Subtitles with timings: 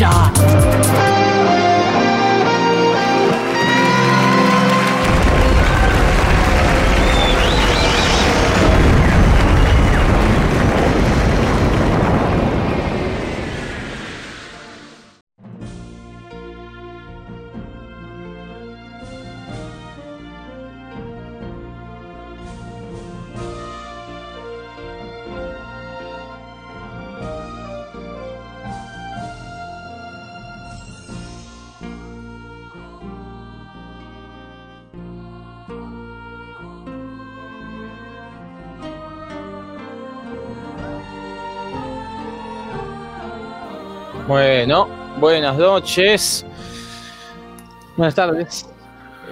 [0.00, 1.27] ya.
[44.68, 44.86] Bueno,
[45.18, 46.44] buenas noches.
[47.96, 48.68] Buenas tardes.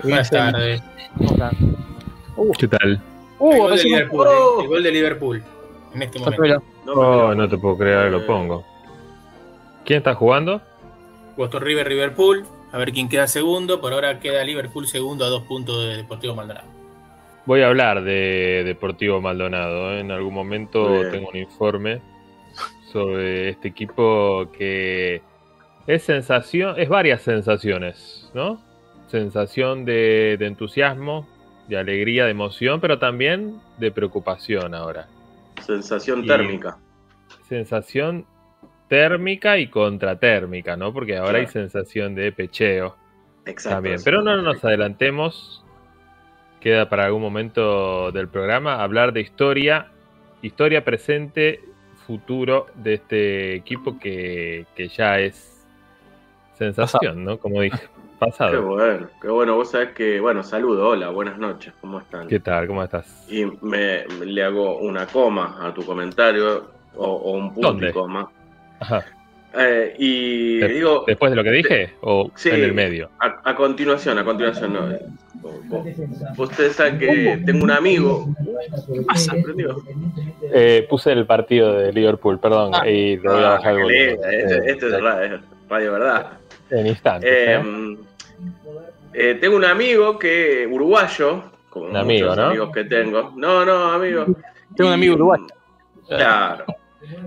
[0.03, 0.83] Buenas tardes.
[1.19, 1.55] ¿Cómo están?
[2.59, 2.91] ¿Qué tal?
[2.93, 3.01] El
[3.39, 5.45] Uh, gol, de recién- Liverpool, eh, el gol de Liverpool.
[5.95, 6.43] En este momento.
[6.43, 8.65] Pero- Oh, no te puedo creer, lo pongo.
[9.85, 10.63] ¿Quién está jugando?
[11.37, 12.47] Puesto River Liverpool.
[12.73, 13.79] A ver quién queda segundo.
[13.83, 16.67] Por ahora queda Liverpool segundo a dos puntos de Deportivo Maldonado.
[17.45, 19.93] Voy a hablar de Deportivo Maldonado.
[19.93, 20.01] ¿eh?
[20.01, 21.11] En algún momento bien.
[21.11, 22.01] tengo un informe
[22.97, 25.21] sobre este equipo que
[25.87, 28.59] es sensación, es varias sensaciones, ¿no?
[29.09, 31.29] Sensación de, de entusiasmo,
[31.69, 35.09] de alegría, de emoción, pero también de preocupación ahora.
[35.61, 36.79] Sensación Y- térmica.
[37.47, 38.25] Sensación
[38.89, 40.93] térmica y contratérmica, ¿no?
[40.95, 42.97] Porque ahora hay sensación de pecheo.
[43.45, 43.77] Exacto.
[43.77, 45.63] También, pero no nos adelantemos.
[46.61, 49.89] Queda para algún momento del programa hablar de historia,
[50.43, 51.61] historia presente,
[52.07, 55.65] futuro de este equipo que, que ya es
[56.59, 57.39] sensación, ¿no?
[57.39, 58.63] Como dije, Qué pasado.
[58.63, 59.57] bueno, qué bueno.
[59.57, 62.29] Vos sabés que, bueno, saludo, hola, buenas noches, ¿cómo están?
[62.29, 62.67] ¿Qué tal?
[62.67, 63.27] ¿Cómo estás?
[63.29, 67.91] Y me, me- le hago una coma a tu comentario o, o un punto ¿Dónde?
[67.91, 68.29] y coma.
[68.81, 69.05] Ajá.
[69.59, 72.51] Eh, y De- digo, ¿Después de lo que dije o Sí.
[72.51, 73.11] en el medio?
[73.21, 74.91] a, a continuación, a continuación, no.
[74.91, 75.01] eh,
[76.37, 78.27] Ustedes saben que tengo un amigo.
[78.93, 79.35] ¿Qué pasa?
[79.43, 79.77] Prendió.
[80.53, 82.89] Eh, puse el partido de Liverpool, perdón, Ah.
[82.89, 86.27] y lo voy a Ah, bajar el lindo, este, este es radio, radio verdad.
[86.71, 87.31] En instantes.
[87.31, 87.97] Eh, ¿eh?
[89.15, 92.43] eh, tengo un amigo que uruguayo, como Un muchos amigo, ¿no?
[92.49, 93.33] amigos que tengo.
[93.37, 94.25] No, no, amigo.
[94.77, 95.47] Tengo un amigo uruguayo.
[96.09, 96.65] Claro.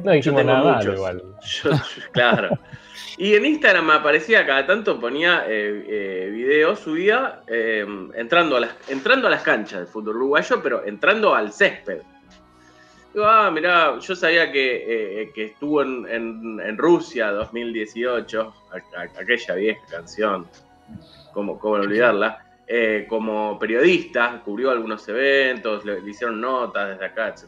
[0.04, 0.96] No dijimos nada muchos.
[0.96, 1.24] igual.
[1.42, 2.50] Yo- yo- claro.
[3.18, 7.86] Y en Instagram me aparecía cada tanto, ponía eh, eh, videos, subía eh,
[8.16, 12.02] entrando, a las, entrando a las canchas del fútbol uruguayo, pero entrando al césped.
[13.14, 19.22] Digo, ah, mirá, yo sabía que, que estuvo en, en- en Rusia 2018, a- a-
[19.22, 20.48] aquella vieja canción,
[21.34, 22.46] cómo, cómo no olvidarla,
[23.08, 27.46] como periodista, cubrió algunos eventos, le, le hicieron notas desde acá, etc.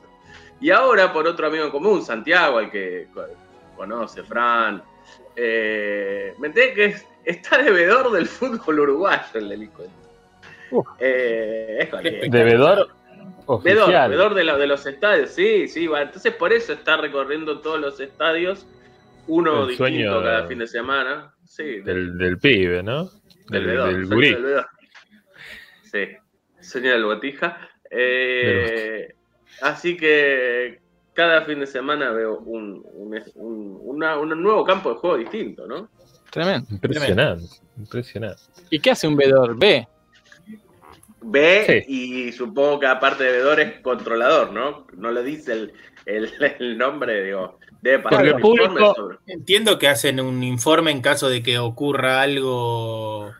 [0.61, 3.25] Y ahora, por otro amigo en común, Santiago, al que co-
[3.75, 4.81] conoce, Fran,
[5.35, 9.93] eh, me enteré que es- está devedor del fútbol uruguayo el delincuente.
[10.71, 10.87] Uf.
[10.99, 12.31] Eh, es.
[12.31, 12.89] Devedor
[13.63, 14.09] Vedor, oficial.
[14.11, 16.03] vedor de, la- de los estadios, sí, sí, va.
[16.03, 18.65] Entonces por eso está recorriendo todos los estadios,
[19.27, 21.33] uno El distinto sueño cada fin de semana.
[21.43, 23.05] Sí, del, del pibe, ¿no?
[23.49, 24.33] del Del, vedor, del sueño gurí.
[24.33, 24.67] del vedor.
[25.83, 26.07] Sí,
[26.61, 27.57] sueño del botija.
[27.89, 29.13] Eh,
[29.61, 30.79] así que
[31.13, 35.67] cada fin de semana veo un, un, un- una- un nuevo campo de juego distinto,
[35.67, 35.89] ¿no?
[36.31, 36.67] Tremendo.
[36.71, 37.45] Impresionante,
[37.77, 38.41] impresionante.
[38.69, 39.57] ¿Y qué hace un vedor?
[39.59, 39.87] Ve.
[41.23, 41.93] Ve Sí.
[42.27, 44.87] y supongo que aparte de vedor es controlador, ¿no?
[44.97, 45.73] No le dice el,
[46.05, 47.59] el- el nombre, digo.
[47.81, 49.17] Debe pasar el público- informe sobre.
[49.27, 53.33] Entiendo que hacen un informe en caso de que ocurra algo.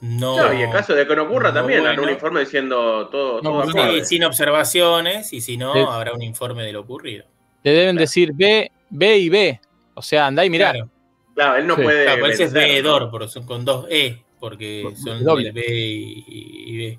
[0.00, 0.36] No.
[0.36, 2.02] No, y en caso de que no ocurra no también, bueno.
[2.02, 6.62] un informe diciendo todo, No, todo sí, sin observaciones, y si no, habrá un informe
[6.64, 7.24] de lo ocurrido.
[7.62, 9.60] Le deben decir ve, ve y ve.
[9.94, 10.72] O sea, andá y mirá.
[10.72, 10.88] Claro,
[11.34, 11.82] Claro, él no Sí.
[11.82, 12.04] puede.
[12.04, 15.52] claro, es veedor, porque son con dos E, porque son Doble.
[15.52, 16.98] B y, y B.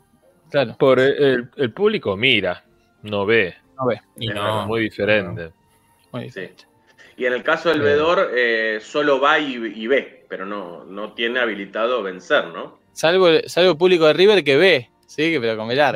[0.52, 0.76] Claro.
[0.78, 2.64] Por el, el público mira,
[3.04, 3.56] no ve.
[3.80, 4.00] No ve.
[4.18, 4.68] Y Es no.
[4.68, 5.52] Muy diferente.
[6.12, 6.40] Muy Sí.
[6.42, 6.54] bien.
[7.18, 7.84] Y en el caso del Sí.
[7.84, 12.80] vedor, eh, solo va y, y ve, pero no, no tiene habilitado vencer, ¿no?
[12.94, 14.90] Salvo, el- salvo el público de River que ve.
[15.06, 15.96] Sí, pero con velar.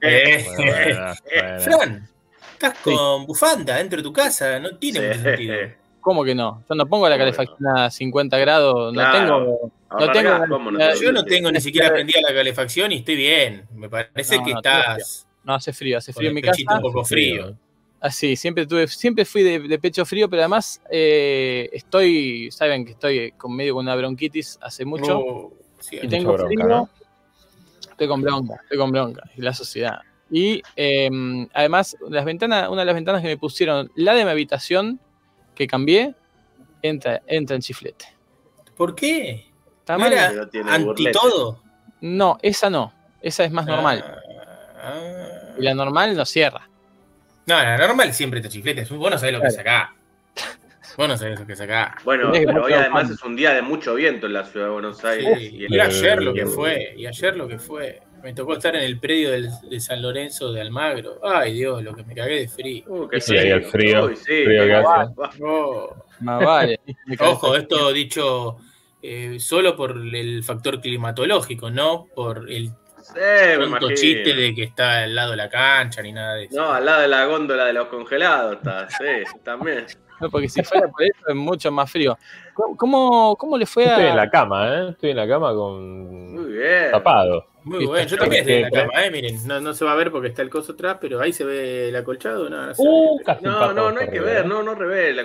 [0.00, 1.60] Eh, bueno, bueno.
[1.60, 2.08] Fran,
[2.52, 5.06] estás con bufanda dentro de tu casa, no tiene Sí.
[5.06, 5.54] mucho sentido.
[6.00, 6.62] ¿Cómo que no?
[6.68, 9.18] Yo no pongo la ¿Cómo que calefacción a 50 grados, no Claro.
[9.18, 9.72] tengo.
[9.98, 12.92] Tengo acá, la ¿cómo no necesidad- te- Yo no tengo ni siquiera prendida la calefacción
[12.92, 13.64] y estoy bien.
[13.74, 16.60] Me parece No, que no, estás No hace frío, hace frío en mi casa.
[16.76, 17.56] un poco frío.
[18.00, 22.92] Así, siempre tuve, siempre fui de, de pecho frío, pero además eh, estoy, saben que
[22.92, 25.18] estoy con medio con una bronquitis hace mucho.
[25.18, 25.52] Oh,
[25.88, 26.66] sí, y tengo bronca, frío.
[26.66, 26.90] ¿no?
[27.80, 30.00] Estoy con bronca, estoy con bronca, y la sociedad.
[30.30, 31.08] Y eh,
[31.54, 34.98] además, las ventanas, una de las ventanas que me pusieron, la de mi habitación,
[35.54, 36.14] que cambié,
[36.82, 38.06] entra, entra en chiflete.
[38.76, 39.46] ¿Por qué?
[39.78, 41.12] ¿Está ¿No era anti burlete.
[41.12, 41.62] todo?
[42.00, 42.92] No, esa no.
[43.22, 44.04] Esa es más normal.
[44.78, 45.54] Ah.
[45.58, 46.68] Y la normal no cierra.
[47.46, 48.90] No, la normal siempre te chifletes.
[48.90, 49.90] Vos no sabés lo que sacás.
[49.90, 49.98] Vos
[50.96, 52.02] no sabés lo que sacás.
[52.04, 55.04] Bueno, pero hoy además es un día de mucho viento en la ciudad de Buenos
[55.04, 55.38] Aires.
[55.38, 58.00] Sí, y el- y ayer lo que fue, y ayer lo que fue.
[58.22, 61.20] Me tocó estar en el predio del- de San Lorenzo de Almagro.
[61.22, 62.84] Ay, Dios, lo que me cagué de frío.
[62.88, 65.42] Uh, qué Sí, ahí el frío, Uy, sí, frío que.
[65.44, 65.94] Oh.
[66.20, 66.80] Más vale.
[67.20, 68.56] Ojo, esto dicho
[69.02, 72.70] eh, solo por el factor climatológico, no por el
[73.64, 73.94] imagino.
[73.94, 76.56] chiste de que está al lado de la cancha ni nada de eso.
[76.56, 79.04] No, al lado de la góndola de los congelados está, sí,
[79.44, 79.86] también.
[80.20, 82.16] No, porque si fuera por eso es mucho más frío.
[82.54, 83.90] ¿Cómo, cómo, le fue a.?
[83.90, 84.88] Estoy en la cama, ¿eh?
[84.90, 86.90] Estoy en la cama con Muy bien.
[86.90, 87.46] tapado.
[87.64, 89.92] Muy Viste, bueno, yo también estoy en la cama, eh, miren, no, no se va
[89.92, 92.74] a ver porque está el coso atrás, pero ahí se ve el acolchado, no, no
[92.74, 93.36] se Uh, ve.
[93.42, 94.48] No, no, no hay que ver, ¿eh?
[94.48, 95.24] no, no revela.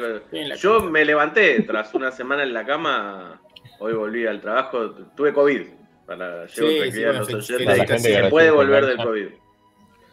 [0.58, 0.90] Yo cama.
[0.90, 3.40] me levanté tras una semana en la cama,
[3.80, 5.62] hoy volví al trabajo, tuve COVID.
[6.08, 8.98] Para Sí, llevar sí, bueno, los oyentes, se puede volver del.
[8.98, 9.28] COVID.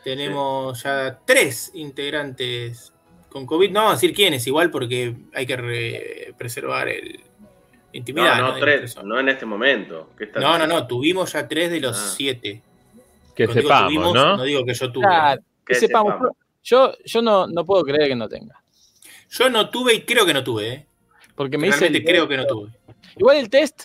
[0.04, 2.92] Tenemos ya tres integrantes
[3.28, 3.70] con COVID.
[3.70, 7.46] No vamos a decir quiénes, igual porque hay que re- preservar el No,
[7.92, 8.38] intimidad.
[8.40, 9.06] no, De tres, las personas.
[9.08, 10.10] no en este momento.
[10.16, 10.80] ¿Qué estás no, no, diciendo?
[10.80, 12.12] no, tuvimos ya tres de los Ah.
[12.16, 12.62] siete.
[13.34, 14.36] Que Cuando digo sepamos, tuvimos, ¿no?
[14.36, 15.06] No digo que yo tuve.
[15.06, 16.12] Claro, Que que sepamos.
[16.14, 16.36] sepamos.
[16.64, 18.62] Yo, yo no, no puedo creer que no tenga.
[19.30, 20.86] Yo no tuve y creo que no tuve, ¿eh?
[21.34, 22.70] Porque me el- creo que no tuve.
[23.16, 23.84] Igual el test.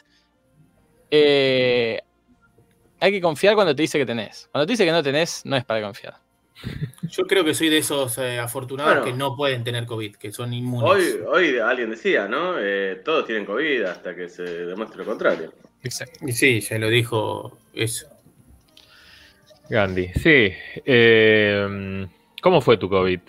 [1.12, 2.00] eh,
[3.00, 4.48] hay que confiar cuando te dice que tenés.
[4.52, 6.16] Cuando te dice que no tenés, no es para confiar.
[7.10, 9.06] Yo creo que soy de esos eh, afortunados Bueno.
[9.06, 11.20] que no pueden tener COVID, que son inmunes.
[11.28, 12.56] Hoy, hoy alguien decía, ¿no?
[12.60, 15.54] Eh, todos tienen COVID hasta que se demuestre lo contrario.
[16.22, 18.08] Y sí, ya lo dijo eso.
[19.70, 20.54] Gandhi, sí.
[20.86, 22.08] Eh,
[22.42, 23.20] ¿Cómo fue tu COVID,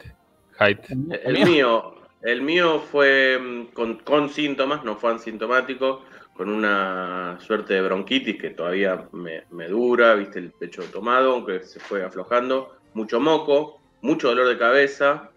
[0.61, 0.81] Height?
[1.25, 6.05] El mío, el mío fue mm, con, con síntomas, no fue asintomático,
[6.35, 11.61] con una suerte de bronquitis que todavía me, me dura, viste el pecho tomado, aunque
[11.61, 15.31] se fue aflojando, mucho moco, mucho dolor de cabeza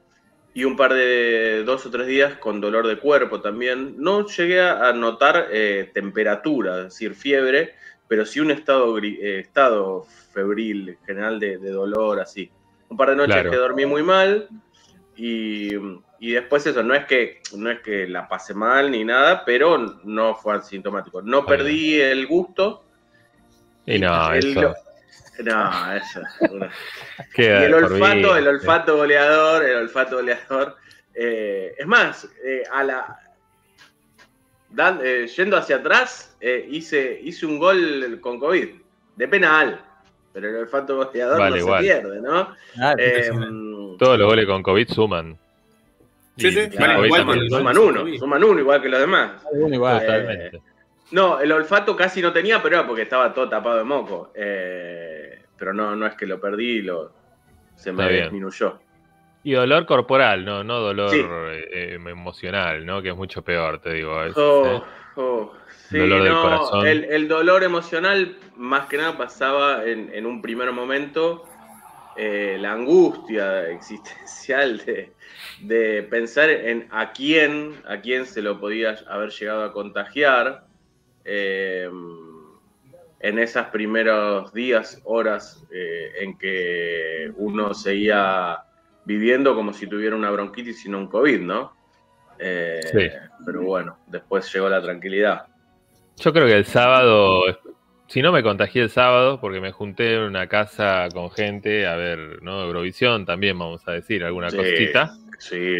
[0.54, 3.96] y un par de dos o tres días con dolor de cuerpo también.
[3.98, 7.76] No llegué a notar eh, temperatura, es decir, fiebre,
[8.08, 12.50] pero sí un estado, eh, estado febril general de, de dolor así.
[12.90, 13.52] Un par de noches Claro.
[13.52, 14.48] que dormí muy mal
[15.16, 15.70] y,
[16.20, 19.78] y después eso, no es, que, no es que la pasé mal ni nada, pero
[20.04, 21.22] no fue asintomático.
[21.22, 22.84] No perdí el gusto.
[23.86, 24.74] Y no, el- eso.
[25.44, 26.22] No, eso.
[26.52, 26.72] una-
[27.38, 30.76] y el olfato, el olfato goleador, el olfato goleador.
[31.14, 33.20] eh, es más, eh, a la
[34.70, 38.70] dan- eh, yendo hacia atrás, eh, hice, hice un gol con COVID,
[39.16, 39.82] de penal,
[40.34, 41.84] pero el olfato goleador Vale, no igual.
[41.84, 42.54] se pierde, ¿no?
[42.76, 43.32] Claro, Eh,
[43.98, 45.38] Todos los goles con COVID suman.
[46.38, 47.78] Sí, sí, vale, COVID igual suman.
[47.80, 49.42] uno, suman uno igual que los demás.
[49.52, 50.00] uno igual.
[50.02, 50.62] Totalmente.
[51.12, 54.32] No, el olfato casi no tenía, pero era porque estaba todo tapado de moco.
[54.36, 57.12] Eh, pero no, no es que lo perdí, lo,
[57.76, 58.80] se me disminuyó.
[59.44, 61.24] Y dolor corporal, no, no dolor Sí.
[61.24, 63.02] eh, emocional, ¿no?
[63.02, 64.14] Que es mucho peor, te digo.
[64.36, 64.82] Oh, ¿eh?
[65.16, 65.54] oh,
[65.90, 66.88] sí, Dolor del no, corazón.
[66.88, 71.46] El, el dolor emocional más que nada pasaba en, en un primer momento
[72.20, 75.14] la angustia existencial de,
[75.62, 80.67] de pensar en a quién, a quién se lo podía haber llegado a contagiar
[81.28, 81.90] eh,
[83.20, 88.60] en esos primeros días, horas eh, en que uno seguía
[89.06, 91.74] viviendo como si tuviera una bronquitis y no un COVID, ¿no?
[92.40, 93.10] Eh, Sí.
[93.46, 95.46] Pero bueno, después llegó la tranquilidad.
[96.18, 97.44] Yo creo que el sábado,
[98.08, 101.96] si no me contagié el sábado, porque me junté en una casa con gente a
[101.96, 102.64] ver, ¿no?
[102.64, 104.58] Eurovisión también, vamos a decir, alguna Sí.
[104.58, 105.12] cosita.
[105.40, 105.76] Sí,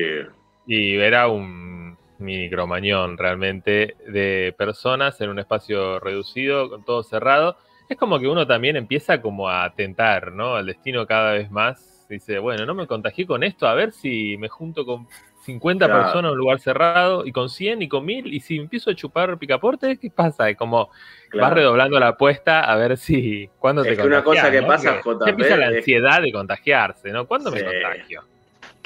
[0.68, 1.77] Y era un
[2.20, 7.58] mini cromañón realmente de personas en un espacio reducido, con todo cerrado.
[7.90, 10.56] Es como que uno también empieza como a tentar, ¿no?
[10.56, 11.94] Al destino cada vez más.
[12.10, 15.08] Dice, bueno, no me contagié con esto, a ver si me junto con
[15.44, 16.04] 50 Claro.
[16.04, 18.96] personas en un lugar cerrado, y con 100 y con 1000, y si empiezo a
[18.96, 20.50] chupar picaporte, ¿qué pasa?
[20.50, 20.90] Es como
[21.34, 24.68] vas redoblando la apuesta a ver si, ¿cuándo Es te que una cosa que ¿no?
[24.68, 27.28] pasa, JP, empieza la es- ansiedad de contagiarse, ¿no?
[27.28, 28.24] ¿Cuándo me contagio?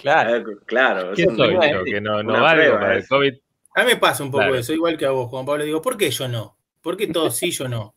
[0.01, 0.35] Claro.
[0.35, 1.83] Eh, Claro, es ¿Quién soy una- yo?
[1.83, 3.07] Que no, no valgo para el es.
[3.09, 3.33] COVID.
[3.75, 4.55] A mí me pasa un poco Claro.
[4.55, 5.63] eso, igual que a vos, Juan Pablo.
[5.63, 6.57] Digo, ¿por qué yo no?
[6.81, 7.95] ¿Por qué todos sí, yo no?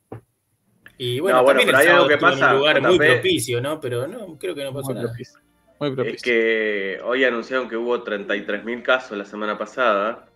[0.99, 2.82] Y bueno, No, bueno, también pero el hay algo que estuve en pasa, un lugar
[2.82, 3.80] muy propicio, ¿no?
[3.80, 5.08] Pero no, creo que no pasó Muy nada.
[5.08, 5.38] propicio.
[5.80, 6.14] Muy propicio.
[6.16, 10.26] Es que hoy anunciaron que hubo 33.000 casos la semana pasada.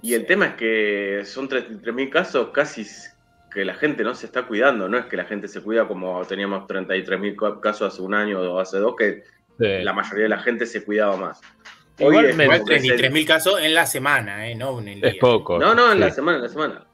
[0.00, 2.86] Y el tema es que son 33.000 casos casi
[3.52, 4.88] que la gente no se está cuidando.
[4.88, 8.40] No es que la gente se cuida como teníamos 33.000 ca- casos hace un año
[8.40, 9.22] o hace dos, que
[9.62, 9.82] Sí.
[9.84, 11.40] la mayoría de la gente se cuidaba más.
[11.98, 12.42] Igualmente.
[12.44, 14.54] Igual el- 33.000 casos en la semana, ¿eh?
[14.54, 15.10] No en el día.
[15.10, 15.58] Es poco.
[15.58, 16.84] No, no, en la semana, en la semana.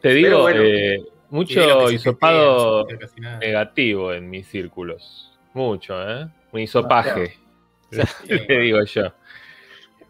[0.00, 0.62] Te digo, bueno.
[0.62, 0.98] eh,
[1.30, 2.86] mucho hisopado
[3.40, 5.38] negativo en mis círculos.
[5.52, 6.26] Mucho, ¿eh?
[6.52, 7.36] Un hisopaje,
[7.90, 9.12] te digo yo.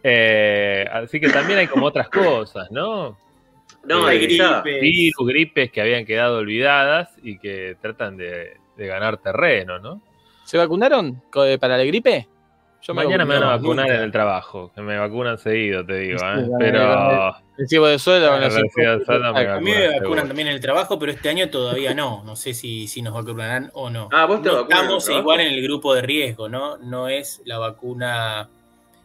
[0.02, 3.18] Eh, así que también hay como otras cosas, ¿no?
[3.84, 4.80] No, Eh, hay quizá- gripes.
[4.82, 10.02] Virus, gripes que habían quedado olvidadas y que tratan de, de ganar terreno, ¿no?
[10.50, 12.26] ¿Se vacunaron eh, para la gripe?
[12.82, 13.98] Yo Mañana me van a vacunar nunca.
[13.98, 16.44] en el trabajo, que me vacunan seguido, te digo, ¿eh?
[16.44, 18.36] Sí, Pero de sueldo.
[18.40, 19.24] los Universidad de tal.
[19.36, 22.24] A mí me vacunan también en el trabajo, pero este año todavía no.
[22.24, 24.08] No sé si, si nos vacunarán o no.
[24.10, 26.78] Ah, vos te No en el estamos igual en el grupo de riesgo, ¿no?
[26.78, 28.48] No es la vacuna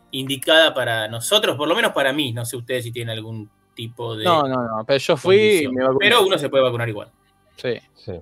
[0.10, 2.32] indicada para nosotros, por lo menos para mí.
[2.32, 4.24] No sé ustedes si tienen algún tipo de.
[4.24, 4.84] No, no, no.
[4.88, 6.00] Pero yo fui y me vacuné.
[6.00, 7.10] Pero uno se puede vacunar igual.
[7.58, 8.14] Sí, Sí.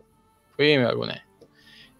[0.57, 1.21] fui y me vacuné.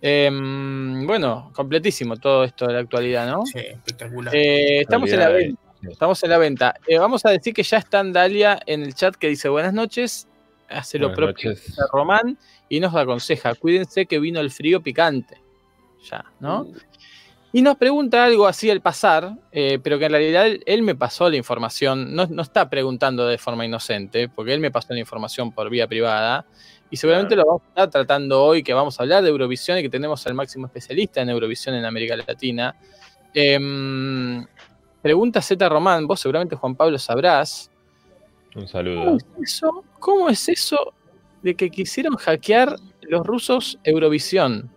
[0.06, 3.46] Em, bueno, completísimo todo esto de la actualidad, ¿no?
[3.46, 4.36] Sí, espectacular.
[4.36, 5.62] Eh, estamos en la venta.
[5.82, 6.76] Estamos en la venta.
[6.86, 10.28] Eh, vamos a decir que ya está Dalia en el chat que dice buenas noches.
[10.68, 11.54] Hace lo propio
[11.94, 15.42] Román y nos aconseja, cuídense que vino el frío picante.
[16.12, 16.68] Ya, ¿no?
[17.54, 20.96] Y nos pregunta algo así al pasar, eh, pero que en realidad él, él me
[20.96, 25.00] pasó la información, no, no está preguntando de forma inocente, porque él me pasó la
[25.00, 26.46] información por vía privada,
[26.94, 29.82] y seguramente lo vamos a estar tratando hoy, que vamos a hablar de Eurovisión y
[29.82, 32.76] que tenemos al máximo especialista en Eurovisión en América Latina.
[33.34, 34.46] Em,
[35.02, 37.72] pregunta Z Román, vos seguramente Juan Pablo sabrás,
[38.50, 39.18] Un ¿cómo saludo.
[39.18, 39.84] es eso?
[39.98, 40.94] ¿Cómo es eso
[41.42, 44.70] de que quisieron hackear los rusos Eurovisión?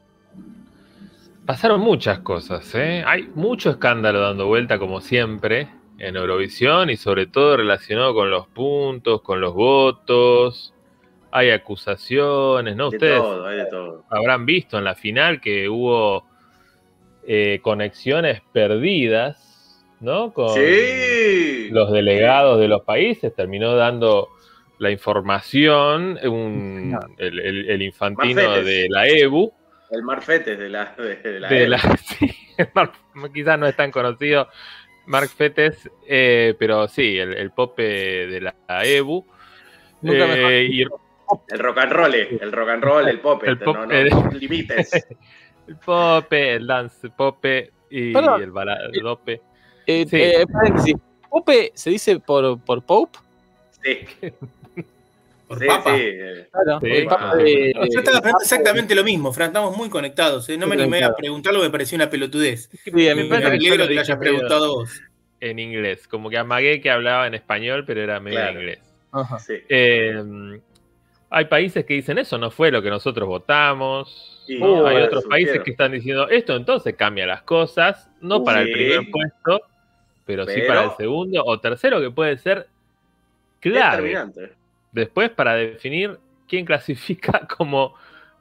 [1.44, 3.04] Pasaron muchas cosas, ¿eh?
[3.06, 5.68] Hay mucho escándalo dando vuelta, como siempre,
[5.99, 10.73] en Eurovisión y sobre todo relacionado con los puntos, con los votos.
[11.36, 12.90] Hay acusaciones, ¿no?
[12.90, 14.04] De Ustedes todo, hay de todo.
[14.10, 16.24] habrán visto en la final que hubo
[17.28, 20.32] eh, conexiones perdidas, ¿no?
[20.32, 21.68] Con Sí.
[21.70, 24.28] los delegados de los países, terminó dando
[24.78, 28.64] la información un- el, el- el infantino Marfetes.
[28.66, 29.52] de la E EBU.
[29.90, 30.94] El Marfetes de la.
[30.96, 32.30] De, de la, de la- sí,
[32.74, 32.92] Mar-
[33.32, 34.48] quizás no es tan conocido
[35.06, 37.82] Mark Fetes, eh, pero sí, el, el pope
[38.26, 39.24] de la EBU.
[40.02, 40.52] Nunca Eh, mejor
[41.49, 44.09] El rock and roll, el rock and roll, el pop, El pop, no, no, eh.
[44.38, 44.90] límites.
[45.68, 48.42] el pope, el dance pope y Perdón.
[48.42, 49.40] el baladope.
[49.87, 50.16] Eh, Sí.
[50.16, 50.95] eh, paréntesis.
[51.30, 53.18] ¿Pope se dice por, por Pope?
[53.83, 53.99] Sí,
[55.49, 55.95] Por sí, papa.
[55.97, 56.02] sí.
[56.02, 56.49] eh.
[56.50, 56.80] Claro.
[56.80, 60.49] Sí, el Papa Yo estaba pensando exactamente lo mismo, Fran, estamos muy conectados.
[60.49, 60.59] ¿eh?
[60.59, 62.68] No me animé a preguntarlo, me pareció una pelotudez.
[62.92, 65.00] Me alegro que lo hayas preguntado vos.
[65.38, 68.59] En inglés, como que amagué que hablaba en español, pero era medio Claro.
[68.61, 68.80] inglés.
[69.12, 69.38] Ajá.
[69.38, 69.54] sí.
[69.68, 70.21] Eh,
[71.30, 74.45] hay países que dicen eso no fue lo que nosotros votamos.
[74.49, 79.11] Hay otros países que están diciendo esto entonces cambia las cosas, no para el primer
[79.11, 79.61] puesto,
[80.25, 82.68] pero, sí para el segundo o tercero que puede ser
[83.61, 84.16] clave.
[84.92, 86.18] Después para definir
[86.49, 87.95] quién clasifica como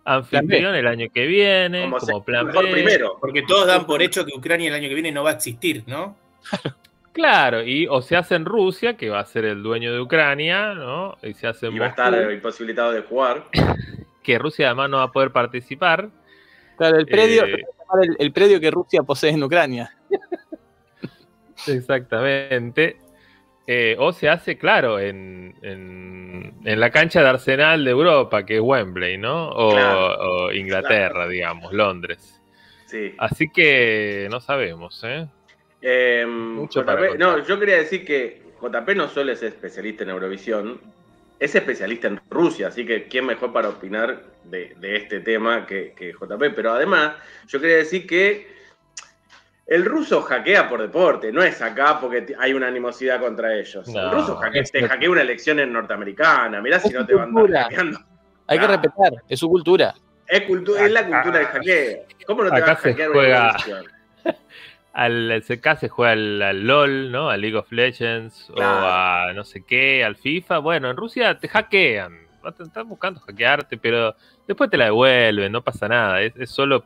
[0.05, 2.71] anfitrión el año que viene, Como, como, plan mejor B.
[2.71, 3.17] primero.
[3.19, 5.83] Porque todos dan por hecho que Ucrania el año que viene no va a existir,
[5.87, 6.15] ¿no?
[7.15, 10.73] Claro, y o se hace en Rusia, que va a ser el dueño de Ucrania,
[10.73, 11.15] ¿no?
[11.23, 13.45] Y se hace en Y va a estar imposibilitado de jugar.
[14.21, 16.09] que Rusia además no va a poder participar.
[16.77, 17.63] Claro, el predio, Eh,
[18.03, 19.95] el, el predio que Rusia posee en Ucrania.
[21.67, 22.97] Exactamente.
[23.65, 28.55] Eh, o se hace, claro, en, en- en la cancha de Arsenal de Europa, que
[28.55, 29.49] es Wembley, ¿no?
[29.51, 30.17] O, Claro.
[30.19, 32.41] o Inglaterra, digamos, Londres.
[32.87, 33.13] Sí.
[33.17, 35.27] Así que no sabemos, ¿eh?
[35.87, 40.09] Eh, Mucho para JP, no, yo quería decir que JP no solo es especialista en
[40.09, 40.81] Eurovisión,
[41.39, 45.93] es especialista en Rusia, así que quién mejor para opinar de, de este tema que,
[45.95, 46.55] que JP.
[46.55, 47.13] Pero además,
[47.47, 48.47] yo quería decir que
[49.67, 53.87] el ruso hackea por deporte, no es acá porque hay una animosidad contra ellos.
[53.89, 57.13] No, el ruso hackea- es- te hackea una elección en norteamericana, mirá si no te
[57.13, 57.67] van a.
[58.47, 58.67] Hay que Ah.
[58.69, 59.93] respetar, es su cultura.
[60.27, 62.05] Es, cultu- es la cultura del hackeo.
[62.25, 63.94] ¿Cómo no te Acá vas a se hackear juega- una elección?
[64.95, 67.29] Al CK se juega al, al LOL, ¿no?
[67.29, 68.85] Al League of Legends Claro.
[68.85, 70.59] o a no sé qué, al FIFA.
[70.59, 72.17] Bueno, en Rusia te hackean.
[72.59, 74.15] Están buscando hackearte, pero
[74.47, 76.21] después te la devuelven, no pasa nada.
[76.21, 76.85] Es, es solo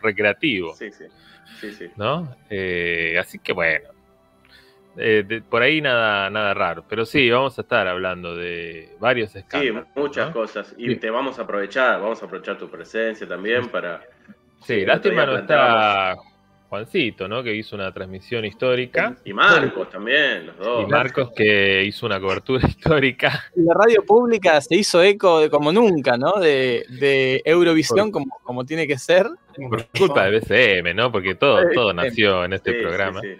[0.00, 0.74] recreativo.
[0.74, 1.04] Sí, sí.
[1.60, 1.86] Sí, sí.
[1.96, 2.34] ¿no?
[2.48, 3.88] Eh, así que bueno,
[4.96, 6.84] Eh, de- por ahí nada, nada raro.
[6.88, 9.86] Pero sí, vamos a estar hablando de varios Sí, escándalos.
[9.94, 10.32] muchas ¿no?
[10.34, 10.74] cosas.
[10.76, 10.96] Y Sí.
[10.96, 14.02] te vamos a aprovechar, vamos a aprovechar tu presencia también para.
[14.64, 16.16] Sí, lástima no está
[16.70, 17.42] Juancito, ¿no?
[17.42, 19.16] Que hizo una transmisión histórica.
[19.24, 20.84] Y Marcos también, los dos.
[20.84, 23.44] Y Marcos que hizo una cobertura histórica.
[23.56, 26.34] La radio pública se hizo eco de como nunca, ¿no?
[26.34, 29.28] De, de Eurovisión como, como tiene que ser.
[29.68, 31.10] Por culpa de BCM, ¿no?
[31.10, 33.20] Porque todo, todo nació en este Sí, programa.
[33.20, 33.34] sí.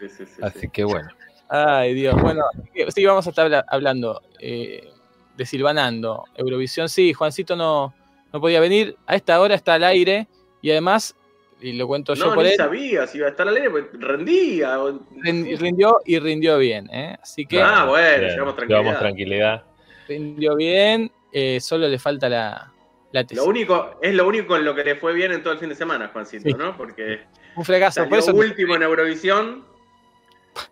[0.00, 0.68] Sí, sí, sí, Así sí.
[0.70, 1.08] que bueno.
[1.48, 2.20] Ay, Dios.
[2.20, 2.42] Bueno,
[2.88, 4.88] sí, vamos a estar habla- hablando eh,
[5.36, 6.24] de Silvanando.
[6.36, 7.92] Eurovisión, sí, Juancito no,
[8.32, 8.96] no podía venir.
[9.06, 10.26] A esta hora está al aire
[10.62, 11.14] y además,
[11.62, 13.70] y lo cuento yo No, por ni él, sabía si iba a estar al aire,
[13.70, 14.76] porque rendía.
[15.22, 16.88] rindió y rindió bien.
[16.92, 17.16] ¿eh?
[17.22, 18.98] Así que Ah, bueno, Bien, llevamos llevamos tranquilidad.
[18.98, 19.62] tranquilidad.
[20.08, 21.10] rindió bien.
[21.32, 22.72] eh, solo le falta la,
[23.12, 23.38] la tesis.
[23.38, 25.68] Lo único, es lo único en lo que le fue bien en todo el fin
[25.70, 26.54] de semana, Juancito, Sí.
[26.58, 26.76] ¿no?
[26.76, 27.20] Porque
[27.56, 27.94] Un fracaso.
[28.00, 29.64] salió Por eso último en Eurovisión,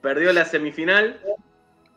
[0.00, 1.20] perdió la semifinal.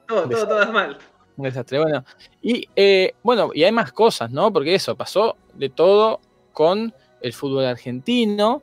[0.08, 0.98] Todo, todo, todo es mal.
[1.36, 1.80] Un desastre.
[1.80, 2.06] Bueno,
[2.42, 4.52] y eh, bueno, y hay más cosas, ¿no?
[4.54, 6.20] Porque eso, pasó de todo
[6.52, 8.62] con el fútbol argentino.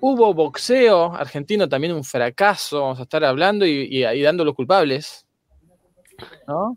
[0.00, 4.54] Hubo boxeo argentino, también un fracaso, vamos a estar hablando y, y- y dando los
[4.54, 5.26] culpables.
[6.46, 6.76] ¿No?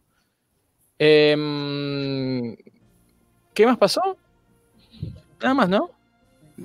[0.99, 2.55] Em,
[3.53, 4.01] ¿Qué más pasó?
[5.41, 5.89] Nada más, ¿no?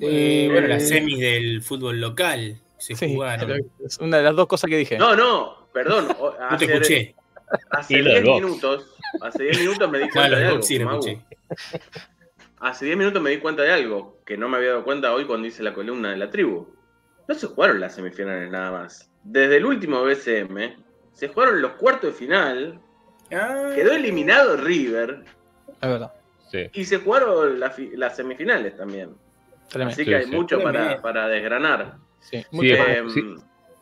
[0.01, 3.61] Eh, bueno, las semis del fútbol local se Sí, jugaron.
[3.85, 4.97] es una de las dos cosas que dije.
[4.97, 6.07] No, no, perdón.
[6.51, 7.15] No te escuché.
[7.71, 8.45] Hace Y lo del 10 box.
[8.45, 8.85] minutos,
[9.21, 10.39] hace 10 minutos me di Ah, cuenta los
[10.69, 10.99] de de algo.
[10.99, 11.21] escuché.
[12.61, 15.25] Hace 10 minutos me di cuenta de algo que no me había dado cuenta hoy
[15.25, 16.67] cuando hice la columna de la tribu.
[17.27, 19.09] No se jugaron las semifinales nada más.
[19.23, 20.75] Desde el último BCM
[21.13, 22.81] se jugaron los cuartos de final,
[23.31, 25.23] Ah, quedó eliminado River
[25.81, 26.11] Es verdad.
[26.49, 26.67] Sí.
[26.73, 29.11] y se jugaron la las semifinales también.
[29.69, 29.93] Tremendo.
[29.93, 30.31] Así Sí, que hay sí.
[30.35, 31.97] mucho para, para desgranar.
[32.21, 32.71] Sí, muy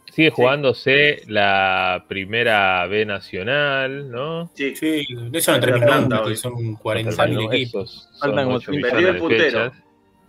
[0.08, 0.14] Sí.
[0.14, 4.50] Sigue jugándose la primera B nacional, ¿no?
[4.56, 4.76] sí.
[4.76, 6.32] Sí, de eso no terminó nunca, hoy.
[6.32, 7.92] que son 40 mil Bueno, equipos.
[7.92, 9.72] esos son Faltan Perdió el puntero.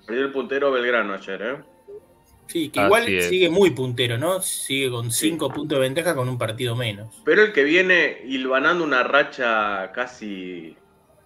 [0.06, 1.56] Perdió el puntero Belgrano ayer, ¿eh?
[2.48, 4.40] Sí, que igual sigue muy puntero, ¿no?
[4.40, 7.20] Sigue con 5 puntos de ventaja con un partido menos.
[7.24, 10.74] Pero el que viene hilvanando una racha casi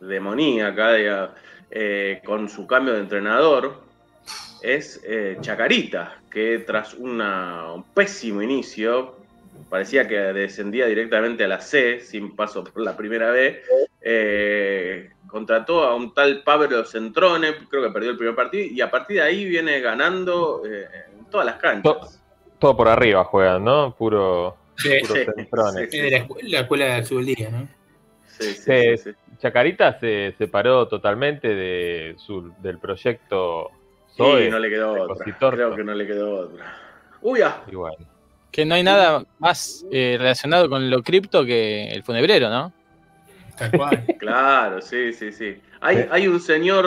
[0.01, 1.33] demoníaca
[1.71, 3.85] eh, con su cambio de entrenador
[4.63, 9.17] es eh, Chacarita, que tras una- un pésimo inicio,
[9.69, 13.63] parecía que descendía directamente a la C, sin paso por la primera B,
[14.01, 18.91] eh, contrató a un tal Pablo Centrone, creo que perdió el primer partido, y a
[18.91, 20.87] partir de ahí viene ganando eh,
[21.19, 22.23] en todas las canchas.
[22.59, 23.95] Todo por arriba juegan, ¿no?
[23.97, 25.91] Puro, Sí, puro Sí, centrones.
[25.91, 27.69] sí, es de la, escu- la escuela Subeldía, ¿no?
[28.27, 28.97] Sí, sí, Sí.
[28.97, 29.37] sí, sí.
[29.39, 33.71] Chacarita se separó totalmente de su, del proyecto
[34.17, 35.51] Sí, no le quedó otra.
[35.51, 36.77] Creo que no le quedó otra.
[37.23, 37.97] Uy, ah, bueno,
[38.51, 42.73] Que no hay nada más eh, relacionado con lo cripto que el funebrero, ¿no?
[43.57, 44.05] Tal cual.
[44.19, 45.61] claro, sí, sí, sí.
[45.81, 46.87] Hay, hay un señor,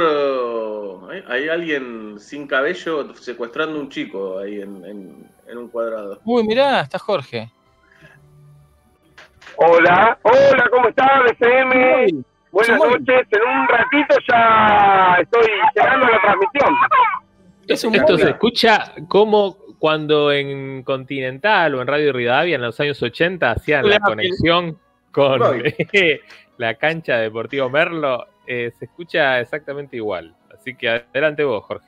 [1.12, 6.20] eh, hay, alguien sin cabello secuestrando un chico ahí en, en- en un cuadrado.
[6.26, 7.50] Uy, mirá, está Jorge.
[9.58, 12.24] Hola, hola, ¿cómo estás, BCM?
[12.52, 16.74] Buenas noches, en un ratito ya estoy llegando a la transmisión.
[17.68, 22.80] Es un Esto se escucha como cuando en Continental o en Radio Rivadavia en los
[22.80, 24.78] años 80 hacían la conexión
[25.12, 25.40] con
[26.58, 28.26] la cancha Deportivo Merlo.
[28.48, 30.36] eh, se escucha exactamente igual.
[30.54, 31.88] Así que adelante vos, Jorge.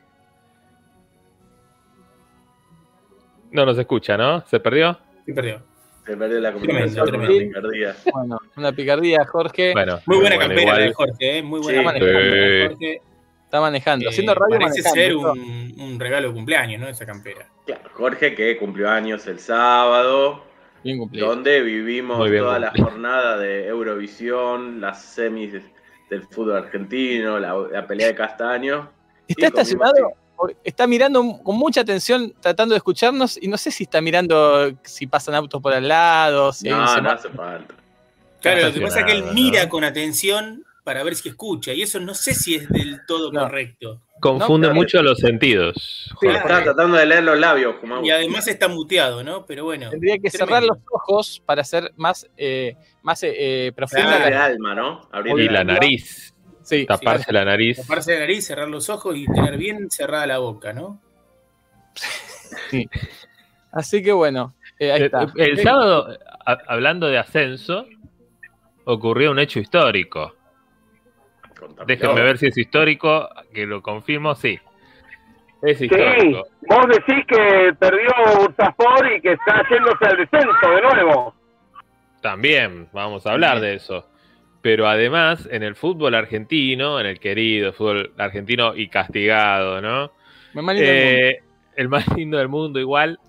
[3.51, 4.41] No nos escucha, ¿no?
[4.47, 4.99] ¿Se perdió?
[5.25, 5.61] Sí, perdió.
[6.05, 7.95] Se perdió la comunicación, Tremendo, una picardía.
[8.13, 9.71] Bueno, una picardía, Jorge.
[9.73, 10.93] Bueno, Muy buena bueno, campera de.
[10.93, 11.43] Jorge, ¿eh?
[11.43, 11.99] Muy buena Sí.
[11.99, 12.67] de Sí.
[12.69, 13.01] Jorge.
[13.47, 15.33] Está manejando, Eh, haciendo radio parece manejando.
[15.33, 16.87] ser un, un regalo de cumpleaños, ¿no?
[16.89, 17.47] Esa campera.
[17.65, 20.43] Claro, Jorge que cumplió años el sábado,
[20.83, 21.27] Bien cumplido.
[21.29, 22.89] donde vivimos bien toda la cumplido.
[22.89, 25.53] jornada de Eurovisión, las semis
[26.09, 28.87] del fútbol argentino, la, la pelea de castaños.
[29.29, 29.93] Está estacionado,
[30.63, 35.07] está mirando con mucha atención, tratando de escucharnos, y no sé si está mirando si
[35.07, 37.73] pasan autos por al lado, si No, no hace falta.
[38.41, 39.33] Claro, lo que pasa es que él ¿no?
[39.33, 43.29] mira con atención para ver si escucha, y eso no sé si es del todo
[43.29, 43.41] No.
[43.41, 44.03] correcto.
[44.21, 45.75] Confunde No, mucho los sentidos.
[46.21, 46.27] Sí.
[46.27, 48.05] Está tratando de leer los labios, Jumagu.
[48.05, 49.45] Y además está muteado, ¿no?
[49.45, 49.89] Pero bueno.
[49.89, 53.33] Tendría que cerrar los ojos para ser más, eh, más eh,
[53.67, 54.27] eh, profunda.
[54.27, 55.09] El la- alma, ¿no?
[55.11, 56.33] Abrir Y la nariz.
[56.63, 57.81] Sí, Taparse la nariz.
[57.81, 61.01] Taparse la nariz, cerrar los ojos y tener bien cerrada la boca, ¿no?
[63.73, 65.27] Así que bueno, eh, ahí El, está.
[65.35, 67.85] el sábado, a- hablando de ascenso,
[68.85, 70.36] ocurrió un hecho histórico.
[71.85, 74.59] Déjenme ver si es histórico, que lo confirmo, sí.
[75.61, 76.47] Es histórico.
[76.69, 81.35] vos decís que perdió Bursaspor y que está yéndose al descenso de nuevo.
[82.21, 84.07] También vamos a hablar de eso.
[84.61, 90.11] Pero además, en el fútbol argentino, en el querido fútbol argentino y castigado, ¿no?
[90.53, 90.83] Lindo el mundo.
[90.83, 91.43] Eh,
[91.75, 93.19] el más lindo del mundo igual,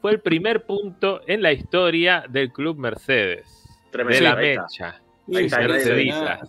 [0.00, 3.46] fue el primer punto en la historia del Club Mercedes.
[3.90, 4.18] Tremendo.
[4.18, 5.00] de la mecha.
[5.34, 6.40] Ahí está, ahí está.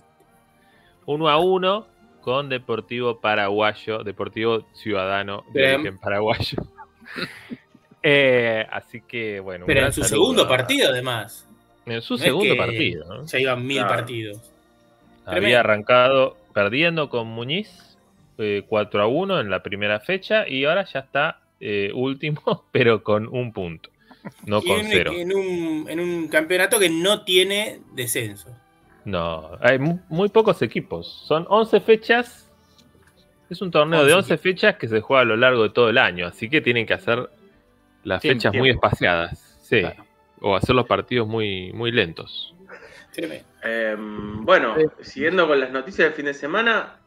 [1.07, 1.13] Mercedistas.
[1.15, 1.87] Uno a uno
[2.21, 6.57] con Deportivo Paraguayo, Deportivo Ciudadano de origen paraguayo.
[8.03, 9.65] Eh, así que, bueno.
[9.65, 11.45] Pero en su segundo a- partido, además.
[11.85, 13.25] En su No es segundo que partido, ¿no?
[13.25, 13.95] Ya iban mil Claro.
[13.95, 14.37] partidos.
[15.25, 15.59] Había Tremendo.
[15.59, 17.97] arrancado perdiendo con Muñiz
[18.37, 23.03] eh, 4 a 1 en la primera fecha y ahora ya está eh, último, pero
[23.03, 23.89] con un punto,
[24.45, 25.11] no Y con en, cero.
[25.13, 28.55] en un, en un campeonato que no tiene descenso.
[29.07, 31.23] No, hay mu- muy pocos equipos.
[31.25, 32.51] Son 11 fechas.
[33.49, 35.89] Es un torneo de 11 11 fechas que se juega a lo largo de todo
[35.89, 37.29] el año, así que tienen que hacer
[38.03, 39.59] las Tiempo, fechas muy espaciadas.
[39.61, 39.79] Sí.
[39.79, 40.03] Claro.
[40.41, 42.53] O hacer los partidos muy, muy lentos.
[43.63, 46.97] Eh, bueno, siguiendo con las noticias del fin de semana,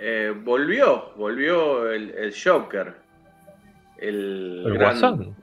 [0.00, 2.94] eh, volvió, volvió el, el Joker.
[3.98, 5.36] El, El gran Guasón.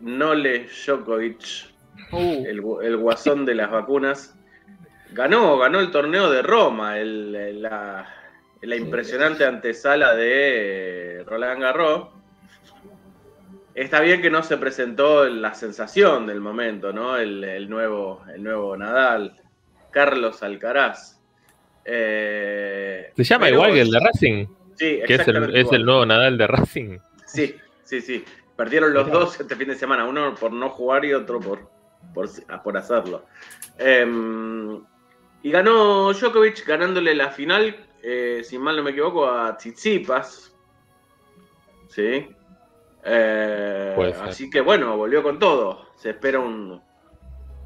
[0.00, 1.74] Nole Djokovic,
[2.12, 4.35] Uh, el, el guasón de las vacunas.
[5.16, 8.06] Ganó, ganó el torneo de Roma, el- el- la,
[8.60, 12.08] la impresionante antesala de eh, Roland Garros.
[13.74, 17.16] Está bien que no se presentó la sensación del momento, ¿no?
[17.16, 19.36] El, el nuevo, el nuevo Nadal,
[19.90, 21.20] Carlos Alcaraz.
[21.84, 25.72] Eh, Se llama pero- igual que el de Racing, Sí, que es exactamente el, es
[25.72, 25.84] el igual.
[25.86, 26.98] nuevo Nadal de Racing.
[27.26, 28.24] Sí, sí, sí.
[28.56, 29.18] Perdieron los Mirá.
[29.18, 31.68] dos este fin de semana, uno por no jugar y otro por,
[32.14, 32.28] por,
[32.62, 33.26] por hacerlo.
[33.78, 34.82] Em,
[35.46, 40.52] y ganó Djokovic ganándole la final, eh, si mal no me equivoco, a Tsitsipas.
[41.88, 42.28] Sí.
[43.04, 45.86] Eh, así que bueno, volvió con todo.
[45.94, 46.80] Se espera un,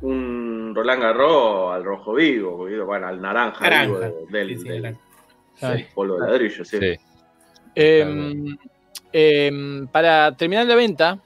[0.03, 3.87] un Roland Garros al rojo vivo, bueno, al naranja, Naranja.
[3.87, 5.71] vivo de- del, Sí, sí, del- naranja.
[5.73, 6.79] del polvo de ladrillo, sí.
[6.79, 6.97] Sí.
[7.75, 8.57] Em,
[9.11, 11.19] em, para terminar la venta,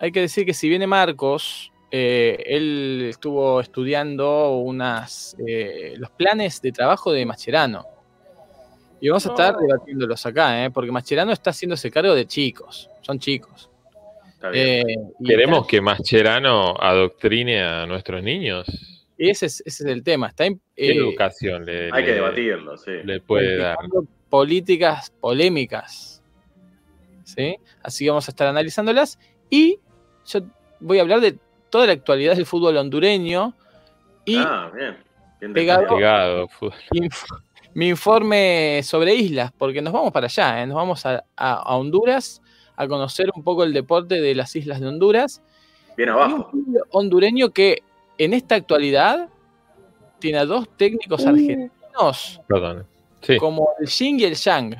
[0.00, 6.60] hay que decir que si viene Marcos, eh, él estuvo estudiando unas, eh, los planes
[6.62, 7.84] de trabajo de Mascherano.
[9.00, 9.60] Y vamos a estar Oh.
[9.60, 10.70] debatiéndolos acá, ¿eh?
[10.70, 13.70] porque Mascherano está haciéndose cargo de chicos, son chicos.
[14.34, 14.50] Está.
[14.52, 14.82] Eh,
[15.20, 18.66] y ¿Queremos que Mascherano adoctrine a nuestros niños?
[19.18, 20.28] y ese es, ese es el tema.
[20.28, 22.90] Está ¿Qué eh, educación le, Hay que debatirlo, sí.
[23.04, 23.76] le puede dar?
[24.28, 26.22] políticas polémicas.
[27.24, 27.56] ¿Sí?
[27.82, 29.18] Así que vamos a estar analizándolas.
[29.48, 29.78] Y
[30.26, 30.40] yo
[30.80, 31.38] voy a hablar de
[31.70, 33.54] toda la actualidad del fútbol hondureño.
[34.24, 34.96] Y Ah, bien.
[35.40, 36.48] bien Pegado.
[36.92, 37.40] inf-
[37.74, 40.66] mi informe sobre islas, porque nos vamos para allá, ¿eh?
[40.66, 42.40] nos vamos a, a- a Honduras
[42.76, 45.42] a conocer un poco el deporte de las islas de Honduras.
[45.96, 46.50] Bien Y abajo.
[46.52, 47.82] un hondureño que
[48.18, 49.28] en esta actualidad
[50.18, 52.86] tiene a dos técnicos argentinos Perdón.
[53.20, 53.36] Sí.
[53.38, 54.74] como el yin y el yang,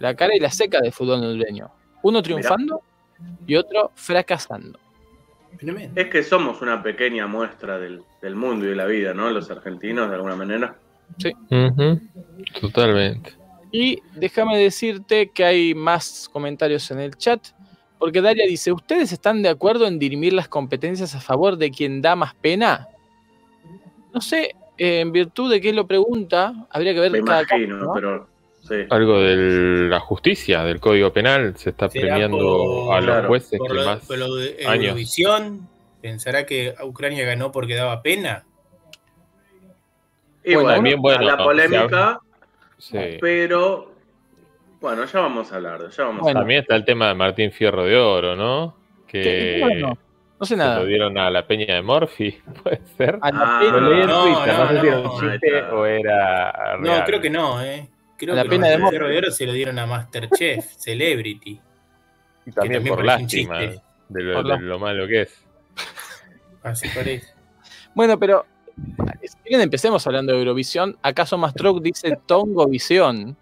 [0.00, 1.70] la cara y la seca del fútbol hondureño.
[2.02, 2.82] Uno triunfando
[3.46, 4.78] y otro fracasando.
[5.58, 6.00] Tremendo.
[6.00, 9.30] Es que somos una pequeña muestra del, del mundo y de la vida, ¿no?
[9.30, 10.76] Los argentinos, de alguna manera.
[11.50, 12.00] Ujú.
[12.60, 13.32] Totalmente.
[13.72, 17.40] Y déjame decirte que hay más comentarios en el chat,
[17.98, 22.00] porque Daria dice, ¿ustedes están de acuerdo en dirimir las competencias a favor de quien
[22.02, 22.88] da más pena?
[24.12, 27.56] No sé, eh, en virtud de qué lo pregunta, habría que ver Me cada caso,
[27.56, 27.92] imagino, ¿no?
[27.94, 28.28] pero
[28.68, 28.74] sí.
[28.90, 33.58] Algo de la justicia, del Código Penal, se está premiando por- a los claro, jueces
[33.58, 34.84] Por que lo, más por lo de años.
[34.86, 35.68] Eurovisión,
[36.02, 38.44] ¿pensará que Ucrania ganó porque daba pena?
[40.42, 42.18] Y Bueno, bueno, también, bueno, a la polémica,
[42.78, 42.98] Sí.
[43.20, 43.92] pero
[44.80, 46.38] bueno, ya vamos a hablar, ya vamos Bueno.
[46.38, 48.76] a También está el tema de Martín Fierro de Oro, ¿no?
[49.06, 49.96] ¿Qué- Que bueno,
[50.38, 50.80] no sé se nada.
[50.80, 53.18] lo dieron a la Peña de Morphy, puede ser.
[53.22, 55.74] A la Ah, en no, no, no, sé si era un no, chiste ahí está.
[55.74, 57.88] o era No, creo que no, ¿eh?
[58.32, 58.76] Creo la que pena de
[59.18, 61.60] Oro se lo dieron a Masterchef, Celebrity.
[62.46, 63.80] Y también, también por lástima de
[64.22, 65.44] lo, Por de lo malo que es.
[66.62, 67.32] Así parece.
[67.94, 68.44] Bueno, pero
[69.22, 73.36] si bien empecemos hablando de Eurovisión, acaso Mastroc dice Tongovisión.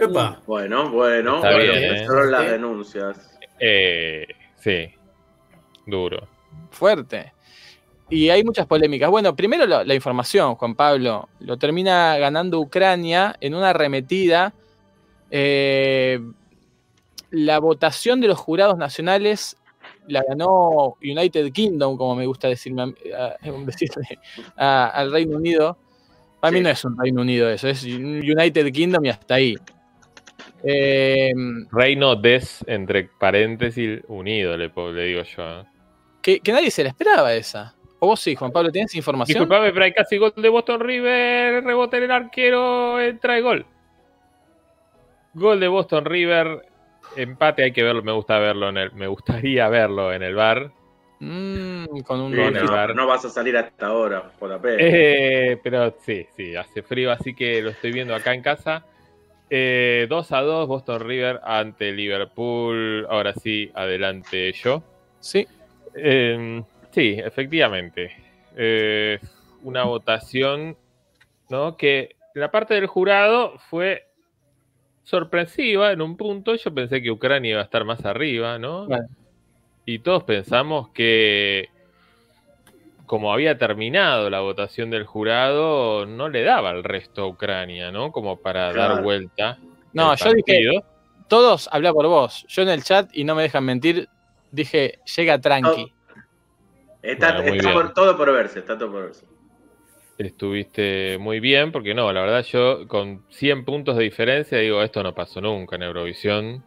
[0.00, 1.86] Epa, Bueno, bueno, Está bueno, bien, ¿eh?
[1.88, 2.50] empezaron las Sí.
[2.50, 3.38] denuncias.
[3.60, 4.90] Eh, sí,
[5.86, 6.28] duro.
[6.70, 7.32] fuerte.
[8.08, 9.10] Y hay muchas polémicas.
[9.10, 11.28] Bueno, primero la, la información, Juan Pablo.
[11.40, 14.52] Lo termina ganando Ucrania en una arremetida.
[15.30, 16.20] Eh,
[17.30, 19.56] la votación de los jurados nacionales
[20.06, 24.18] la ganó United Kingdom, como me gusta decirme, a- decirle
[24.56, 25.76] a- al Reino Unido.
[26.40, 26.62] Para mí Sí.
[26.62, 29.56] no es un Reino Unido eso, es un United Kingdom y hasta ahí.
[30.62, 31.32] Eh,
[31.72, 35.60] Reino des, entre paréntesis, unido, le, le digo yo.
[35.60, 35.64] ¿eh?
[36.22, 37.74] que, que nadie se la esperaba esa.
[37.98, 39.38] O vos sí, Juan Pablo, ¿tienes información?
[39.38, 43.66] Disculpame, pero hay casi gol de Boston River, rebote en el arquero, entra el gol.
[45.34, 46.66] Gol de Boston River,
[47.16, 50.70] empate, hay que verlo, me gusta verlo en el, me gustaría verlo en el bar.
[51.18, 52.94] Mm, con un Sí, Gol no, Bar.
[52.94, 54.76] no vas a salir hasta ahora, por la pena.
[54.78, 58.84] Eh, pero sí, sí, hace frío, así que lo estoy viendo acá en casa.
[59.48, 63.06] Eh, 2 a 2, Boston River ante Liverpool.
[63.08, 64.82] Ahora sí, adelante yo.
[65.20, 65.46] Sí.
[65.94, 66.62] Eh,
[66.96, 68.10] sí, efectivamente.
[68.56, 69.20] Eh,
[69.62, 70.78] una votación,
[71.50, 71.76] ¿no?
[71.76, 74.06] Que la parte del jurado fue
[75.04, 76.54] sorpresiva en un punto.
[76.54, 78.86] Yo pensé que Ucrania iba a estar más arriba, ¿no?
[78.86, 79.06] Bueno.
[79.84, 81.68] Y todos pensamos que,
[83.04, 88.10] como había terminado la votación del jurado, no le daba el resto a Ucrania, ¿no?
[88.10, 89.58] Como para dar vuelta.
[89.92, 90.82] No, yo dije,
[91.28, 92.46] todos habla por vos.
[92.48, 94.08] Yo en el chat, y no me dejan mentir,
[94.50, 95.92] dije, llega tranqui.
[97.06, 97.82] Está, Bueno, muy está bien.
[97.86, 99.26] por- todo por verse, está todo por verse.
[100.18, 105.02] Estuviste muy bien, porque no, la verdad yo con 100 puntos de diferencia digo, esto
[105.02, 106.62] no pasó nunca en Eurovisión,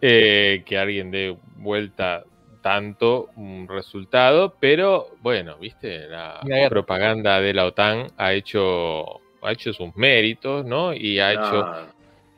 [0.00, 2.24] eh, que alguien dé vuelta
[2.62, 9.72] tanto un resultado, pero bueno, viste, la propaganda de la OTAN ha hecho, ha hecho
[9.74, 10.94] sus méritos, ¿no?
[10.94, 11.86] Y ha hecho, Ah,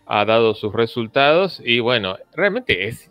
[0.07, 3.11] ha dado sus resultados, y bueno, realmente es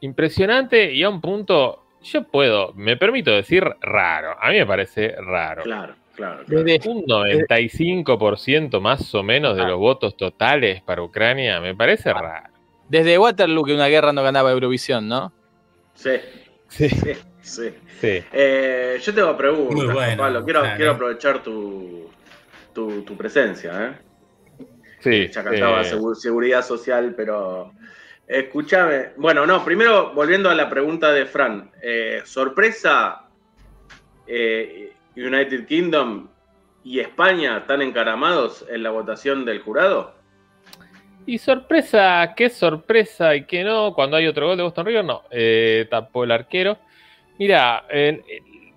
[0.00, 5.14] impresionante y a un punto, yo puedo, me permito decir raro, a mí me parece
[5.18, 5.62] raro.
[5.62, 6.44] claro, claro.
[6.44, 6.64] claro.
[6.64, 12.48] Desde- Un 95% más o menos de los votos totales para Ucrania me parece raro.
[12.88, 15.32] Desde Waterloo que una guerra no ganaba Eurovisión, ¿no?
[15.94, 16.10] Sí,
[16.68, 17.70] Sí, sí, sí.
[18.00, 18.24] sí.
[18.32, 20.44] Eh, yo tengo preguntas, Muy bueno, Juan Pablo.
[20.44, 20.76] Quiero, claro.
[20.76, 22.10] quiero aprovechar tu,
[22.74, 23.92] tu, tu presencia, ¿eh?
[25.00, 27.72] sí Ya cantaba eh, segu- seguridad social, pero
[28.28, 29.10] escúchame.
[29.16, 31.70] Bueno, no, primero volviendo a la pregunta de Fran.
[31.82, 33.26] Eh, sorpresa,
[34.26, 36.28] eh, United Kingdom
[36.84, 40.14] y España están encaramados en la votación del jurado.
[41.26, 45.22] Y sorpresa, qué sorpresa y qué no, cuando hay otro gol de Boston River, no,
[45.30, 46.78] eh, tapó el arquero.
[47.38, 47.84] Mira,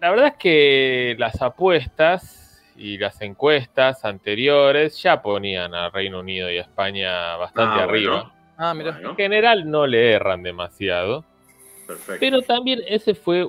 [0.01, 6.49] la verdad es que las apuestas y las encuestas anteriores ya ponían a Reino Unido
[6.49, 8.13] y a España bastante Ah, arriba.
[8.15, 8.38] bueno.
[8.61, 8.91] Ah, mira.
[8.91, 11.23] Bueno, En general no le erran demasiado.
[11.87, 12.17] perfecto.
[12.19, 13.47] Pero también ese fue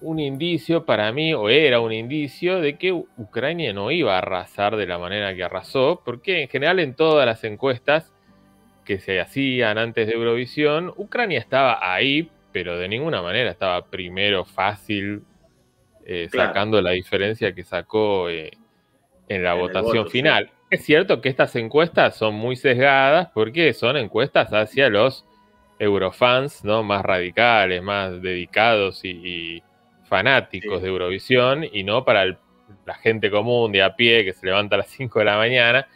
[0.00, 4.76] un indicio para mí, o era un indicio, de que Ucrania no iba a arrasar
[4.76, 8.10] de la manera que arrasó, porque en general en todas las encuestas
[8.86, 14.46] que se hacían antes de Eurovisión, Ucrania estaba ahí, pero de ninguna manera estaba primero
[14.46, 15.22] fácil,
[16.06, 16.48] eh, Claro.
[16.48, 18.52] sacando la diferencia que sacó eh,
[19.28, 20.18] en la En votación voto, sí.
[20.70, 25.24] Es cierto que estas encuestas son muy sesgadas porque son encuestas hacia los
[25.78, 26.82] eurofans, ¿no?
[26.82, 29.62] Más radicales, más dedicados y, y
[30.04, 30.82] fanáticos Sí.
[30.84, 32.38] de Eurovisión, y no para el-
[32.86, 35.88] la gente común de a pie que se levanta a las 5 de la mañana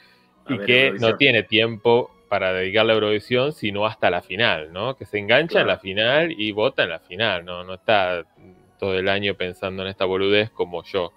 [0.47, 1.11] A y ver, que Eurovisión.
[1.11, 4.97] no tiene tiempo para dedicarle a Eurovisión, sino hasta la final, ¿no?
[4.97, 7.63] Que se engancha en la final y vota en la final, ¿no?
[7.63, 8.25] No está
[8.81, 11.13] todo el año pensando en esta boludez como yo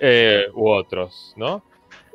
[0.00, 1.62] eh, u otros, ¿no?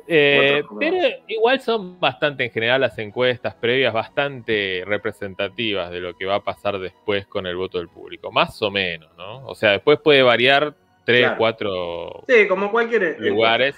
[0.06, 0.96] Eh, pero
[1.28, 6.44] igual son bastante, en general, las encuestas previas bastante representativas de lo que va a
[6.44, 9.46] pasar después con el voto del público, más o menos, ¿no?
[9.46, 11.36] O sea, después puede variar tres, Claro.
[11.38, 13.76] cuatro Sí, como cualquier lugares.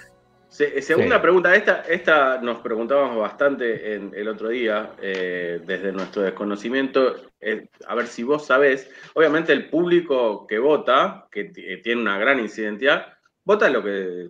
[0.49, 1.21] Se- segunda Sí.
[1.21, 7.67] pregunta, esta, esta nos preguntábamos bastante en, el otro día, eh, desde nuestro desconocimiento, eh,
[7.85, 12.39] a ver si vos sabés, obviamente el público que vota, que eh, tiene una gran
[12.39, 14.29] incidencia, vota lo que,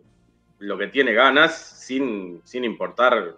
[0.60, 3.38] lo que tiene ganas, sin, sin importar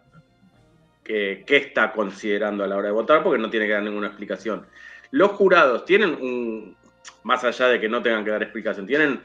[1.03, 4.08] qué qué está considerando a la hora de votar, porque no tiene que dar ninguna
[4.08, 4.65] explicación.
[5.12, 6.77] Los jurados tienen un,
[7.23, 9.21] más allá de que no tengan que dar explicación, tienen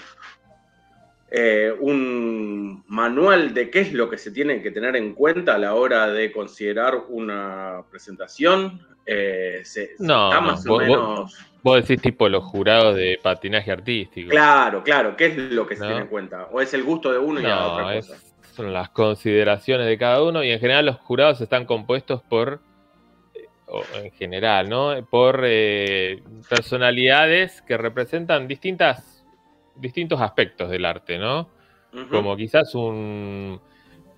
[1.30, 5.58] eh, un manual de qué es lo que se tiene que tener en cuenta a
[5.58, 8.80] la hora de considerar una presentación.
[9.06, 11.38] Eh, se, No, está más o vos- menos.
[11.62, 14.28] Vos decís tipo los jurados de patinaje artístico.
[14.30, 15.86] Claro, claro, ¿qué es lo que se No.
[15.88, 16.48] tiene en cuenta?
[16.52, 18.20] ¿O es el gusto de uno y a No, otra es- cosa?
[18.54, 22.60] son las consideraciones de cada uno y en general los jurados están compuestos por,
[23.66, 24.94] o en general, ¿no?
[25.10, 29.24] Por eh, personalidades que representan distintas,
[29.74, 31.48] distintos aspectos del arte, ¿no?
[32.10, 33.60] Como quizás un,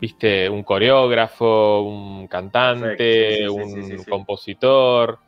[0.00, 5.18] viste, un coreógrafo, un cantante, Perfecto, sí, sí, un compositor.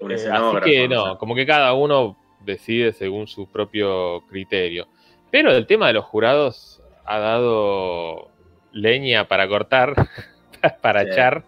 [0.00, 4.88] Un Eh, así que no como que cada uno decide según su propio criterio.
[5.30, 8.28] Pero el tema de los jurados ha dado
[8.72, 9.94] leña para cortar,
[10.82, 11.44] para echar.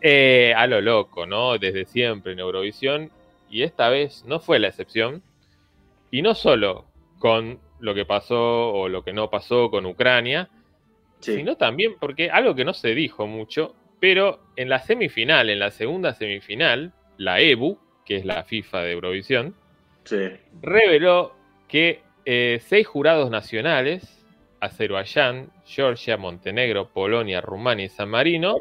[0.00, 1.58] eh, a lo loco, ¿no?
[1.58, 3.10] Desde siempre en Eurovisión,
[3.50, 5.22] y esta vez no fue la excepción.
[6.10, 6.84] Y no solo
[7.18, 10.48] con lo que pasó o lo que no pasó con Ucrania,
[11.20, 11.34] Sí.
[11.36, 15.70] sino también porque algo que no se dijo mucho, pero en la semifinal, en la
[15.70, 19.54] segunda semifinal, la EBU, que es la FIFA de Eurovisión,
[20.04, 20.28] Sí.
[20.62, 21.34] reveló
[21.66, 24.24] que eh, seis jurados nacionales,
[24.60, 28.58] Azerbaiyán, Georgia, Montenegro, Polonia, Rumania y San Marino,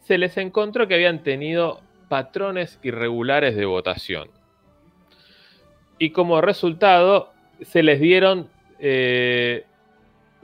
[0.00, 4.30] se les encontró que habían tenido patrones irregulares de votación.
[5.98, 9.64] Y como resultado, se les dieron eh,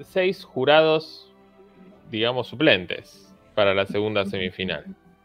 [0.05, 1.33] seis jurados,
[2.11, 4.85] digamos, suplentes para la segunda semifinal.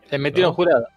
[0.09, 0.55] Le metieron No.
[0.55, 0.87] jurado.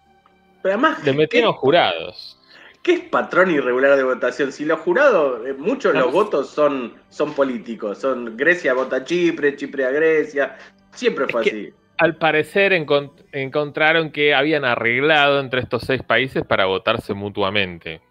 [0.61, 2.39] Pero además, Le metieron ¿qué, jurados.
[2.83, 4.51] qué es patrón irregular de votación?
[4.51, 6.13] Si los jurados, eh, muchos de los No.
[6.13, 7.97] votos son, son políticos.
[7.97, 10.57] Son Grecia vota a Chipre, Chipre a Grecia.
[10.91, 11.73] Siempre fue Es que- así.
[11.97, 18.01] Al parecer encont- encontraron que habían arreglado entre estos seis países para votarse mutuamente.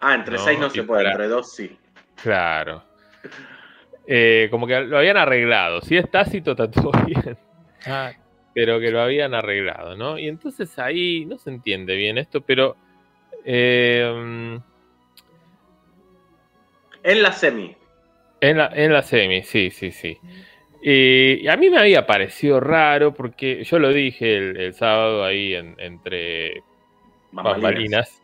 [0.00, 1.78] Ah, entre no, seis no y se puede, para- entre dos sí.
[2.22, 2.82] Claro.
[4.06, 5.80] Eh, como que lo habían arreglado.
[5.80, 7.36] Si es tácito, está todo bien.
[7.86, 8.12] Ah,
[8.54, 10.18] Pero que lo habían arreglado, ¿no?
[10.18, 12.76] Y entonces ahí no se entiende bien esto, pero.
[13.44, 14.58] eh,
[17.04, 17.74] En la semi.
[18.40, 20.18] en, la, en la semi, sí, sí, sí.
[20.82, 25.24] Y, y a mí me había parecido raro porque yo lo dije el, el sábado
[25.24, 26.62] ahí en- entre
[27.32, 28.22] bambalinas,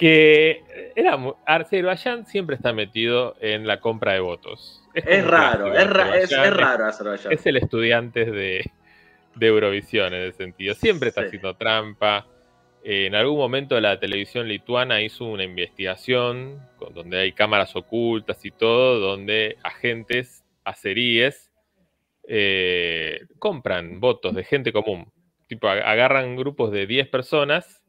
[0.00, 4.82] que era Azerbaiyán siempre está metido en la compra de votos.
[4.94, 7.30] Es raro, es, ra- es, es raro Azerbaiyán.
[7.34, 8.64] Es el estudiante de,
[9.36, 10.74] de Eurovisión en ese sentido.
[10.74, 11.26] Siempre está Sí.
[11.26, 12.26] haciendo trampa.
[12.82, 18.42] Eh, en algún momento la televisión lituana hizo una investigación con- donde hay cámaras ocultas
[18.46, 21.52] y todo, donde agentes azeríes
[22.26, 25.12] eh, compran votos de gente común.
[25.46, 27.79] Tipo, ag- agarran grupos de 10 personas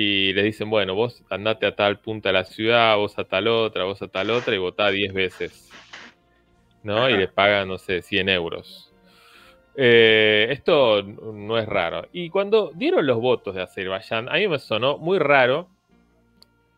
[0.00, 3.48] y les dicen, bueno, vos andate a tal punta de la ciudad, vos a tal
[3.48, 5.68] otra, vos a tal otra y votá 10 veces.
[6.84, 7.10] ¿No?
[7.10, 8.92] Y les pagan, no sé, 100 euros.
[9.74, 12.06] Eh, esto no es raro.
[12.12, 15.68] Y cuando dieron los votos de Azerbaiyán, a mí me sonó muy raro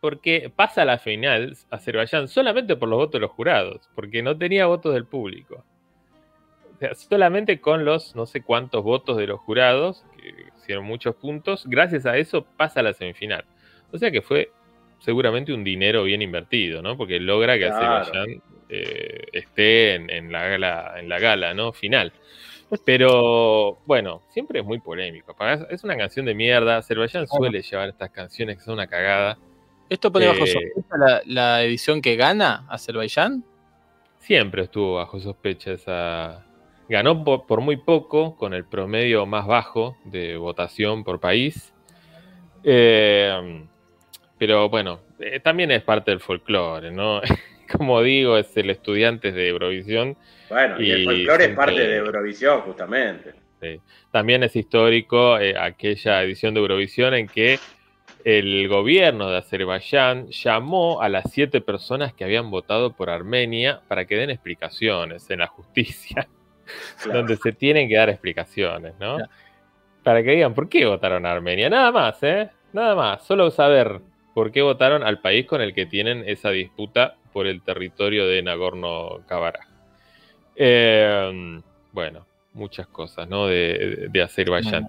[0.00, 4.38] porque pasa a la final Azerbaiyán solamente por los votos de los jurados, porque no
[4.38, 5.62] tenía votos del público.
[6.74, 10.06] O sea, solamente con los no sé cuántos votos de los jurados,
[10.58, 13.44] hicieron muchos puntos, gracias a eso pasa a la semifinal.
[13.92, 14.50] O sea que fue
[15.00, 16.96] seguramente un dinero bien invertido, ¿no?
[16.96, 17.96] Porque logra que Claro.
[18.02, 21.72] Azerbaiyán eh, esté en, en la gala, en la gala, ¿no?
[21.72, 22.12] Final.
[22.84, 25.34] Pero bueno, siempre es muy polémico.
[25.40, 26.76] Es- Es una canción de mierda.
[26.76, 29.38] Azerbaiyán suele llevar estas canciones que son una cagada.
[29.88, 33.42] ¿Esto pone bajo Eh, sospecha la, la edición que gana Azerbaiyán?
[34.20, 36.46] Siempre estuvo bajo sospecha esa.
[36.90, 41.72] Ganó por, por muy poco, con el promedio más bajo de votación por país.
[42.64, 43.64] Eh,
[44.36, 47.20] pero bueno, eh, también es parte del folclore, ¿no?
[47.72, 50.16] Como digo, es el estudiante de Eurovisión.
[50.48, 53.34] Bueno, y, el folclore es parte de Eurovisión, justamente.
[54.10, 57.60] También es histórico eh, aquella edición de Eurovisión en que
[58.24, 64.06] el gobierno de Azerbaiyán llamó a las siete personas que habían votado por Armenia para
[64.06, 66.26] que den explicaciones en la justicia,
[67.02, 67.18] Claro.
[67.20, 69.16] donde se tienen que dar explicaciones, ¿no?
[69.16, 69.30] Claro.
[70.02, 71.68] Para que digan por qué votaron a Armenia.
[71.70, 72.48] Nada más, ¿eh?
[72.72, 73.24] Nada más.
[73.26, 74.00] Solo saber
[74.34, 78.42] por qué votaron al país con el que tienen esa disputa por el territorio de
[78.42, 79.66] Nagorno-Karabaj.
[80.56, 81.60] Eh,
[81.92, 83.46] bueno, muchas cosas, ¿no?
[83.46, 84.88] De, de Azerbaiyán.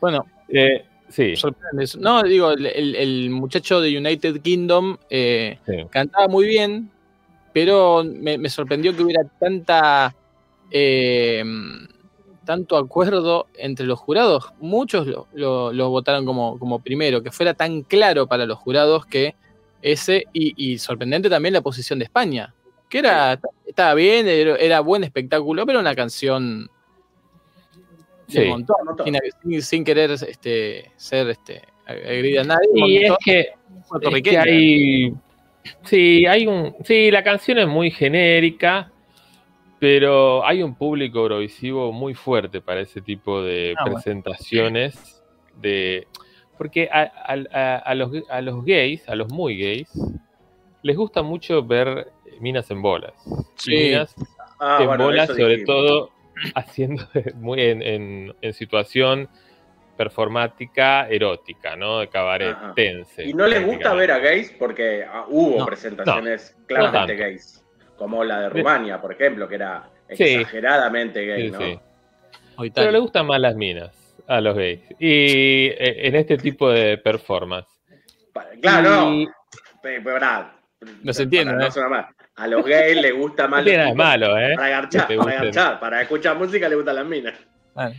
[0.00, 1.98] Bueno, Eh, sí, sorprende eso.
[2.00, 5.72] No, digo, el, el- el muchacho de United Kingdom eh, sí.
[5.90, 6.90] cantaba muy bien,
[7.52, 10.14] pero me, me sorprendió que hubiera tanta
[10.70, 11.44] eh,
[12.44, 14.52] tanto acuerdo entre los jurados.
[14.60, 19.04] Muchos lo, lo- lo votaron como, como primero, que fuera tan claro para los jurados
[19.06, 19.34] que
[19.82, 22.54] ese, y, y sorprendente también la posición de España,
[22.88, 26.68] que era, estaba bien, era, era buen espectáculo, pero una canción
[28.28, 28.48] de Sí.
[28.48, 29.06] montón, Montón.
[29.62, 32.68] sin, querer este, ser este, agredida a nadie.
[32.74, 34.42] Y es que, es que puertorriqueña.
[34.42, 35.14] hay.
[35.84, 36.74] Sí, hay un.
[36.84, 38.90] Sí, la canción es muy genérica,
[39.78, 43.94] pero hay un público eurovisivo muy fuerte para ese tipo de Ah, bueno.
[43.96, 45.22] presentaciones.
[45.54, 46.06] De,
[46.56, 49.88] porque a, a- a- a los, a los gays, a los muy gays,
[50.82, 52.08] les gusta mucho ver
[52.40, 53.14] minas en bolas.
[53.56, 53.70] Sí.
[53.72, 54.14] minas
[54.60, 55.66] Ah, en bueno, bolas, sobre dijimos.
[55.66, 56.10] todo
[56.54, 57.06] haciendo
[57.36, 59.28] muy en, en- en situación
[59.96, 61.98] performática erótica, ¿no?
[61.98, 63.24] De cabaretense.
[63.24, 67.64] Y no les gusta ver a gays porque ah, hubo No, presentaciones claramente gays.
[67.98, 70.22] Como la de Rumania, por ejemplo, que era Sí.
[70.24, 71.78] exageradamente gay, Sí,
[72.56, 72.70] ¿no?
[72.74, 73.90] Pero le gustan más las minas.
[74.26, 74.80] A los gays.
[74.98, 77.66] Y eh, en este tipo de performance.
[78.60, 80.18] Claro, Y- no.
[80.20, 80.54] Nada,
[81.02, 81.68] No se entiende, ¿eh?
[81.74, 82.06] no mal.
[82.36, 84.54] A los gays les gusta No más tiene nada los malo, ¿eh?
[84.54, 85.44] Para Que garchar, te para gusten.
[85.44, 85.80] garchar.
[85.80, 87.34] Para escuchar música le gustan las minas.
[87.74, 87.90] Ah,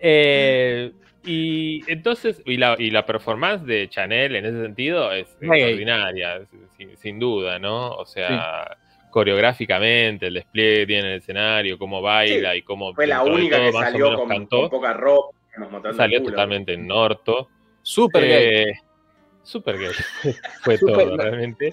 [0.00, 0.92] Eh,
[1.24, 6.40] y entonces, y la, y la performance de Chanel en ese sentido es extraordinaria,
[6.76, 7.90] sin, sin duda, ¿no?
[7.92, 8.76] O sea,
[9.12, 13.56] coreográficamente, el despliegue que tiene en el escenario, cómo baila y cómo Fue la única
[13.58, 15.36] todo que más o salió menos con, cantó, con poca ropa.
[15.96, 16.30] salió culo.
[16.32, 17.48] totalmente en orto.
[17.82, 18.32] Super gay.
[18.70, 18.72] Eh,
[19.42, 19.90] Super gay.
[20.62, 21.16] Fue Super todo, gay.
[21.18, 21.70] realmente.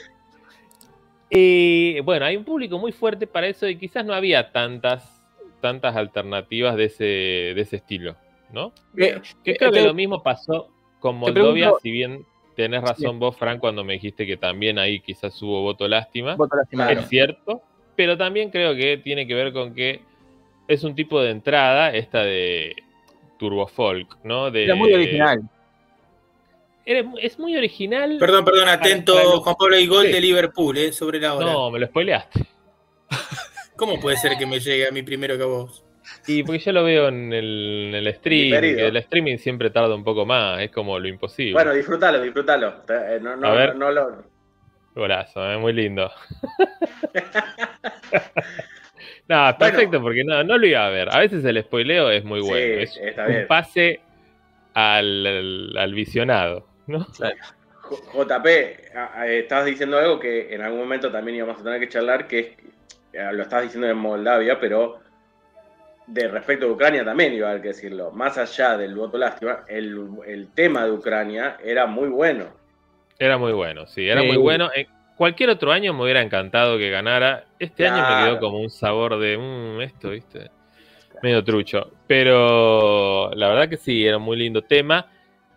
[1.30, 5.24] Y bueno, hay un público muy fuerte para eso y quizás no había tantas,
[5.62, 8.16] tantas alternativas de ese, de ese estilo,
[8.52, 8.74] ¿no?
[8.96, 10.70] Que Eh, creo que lo mismo pasó
[11.00, 12.26] con Moldovia, pregunto- si bien
[12.64, 16.36] tenés razón vos, Frank, cuando me dijiste que también ahí quizás hubo voto lástima.
[16.36, 16.58] Voto.
[16.70, 17.00] Claro.
[17.00, 17.62] Es cierto,
[17.96, 20.02] pero también creo que tiene que ver con que
[20.68, 22.76] es un tipo de entrada, esta de
[23.38, 24.52] turbo folk, ¿no?
[24.52, 25.42] De, Era muy original.
[26.86, 28.18] Era- es muy original.
[28.20, 30.12] Perdón, perdón, atento, para Juan Pablo, hay gol Sí.
[30.12, 31.46] de Liverpool, eh, sobre la hora.
[31.54, 32.46] No, me lo spoileaste.
[33.78, 35.86] ¿Cómo puede ser que me llegue a mí primero que a vos?
[36.30, 38.78] Y porque yo lo veo en el, en el stream, Diferido.
[38.78, 41.54] que el streaming siempre tarda un poco más, es como lo imposible.
[41.54, 42.84] Bueno, disfrútalo, disfrútalo.
[42.88, 43.76] Eh, No, no, A ver.
[43.76, 44.24] no, no lo-
[44.96, 45.58] Golazo, ¿eh?
[45.58, 46.12] muy lindo.
[49.28, 51.10] no, perfecto, porque no, no lo iba a ver.
[51.10, 52.82] A veces el spoileo es muy Sí, bueno.
[52.82, 53.48] es está un bien.
[53.48, 54.00] pase
[54.74, 57.06] al, al- al visionado, ¿no?
[58.14, 58.46] JP,
[59.26, 62.48] estabas diciendo algo que en algún momento también íbamos a tener que charlar, que es,
[63.14, 65.00] eh, lo estabas diciendo en Moldavia, pero
[66.10, 68.12] de respecto a Ucrania también iba a haber que decirlo.
[68.12, 72.46] Más allá del voto lástima, el, el tema de Ucrania era muy bueno.
[73.18, 74.28] Era muy bueno, sí, era Sí.
[74.28, 74.70] muy bueno.
[74.74, 77.46] En cualquier otro año me hubiera encantado que ganara.
[77.60, 80.50] Este año me quedó como un sabor de "Mm, esto, ¿viste?
[81.22, 81.92] Medio trucho.
[82.08, 85.06] Pero la verdad que sí, era un muy lindo tema.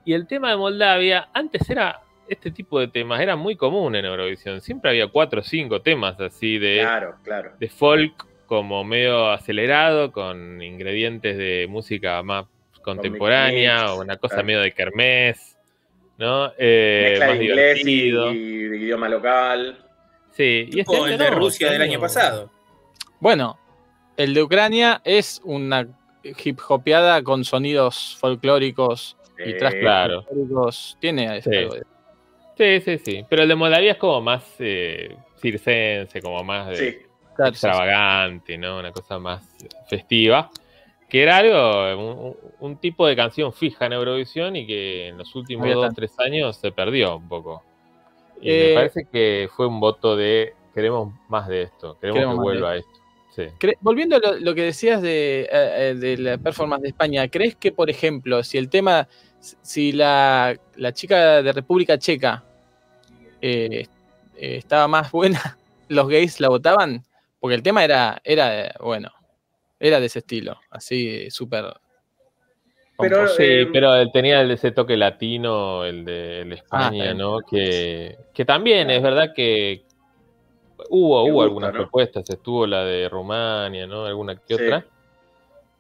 [0.05, 2.01] Y el tema de Moldavia, antes era.
[2.29, 4.61] Este tipo de temas era muy común en Eurovisión.
[4.61, 7.53] Siempre había cuatro o cinco temas así de, Claro, claro.
[7.59, 12.45] de folk, como medio acelerado, con ingredientes de música más
[12.83, 14.47] contemporánea, o una cosa claro.
[14.47, 15.57] medio de kermés,
[16.19, 16.53] ¿no?
[16.59, 18.33] Eh, Mezcla más de inglés y, divertido.
[18.35, 18.37] y
[18.85, 19.79] idioma local.
[20.33, 22.51] Sí, y este el de no, Rusia del año pasado.
[23.21, 23.59] Bueno,
[24.19, 25.89] el de Ucrania es una
[26.23, 30.23] hip hopeada con sonidos folclóricos y Eh, trastos claro.
[30.25, 30.99] folclóricos.
[31.01, 31.57] Tiene Sí.
[31.57, 31.87] algo de-
[32.59, 33.25] Sí, sí, sí.
[33.31, 36.99] Pero el de Moldavia es como más eh, circense, como más de Sí,
[37.35, 38.79] claro, extravagante, ¿no?
[38.79, 39.43] Una cosa más
[39.89, 40.51] festiva.
[41.09, 45.35] Que era algo, un, un tipo de canción fija en Eurovisión y que en los
[45.35, 47.63] últimos Había dos o tres años se perdió un poco.
[48.41, 52.37] Y Eh, me parece que fue un voto de queremos más de esto, queremos, Queremos
[52.37, 52.91] que vuelva esto.
[53.37, 53.43] Sí.
[53.59, 57.29] Cre- Volviendo a lo, lo que decías de, eh, eh, de la performance de España,
[57.29, 59.07] ¿crees que, por ejemplo, si el tema,
[59.41, 62.43] si la, la chica de República Checa
[63.43, 63.87] eh,
[64.37, 65.59] eh, estaba más buena,
[65.89, 67.05] los gays la votaban?
[67.43, 69.11] Porque el tema era, era bueno,
[69.81, 71.65] era de ese estilo, así súper...
[72.97, 73.27] Pero.
[73.27, 77.15] Sí, Eh, pero él tenía el- ese toque latino, el de, el de España, Ah,
[77.15, 77.41] ¿no?
[77.41, 79.83] Que, que también es verdad que
[80.89, 81.79] hubo, hubo gusta, algunas ¿no?
[81.79, 84.05] propuestas, estuvo la de Rumania, ¿no?
[84.07, 84.63] Alguna que Sí.
[84.63, 84.87] otra,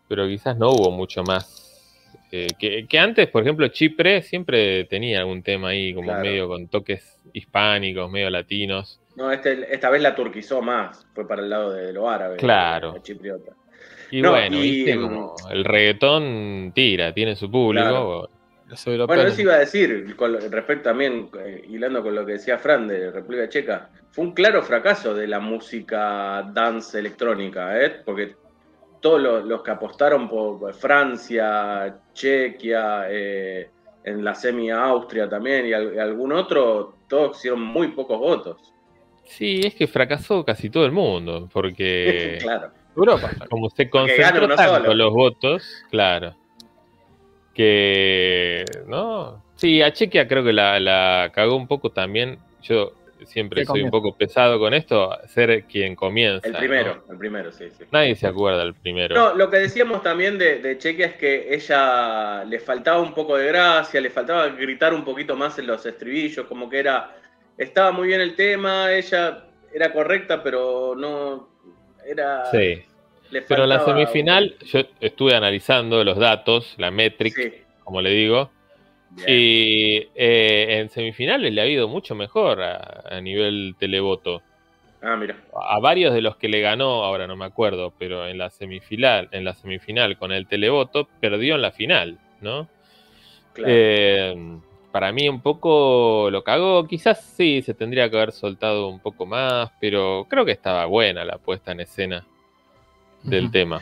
[0.08, 2.08] pero quizás no hubo mucho más.
[2.32, 6.22] Eh, que, que antes, por ejemplo, Chipre siempre tenía algún tema ahí, como Claro.
[6.22, 8.98] medio con toques hispánicos, medio latinos.
[9.16, 12.36] No, este, esta vez la turquizó más, fue para el lado de lo árabe.
[12.36, 12.92] Claro.
[12.94, 13.52] la chipriota.
[14.10, 17.86] Y No, bueno, y, viste, como el reggaetón tira, tiene su público.
[17.88, 18.28] Claro.
[19.06, 22.88] Bueno, eso iba a decir, con respecto también, eh, hilando con lo que decía Fran
[22.88, 28.00] de República Checa, fue un claro fracaso de la música dance electrónica, ¿eh?
[28.04, 28.34] porque
[29.02, 33.68] todos los, los que apostaron por Francia, Chequia, eh,
[34.04, 38.71] en la semi Austria también y, al- y algún otro, todos hicieron muy pocos votos.
[39.37, 42.70] Sí, es que fracasó casi todo el mundo, porque claro.
[42.95, 43.30] Europa.
[43.49, 44.95] como se concentró tanto solo.
[44.95, 46.37] los votos, claro,
[47.55, 49.43] que, ¿no?
[49.57, 52.39] Sí, a Chequia creo que la, la cagó un poco también.
[52.62, 52.93] Yo
[53.24, 56.47] siempre soy un poco pesado con esto, ser quien comienza.
[56.47, 56.59] El ¿no?
[56.59, 57.85] primero, el primero, sí, sí.
[57.91, 59.14] Nadie se acuerda del primero.
[59.14, 63.37] No, lo que decíamos también de, de Chequia es que ella le faltaba un poco
[63.37, 67.16] de gracia, le faltaba gritar un poquito más en los estribillos, como que era,
[67.59, 71.48] estaba muy bien el tema, ella era correcta, pero no
[72.07, 72.46] era.
[72.50, 72.82] sí,
[73.30, 77.53] le pero en la semifinal yo estuve analizando los datos, la metric, Sí,
[77.84, 78.50] como le digo,
[79.11, 79.28] bien.
[79.28, 84.42] y eh, en semifinales le ha ido mucho mejor a, a nivel televoto.
[85.05, 85.36] Ah, mira.
[85.53, 89.28] a varios de los que le ganó, ahora no me acuerdo, pero en la semifinal,
[89.32, 92.18] en la semifinal con el televoto, perdió en la final.
[92.40, 92.68] ¿no?
[93.53, 93.72] Claro.
[93.74, 94.34] Eh,
[94.93, 96.86] para mí un poco lo cagó.
[96.86, 101.24] Quizás sí, se tendría que haber soltado un poco más, pero creo que estaba buena
[101.24, 102.24] la puesta en escena
[103.22, 103.80] del tema.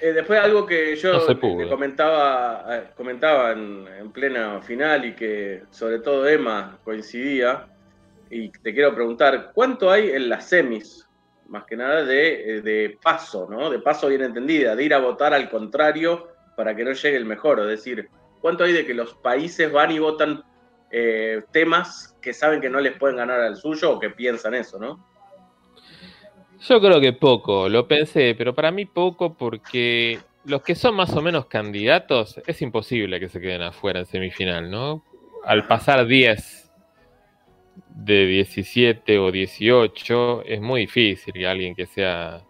[0.00, 5.62] Eh, después algo que yo No comentaba, eh, comentaba en, en plena final y que
[5.70, 7.66] sobre todo Emma coincidía,
[8.30, 11.08] y te quiero preguntar, ¿cuánto hay en las semis?
[11.48, 13.70] Más que nada de, eh, de paso, ¿no?
[13.70, 17.24] De paso bien entendida, de ir a votar al contrario para que no llegue el
[17.24, 17.60] mejor.
[17.60, 18.08] Es decir,
[18.40, 20.42] ¿cuánto hay de que los países van y votan
[20.90, 24.78] eh, temas que saben que no les pueden ganar al suyo o que piensan eso,
[24.78, 25.04] ¿no?
[26.60, 31.14] Yo creo que poco, lo pensé, pero para mí poco porque los que son más
[31.14, 35.04] o menos candidatos es imposible que se queden afuera en semifinal, ¿no?
[35.44, 36.72] Al pasar 10
[37.90, 42.42] de 17 o 18 es muy difícil que alguien que sea...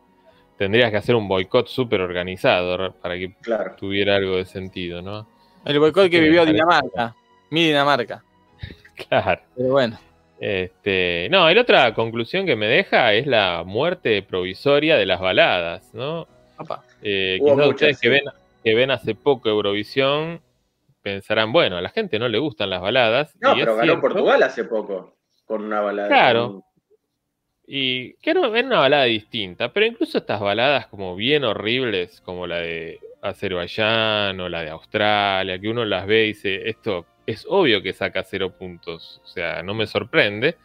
[0.57, 3.75] Tendrías que hacer un boicot súper organizado para que Claro.
[3.77, 5.29] tuviera algo de sentido, ¿no?
[5.67, 7.15] El boicot que vivió Dinamarca.
[7.51, 8.23] Mi Dinamarca.
[9.09, 9.43] Claro.
[9.55, 9.99] Pero bueno.
[10.41, 15.21] Este, no, y la otra conclusión que me deja es la muerte provisoria de las
[15.21, 16.27] baladas, ¿no?
[16.57, 16.83] Papá.
[17.03, 18.23] Eh, quizás muchas, ustedes que ven,
[18.65, 20.41] que ven hace poco Eurovisión
[21.03, 23.37] pensarán, bueno, a la gente no le gustan las baladas.
[23.41, 25.15] No, y pero ganó cierto, Portugal hace poco
[25.45, 26.09] con una balada.
[26.09, 26.47] Claro.
[26.53, 26.63] con-
[27.67, 32.61] Y que era una balada distinta, pero incluso estas baladas como bien horribles, como la
[32.61, 32.99] de
[33.29, 37.93] Azerbaiyán o la de Australia, que uno las ve y dice, esto es obvio que
[37.93, 40.57] saca cero puntos, o sea, no me sorprende.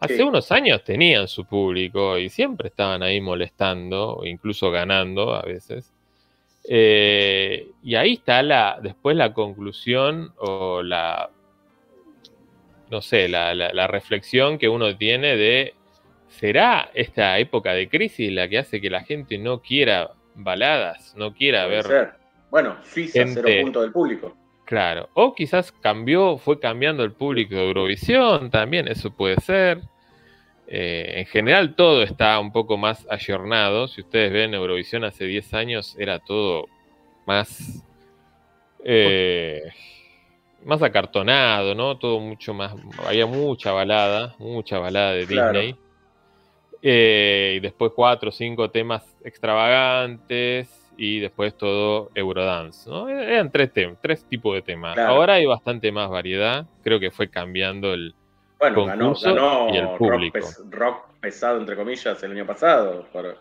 [0.00, 0.22] Hace Sí.
[0.22, 5.92] unos años tenían su público y siempre estaban ahí molestando, incluso ganando a veces.
[6.68, 11.30] Eh, y ahí está la, después la conclusión o la,
[12.90, 15.74] no sé, la, la- la reflexión que uno tiene de,
[16.28, 21.32] ¿será esta época de crisis la que hace que la gente no quiera baladas, no
[21.34, 22.12] quiera puede ver ser.
[22.50, 24.36] Bueno, Suiza, gente- cero puntos del público.
[24.64, 29.80] Claro, o quizás cambió, fue cambiando el público de Eurovisión, también eso puede ser.
[30.68, 33.86] Eh, en general todo está un poco más ayornado.
[33.86, 36.66] Si ustedes ven Eurovisión hace 10 años era todo
[37.26, 37.84] más
[38.84, 39.62] eh,
[40.64, 41.96] más acartonado, ¿no?
[41.98, 42.74] Todo mucho más,
[43.06, 45.60] había mucha balada, mucha balada de Claro.
[45.60, 45.76] Disney.
[46.88, 53.08] Eh, y después cuatro o cinco temas extravagantes y después todo Eurodance, ¿no?
[53.08, 53.70] Eran tres,
[54.00, 54.94] tres tipos de temas.
[54.94, 55.14] Claro.
[55.14, 58.14] Ahora hay bastante más variedad, creo que fue cambiando el...
[58.60, 60.38] Bueno, ganó, concurso ganó y el rock, público.
[60.38, 63.04] pes- rock pesado, entre comillas, el año pasado.
[63.12, 63.36] por-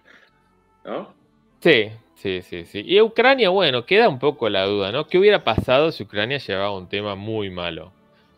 [0.83, 1.13] ¿No?
[1.61, 2.81] Sí, sí, sí, sí.
[2.83, 5.05] Y Ucrania, bueno, queda un poco la duda, ¿no?
[5.05, 7.91] ¿Qué hubiera pasado si Ucrania llevaba un tema muy malo?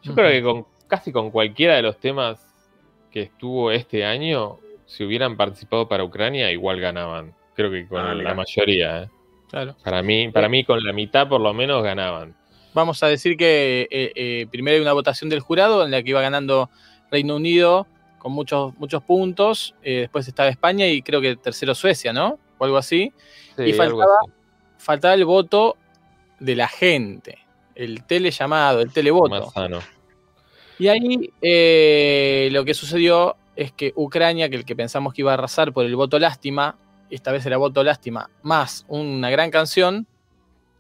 [0.04, 2.46] Yo creo que con casi con cualquiera de los temas
[3.10, 4.58] que estuvo este año,
[4.88, 7.36] si hubieran participado para Ucrania, igual ganaban.
[7.56, 9.10] Creo que con Ah, la mayoría, ¿eh?
[9.50, 9.76] Claro.
[9.84, 12.36] Para mí, para mí con la mitad por lo menos ganaban.
[12.74, 16.10] Vamos a decir que eh, eh, primero hay una votación del jurado en la que
[16.10, 16.70] iba ganando
[17.12, 19.74] Reino Unido con muchos, muchos puntos.
[19.84, 22.40] eh, después estaba España y creo que tercero Suecia, ¿no?
[22.58, 23.14] O algo así.
[23.56, 24.32] Sí, Y algo faltaba- así.
[24.80, 25.76] Faltaba el voto
[26.40, 27.38] de la gente.
[27.76, 29.30] El telellamado, el televoto.
[29.30, 29.80] más sano.
[30.80, 35.32] Y ahí eh, lo que sucedió es que Ucrania, que el que pensamos que iba
[35.32, 36.78] a arrasar por el voto lástima,
[37.10, 40.08] esta vez era voto lástima, más una gran canción,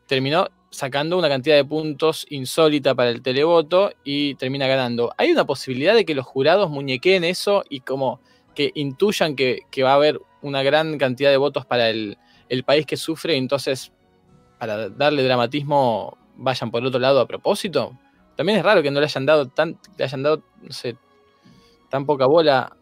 [0.05, 5.11] terminó sacando una cantidad de puntos insólita para el televoto y termina ganando.
[5.17, 8.21] ¿Hay una posibilidad de que los jurados muñequeen eso y como
[8.53, 12.17] que intuyan que, va a haber una gran cantidad de votos para el,
[12.47, 13.91] el país que sufre y entonces
[14.59, 17.97] para darle dramatismo vayan por otro lado a propósito?
[18.35, 20.95] También es raro que no le hayan dado tan, le hayan dado, no sé,
[21.89, 22.75] tan poca bola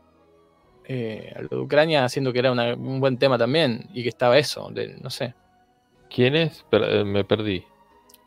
[0.87, 4.09] eh, a lo de Ucrania, haciendo que era una- un buen tema también, y que
[4.09, 5.33] estaba eso, de- no sé.
[6.13, 6.63] ¿Quién es?
[6.69, 7.63] Per- eh, me perdí.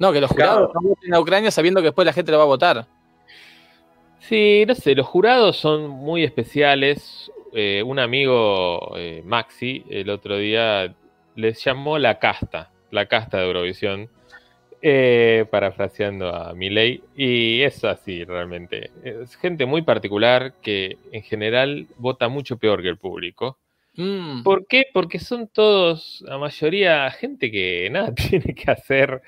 [0.01, 0.53] No, que los Claro.
[0.67, 2.87] jurados no voten a Ucrania sabiendo que después la gente lo va a votar.
[4.21, 7.31] Sí, no sé, los jurados son muy especiales.
[7.53, 10.95] Eh, un amigo, eh, Maxi, el otro día
[11.37, 14.11] les llamó la casta, la casta de Eurovisión,
[14.83, 17.03] eh, parafraseando a Milei.
[17.17, 18.91] Y es así realmente.
[19.03, 23.59] Es gente muy particular que en general vota mucho peor que el público.
[23.95, 24.85] Mm, ¿Por qué?
[24.93, 29.21] Porque son todos, la mayoría, gente que nada tiene que hacer.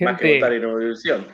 [0.00, 1.26] Más que votar en Eurovisión.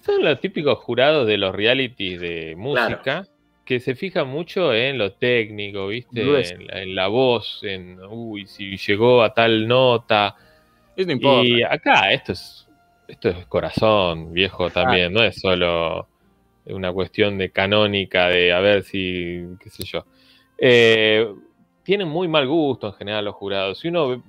[0.00, 3.26] son los típicos jurados de los realities de música
[3.64, 6.22] que se fijan mucho en lo técnico, ¿viste?
[6.22, 10.34] En la, en la voz, en, uy, si llegó a tal nota.
[10.96, 11.48] eso no importa.
[11.48, 12.66] Y acá esto es,
[13.10, 16.06] esto es corazón, viejo, también, no es solo
[16.66, 20.04] una cuestión de canónica, de a ver si, qué sé yo.
[20.58, 21.32] Eh,
[21.82, 23.80] tienen muy mal gusto en general los jurados.
[23.80, 24.22] Si uno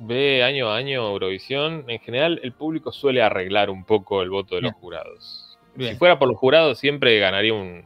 [0.00, 4.56] ve año a año Eurovisión, en general el público suele arreglar un poco el voto
[4.56, 5.58] de los jurados.
[5.74, 5.92] Bien.
[5.92, 7.84] Si fuera por los jurados, siempre ganaría un,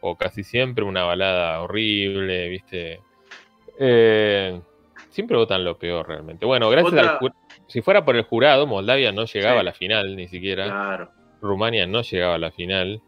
[0.00, 3.00] o casi siempre, una balada horrible, ¿viste?
[3.78, 4.60] Eh,
[5.18, 6.46] siempre votan lo peor realmente.
[6.46, 7.32] Bueno, gracias Otra- al
[7.66, 9.60] Si fuera por el jurado, Moldavia no llegaba Sí.
[9.60, 10.66] a la final, ni siquiera.
[10.66, 11.10] Claro.
[11.42, 13.00] Rumania no llegaba a la final.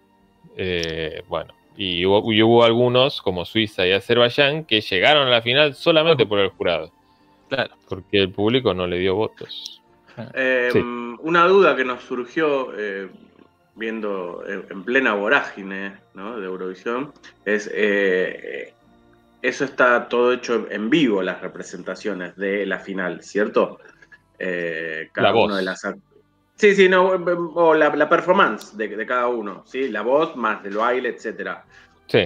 [0.56, 5.40] Eh, bueno, y hubo, y hubo algunos, como Suiza y Azerbaiyán, que llegaron a la
[5.40, 6.90] final solamente por el jurado,
[7.48, 7.76] Claro.
[7.88, 9.80] porque el público no le dio votos.
[10.34, 10.80] Eh, Sí.
[11.22, 13.08] Una duda que nos surgió eh,
[13.76, 16.40] viendo en en plena vorágine ¿no?
[16.40, 17.12] de Eurovisión
[17.44, 18.74] es, eh,
[19.43, 23.78] eso está todo hecho en vivo, las representaciones de la final, ¿cierto?
[24.38, 25.47] Eh, cada La voz.
[25.47, 25.82] una de las
[26.57, 29.88] Sí, sí, no, o la, la performance de, de cada uno, ¿sí?
[29.88, 31.64] La voz más del baile, etcétera.
[32.07, 32.22] Sí.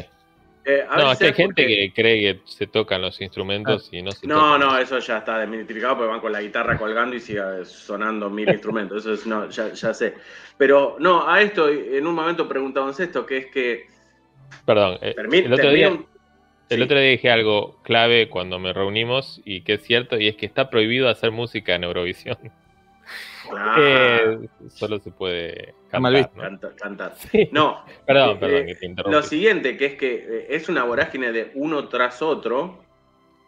[0.65, 3.89] Eh, a No, es que hay gente porque- que cree que se tocan los instrumentos
[3.93, 4.61] y no se No, tocan.
[4.61, 8.49] no, eso ya está desmitificado porque van con la guitarra colgando y sigue sonando mil
[8.49, 9.03] instrumentos.
[9.03, 10.15] Eso es, no, ya, ya sé.
[10.57, 13.87] Pero no, a esto en un momento preguntábamos esto, que es que
[14.67, 16.07] Perdón, eh, el, otro día, un-
[16.71, 16.83] el sí.
[16.83, 20.47] otro día dije algo clave cuando me reunimos y que es cierto, y es que
[20.47, 22.39] está prohibido hacer música en Eurovisión.
[23.49, 26.13] Claro, Eh, solo se puede Mal cantar.
[26.15, 26.33] visto.
[26.37, 26.43] ¿no?
[26.43, 27.15] canta- cantar.
[27.17, 27.49] Sí.
[27.53, 29.17] No, Perdón, eh, perdón, eh, que te interrumpí.
[29.17, 32.83] lo siguiente, que es que eh, es una vorágine de uno tras otro.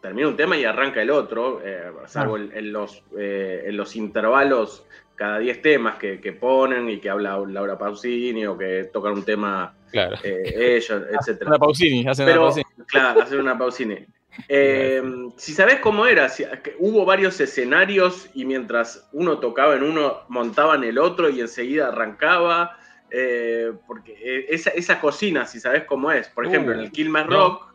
[0.01, 2.39] Termina un tema y arranca el otro, eh, salvo Ah.
[2.39, 4.85] en, en los, eh, en los intervalos,
[5.17, 9.23] cada 10 temas que, que ponen y que habla Laura Pausini o que tocan un
[9.25, 10.15] tema Claro.
[10.23, 11.49] eh, ellos, etcétera.
[11.49, 12.65] Una Pausini, hacen una Pero, Pausini.
[12.87, 14.07] claro, hacer una pausine.
[14.47, 15.01] Eh,
[15.37, 20.21] si sabes cómo era, si- que hubo varios escenarios y mientras uno tocaba en uno,
[20.29, 22.77] montaban el otro y enseguida arrancaba.
[23.09, 27.25] eh, porque eh, esa, esa cocina, si sabes cómo es, por ejemplo, en el Quilmes
[27.25, 27.31] no.
[27.31, 27.73] Rock,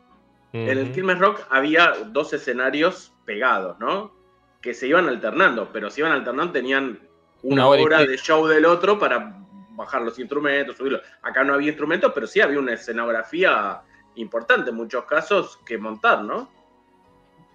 [0.53, 0.93] en el.
[0.93, 4.12] Quilmes Rock había dos escenarios pegados, ¿no?
[4.61, 7.01] Que se iban alternando, pero se iban alternando, tenían
[7.43, 9.38] una, Una hora de show del otro para
[9.70, 11.03] bajar los instrumentos, subirlos.
[11.22, 13.80] Acá no había instrumentos, pero sí había una escenografía
[14.16, 16.49] importante en muchos casos que montar, ¿no?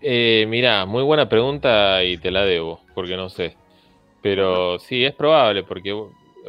[0.01, 3.55] Eh, mirá, muy buena pregunta y te la debo, porque no sé.
[4.21, 5.95] Pero sí, es probable, porque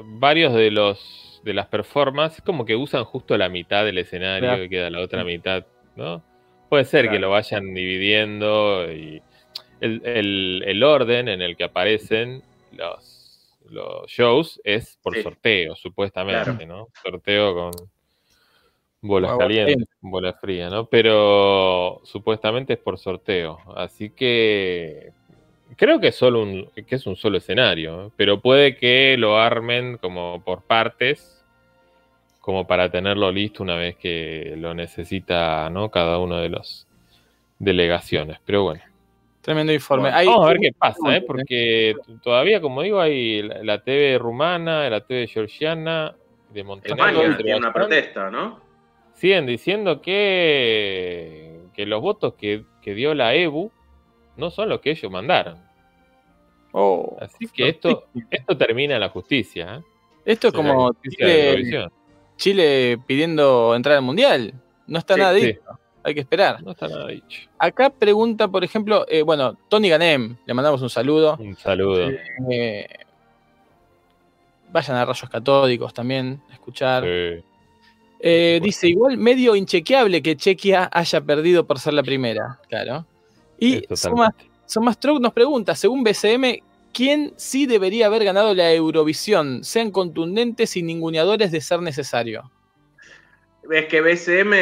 [0.04, 4.64] varios de los de las performances como que usan justo la mitad del escenario Claro.
[4.64, 5.64] y queda la otra mitad,
[5.96, 6.22] ¿no?
[6.68, 9.22] Puede ser que lo vayan dividiendo y
[9.80, 12.42] el, el- el orden en el que aparecen
[12.76, 13.17] los,
[13.70, 15.22] los shows es por Sí.
[15.22, 16.66] sorteo, supuestamente, Claro.
[16.66, 16.88] ¿no?
[17.02, 17.70] Sorteo con
[19.00, 20.86] bolas Bolas calientes, bolas frías, ¿no?
[20.86, 23.58] Pero supuestamente es por sorteo.
[23.76, 25.12] Así que
[25.76, 28.10] creo que es solo un, que es un solo escenario, ¿eh?
[28.16, 31.44] pero puede que lo armen como por partes,
[32.40, 35.90] como para tenerlo listo una vez que lo necesita, ¿no?
[35.90, 36.86] Cada uno de los
[37.58, 38.38] delegaciones.
[38.44, 38.80] Pero bueno.
[39.48, 40.02] Tremendo informe.
[40.02, 41.22] Bueno, Hay- Vamos a ver qué pasa, ¿eh?
[41.22, 46.14] porque todavía, como digo, hay la, TV rumana, la TV georgiana,
[46.52, 48.60] de Montenegro, España de tiene una protesta, ¿no?
[49.14, 53.72] siguen diciendo que, que los votos que, que dio la EBU
[54.36, 55.56] no son los que ellos mandaron.
[56.72, 59.76] Oh, Así que esto, esto termina en la justicia.
[59.76, 59.82] ¿eh?
[60.26, 60.92] esto es como
[62.36, 64.52] Chile, pidiendo entrar al mundial.
[64.86, 65.58] No está Sí, nada sí.
[66.08, 66.62] Hay que esperar.
[66.62, 67.48] No está nada dicho.
[67.58, 71.36] Acá pregunta, por ejemplo, eh, bueno, Tony Ganem, le mandamos un saludo.
[71.38, 72.08] Un saludo.
[72.50, 72.88] Eh,
[74.70, 77.04] vayan a Rayos Catódicos también a escuchar.
[77.04, 77.44] Sí.
[78.20, 82.58] Eh, dice, igual medio inchequeable que Chequia haya perdido por ser la primera.
[82.68, 83.06] Claro.
[83.58, 84.34] Y Somas.
[84.66, 89.64] Somas Troc nos pregunta, según BCM, ¿quién sí debería haber ganado la Eurovisión?
[89.64, 92.50] Sean contundentes y ninguneadores de ser necesario.
[93.70, 94.52] Es que BCM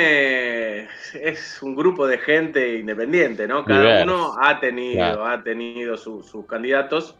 [1.14, 3.64] es un grupo de gente independiente, ¿no?
[3.64, 5.26] Cada uno ha tenido, Claro.
[5.26, 7.16] ha tenido su- sus candidatos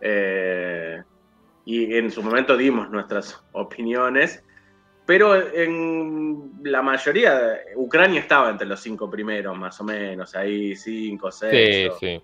[0.00, 1.02] eh,
[1.64, 4.44] y en su momento dimos nuestras opiniones,
[5.06, 11.30] pero en la mayoría, Ucrania estaba entre los cinco primeros, más o menos, ahí cinco,
[11.30, 11.92] Sí, seis.
[12.00, 12.20] sí.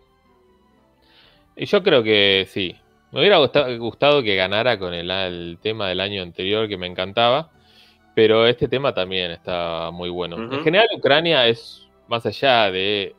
[1.56, 2.76] Y yo creo que sí.
[3.12, 6.86] Me hubiera gusta- gustado que ganara con el, el tema del año anterior que me
[6.88, 7.50] encantaba,
[8.14, 10.36] pero este tema también está muy bueno.
[10.52, 13.14] En general, Ucrania es, más allá de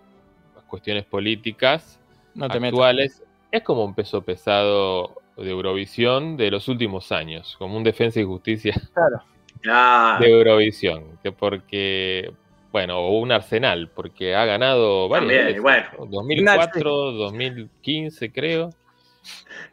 [0.56, 2.00] las cuestiones políticas
[2.34, 2.74] No te metas.
[2.74, 8.20] actuales, es como un peso pesado de Eurovisión de los últimos años, como un defensa
[8.20, 8.74] y justicia
[9.62, 10.20] Claro.
[10.24, 12.32] de Eurovisión, que porque,
[12.72, 15.88] bueno, o un Arsenal, porque ha ganado varias También, veces, bueno.
[15.98, 16.06] ¿no?
[16.06, 18.70] 2004, 2015 creo.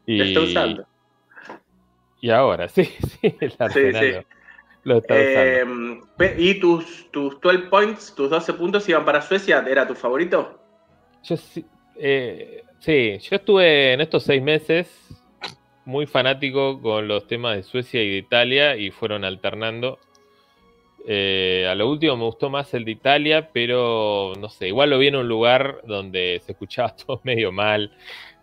[0.06, 0.86] Y, Lo está usando.
[2.22, 4.12] y ahora, sí, sí, el Arsenal sí.
[4.12, 4.24] Lo,
[4.84, 5.40] lo está usando.
[5.40, 9.64] Eh, pe- ¿Y tus, tus 12 points, tus 12 puntos iban para Suecia?
[9.68, 10.58] ¿Era tu favorito?
[11.22, 11.64] Yo sí-
[11.98, 14.88] Eh, sí, yo estuve en estos seis meses
[15.84, 19.98] muy fanático con los temas de Suecia y de Italia y fueron alternando.
[21.06, 24.98] Eh, a lo último me gustó más el de Italia, pero no sé, igual lo
[24.98, 27.92] vi en un lugar donde se escuchaba todo medio mal.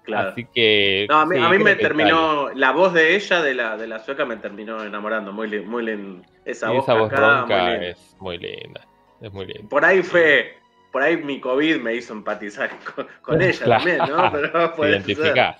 [0.03, 0.29] Claro.
[0.29, 1.05] Así que.
[1.09, 3.87] No, a mí, sí, a mí me terminó, la voz de ella, de la, de
[3.87, 5.31] la sueca, me terminó enamorando.
[5.31, 7.87] Muy, muy lin- esa voz, esa voz muy ronca linda.
[7.87, 8.81] es muy linda.
[9.21, 9.69] Es muy linda.
[9.69, 10.57] Por ahí fue,
[10.91, 13.83] por ahí mi COVID me hizo empatizar con, con ella Claro.
[13.83, 14.31] también, ¿no?
[14.31, 15.57] Pero puede identificás.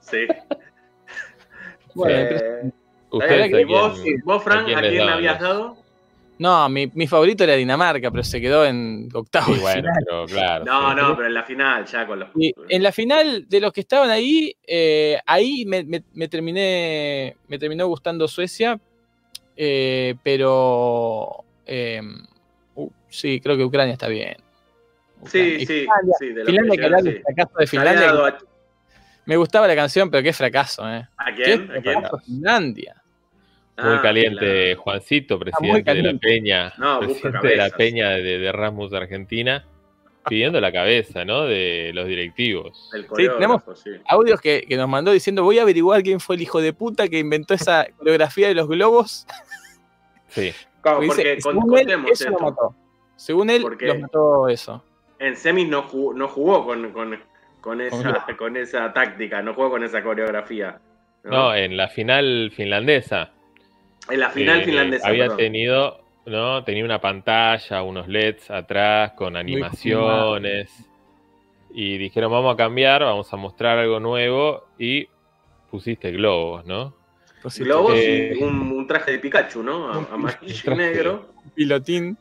[0.00, 0.28] ser.
[0.28, 0.56] Sí.
[1.94, 2.70] Bueno, Eh,
[3.10, 5.76] Ustedes ¿y a vos, quién- vos, Frank, quién a quién le habías dado?
[6.42, 9.54] No, mi, mi favorito era Dinamarca, pero se quedó en octavo.
[9.54, 9.94] Sí, bueno, final.
[10.04, 10.64] pero claro.
[10.64, 12.28] No, no, pero en la final, ya con los.
[12.34, 17.36] Y en la final de los que estaban ahí, eh, ahí me, me- me terminé,
[17.46, 18.80] me terminó gustando Suecia,
[19.56, 22.00] eh, pero eh,
[22.74, 24.36] uh, sí, creo que Ucrania está bien.
[25.20, 25.58] Ucrania.
[25.58, 28.10] Sí, Y sí, Finlandia, sí, de los Finlandia, que fracaso de Finlandia.
[28.10, 28.38] a,
[29.26, 31.06] Me gustaba la canción, pero qué fracaso, ¿eh?
[31.16, 31.70] ¿a ¿Qué quién?
[31.70, 32.02] ¿A quién?
[32.26, 33.01] Finlandia?
[33.78, 36.18] Muy Ah, caliente, la- Juancito, presidente de la.
[36.18, 37.70] Peña, No, presidente de la.
[37.70, 39.64] Peña de, de Erasmus Argentina,
[40.28, 41.44] pidiendo la cabeza, ¿no?
[41.44, 42.90] De los directivos.
[42.94, 43.90] El tenemos- sí.
[44.06, 47.08] Audios que, que nos mandó diciendo, voy a averiguar quién fue el hijo de puta
[47.08, 49.26] que inventó esa coreografía de los globos.
[50.28, 50.52] Sí,
[50.82, 52.74] Claro, Porque dice, con- según él, eso lo mató.
[53.16, 54.84] Según él, Porque- los mató eso.
[55.18, 57.18] En semis no jugó, no jugó con, con,
[57.60, 60.80] con esa, Con- con esa táctica, no jugó con esa coreografía.
[61.24, 61.30] ¿no?
[61.30, 63.30] no, en la final finlandesa.
[64.10, 65.08] En la final eh, finlandesa.
[65.08, 65.36] Había perdón.
[65.38, 66.64] tenido, ¿no?
[66.64, 70.70] Tenía una pantalla, unos LEDs atrás con animaciones.
[71.74, 74.64] Y dijeron, vamos a cambiar, vamos a mostrar algo nuevo.
[74.78, 75.06] Y
[75.70, 76.94] pusiste globos, ¿no?
[77.42, 79.88] Pusiste Globos Eh, y un, un traje de Pikachu, ¿no?
[79.92, 81.34] A- Amarillo y negro.
[81.54, 82.16] pilotín.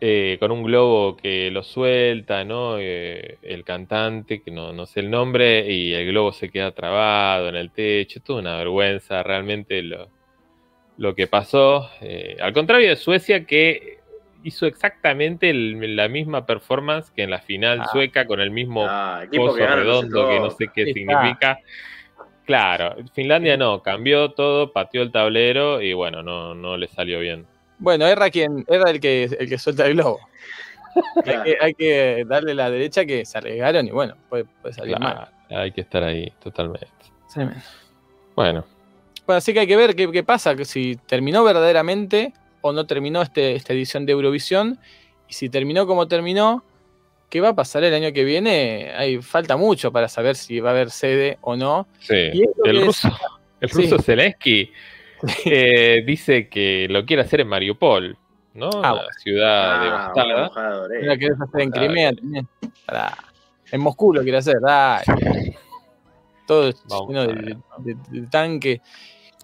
[0.00, 2.76] eh, con un globo que lo suelta, ¿no?
[2.78, 7.48] Eh, el cantante, que no, no sé el nombre, y el globo se queda trabado
[7.48, 8.20] en el techo.
[8.22, 10.08] Toda una vergüenza realmente lo,
[11.00, 11.88] lo que pasó.
[12.02, 13.98] Eh, al contrario de Suecia, que
[14.44, 17.86] hizo exactamente el- la misma performance que en la final Ah.
[17.90, 20.92] sueca, con el mismo Ah, que gana, redondo que no sé qué está.
[20.92, 21.58] significa.
[22.44, 27.46] Claro, Finlandia no, cambió todo, pateó el tablero y bueno, no, no le salió bien.
[27.78, 30.18] Bueno, erra quien, era el que, el que suelta el globo.
[31.24, 31.42] Claro.
[31.44, 34.98] Hay, que, hay que darle la derecha que se arriesgaron y bueno, puede, puede salir
[34.98, 35.28] mal.
[35.48, 36.88] Claro, hay que estar ahí, totalmente.
[37.28, 37.40] Sí.
[38.34, 38.64] Bueno,
[39.30, 42.84] Bueno, así que hay que ver qué, qué pasa, que si terminó verdaderamente o no
[42.86, 44.80] terminó este, esta edición de Eurovisión.
[45.28, 46.64] Y si terminó como terminó,
[47.28, 48.90] ¿qué va a pasar el año que viene?
[48.96, 51.86] Hay, falta mucho para saber si va a haber sede o no.
[52.00, 52.16] sí.
[52.32, 53.08] Y es lo El ruso,
[53.60, 53.82] el Sí.
[53.82, 54.72] ruso Zelensky
[55.44, 58.18] eh, dice que lo quiere hacer en Mariupol,
[58.54, 58.68] ¿no?
[58.82, 59.08] Ah, bueno.
[59.22, 60.88] ciudad Ah, devastada.
[60.88, 61.70] Lo querés hacer en.
[61.70, 62.48] Crimea también.
[63.70, 64.56] En Moscú lo quiere hacer.
[66.48, 66.72] Todo
[67.06, 67.56] lleno de
[68.28, 68.80] tanque.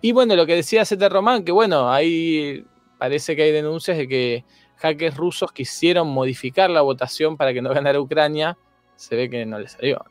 [0.02, 2.64] Y bueno, lo que decía Zeta Román, que bueno, ahí
[2.98, 4.44] parece que hay denuncias de que
[4.76, 8.56] hackers rusos quisieron modificar la votación para que no ganara Ucrania.
[8.94, 10.04] Se ve que no le salió.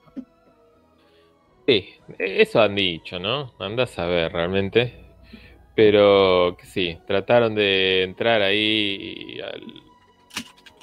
[1.65, 3.53] Sí, eso han dicho, ¿no?
[3.59, 5.05] Andás a ver realmente.
[5.75, 9.83] Pero que sí, trataron de entrar ahí al-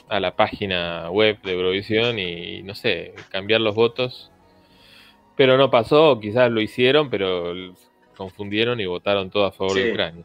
[0.08, 4.30] a la página web de Eurovisión y no sé, cambiar los votos.
[5.36, 7.54] Pero no pasó, quizás lo hicieron, pero
[8.22, 9.82] confundieron y votaron todo a favor Sí.
[9.82, 10.24] de Ucrania.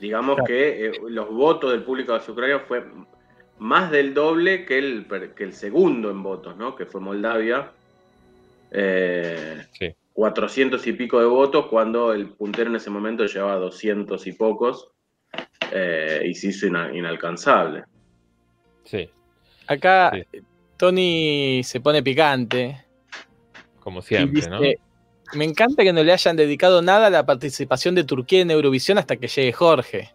[0.00, 2.84] Digamos que eh, los votos del público de Ucrania fue
[3.58, 6.74] más del doble que el, que el segundo en votos, ¿no?
[6.74, 7.70] Que fue Moldavia.
[8.70, 9.94] Eh, Sí.
[10.12, 14.90] 400 y pico de votos cuando el puntero en ese momento llevaba 200 y pocos
[15.72, 17.84] eh, y se hizo ina- inalcanzable.
[18.84, 19.08] Sí,
[19.66, 20.40] Acá Sí.
[20.76, 22.84] Tony se pone picante.
[23.80, 24.60] como siempre, dice, ¿no?
[25.34, 28.98] Me encanta que no le hayan dedicado nada a la participación de Turquía en Eurovisión
[28.98, 30.10] hasta que llegue Jorge.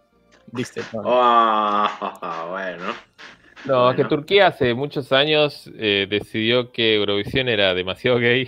[0.48, 1.04] Dice Tony.
[1.10, 2.94] Ah, bueno.
[3.66, 3.96] No, Bueno.
[3.96, 8.46] que Turquía hace muchos años eh, decidió que Eurovisión era demasiado gay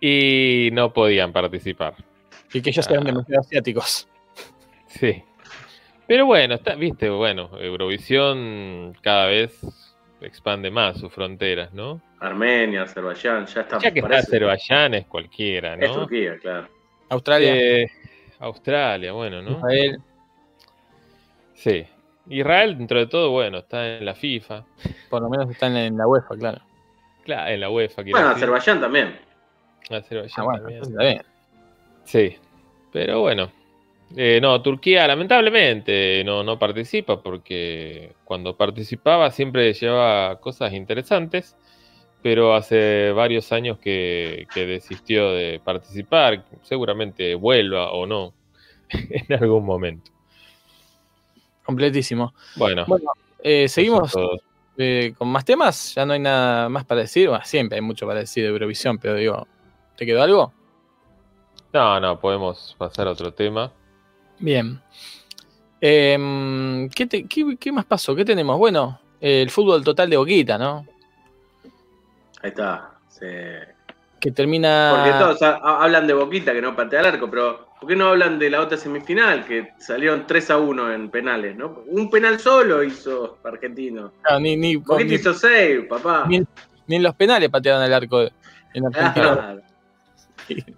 [0.00, 1.94] y no podían participar.
[2.52, 3.06] Y que ellos eran Ah.
[3.06, 4.08] demasiado asiáticos.
[4.86, 5.22] Sí.
[6.06, 9.60] Pero bueno, está, viste, bueno, Eurovisión cada vez
[10.20, 12.00] expande más sus fronteras, ¿no?
[12.20, 13.78] Armenia, Azerbaiyán, ya está.
[13.78, 16.00] Ya que está Azerbaiyán es cualquiera, Es ¿no?
[16.00, 16.68] Turquía, claro.
[17.10, 17.86] Australia, Eh,
[18.40, 19.52] Australia, bueno, ¿no?
[19.52, 19.98] Israel.
[21.54, 21.86] Sí.
[22.28, 24.64] Israel, dentro de todo, bueno, está en la FIFA,
[25.08, 26.60] Por lo menos están en la UEFA, claro.
[27.24, 28.02] claro, en la UEFA.
[28.02, 28.36] Bueno, decir.
[28.44, 29.18] Azerbaiyán también.
[29.90, 30.82] Azerbaiyán Ah, bueno, también.
[30.82, 31.22] está bien.
[32.04, 32.36] Sí,
[32.92, 33.50] pero bueno.
[34.16, 41.54] Eh, no, Turquía lamentablemente no, no participa porque cuando participaba siempre llevaba cosas interesantes
[42.22, 46.44] pero hace varios años que, que desistió de participar.
[46.62, 48.34] Seguramente vuelva o no
[48.90, 50.10] en algún momento.
[51.64, 52.34] Completísimo.
[52.56, 54.14] Bueno, Bueno, eh, seguimos
[54.76, 55.94] eh, con más temas.
[55.94, 57.28] Ya no hay nada más para decir.
[57.28, 59.46] Bueno, siempre hay mucho para decir de Eurovisión, pero digo,
[59.96, 60.52] ¿te quedó algo?
[61.72, 63.70] No, no, podemos pasar a otro tema.
[64.38, 64.80] Bien.
[65.80, 68.14] Em, ¿qué, te- qué- qué más pasó?
[68.14, 68.58] ¿Qué tenemos?
[68.58, 70.86] Bueno, eh, el fútbol total de Boquita, ¿no?
[72.42, 72.94] Ahí está.
[74.20, 74.92] Que termina.
[74.96, 77.94] Porque todos ha- ha- hablan de Boquita que no patea al arco, pero ¿por qué
[77.96, 81.82] no hablan de la otra semifinal que salieron 3 a 1 en penales, ¿no?
[81.86, 84.12] Un penal solo hizo Argentino.
[84.24, 86.24] Ah, ni, ni, Boquita ni- hizo 6, papá.
[86.28, 86.42] ni-
[86.88, 89.12] ni en los penales patearon el arco en Argentina.
[89.12, 89.62] Claro.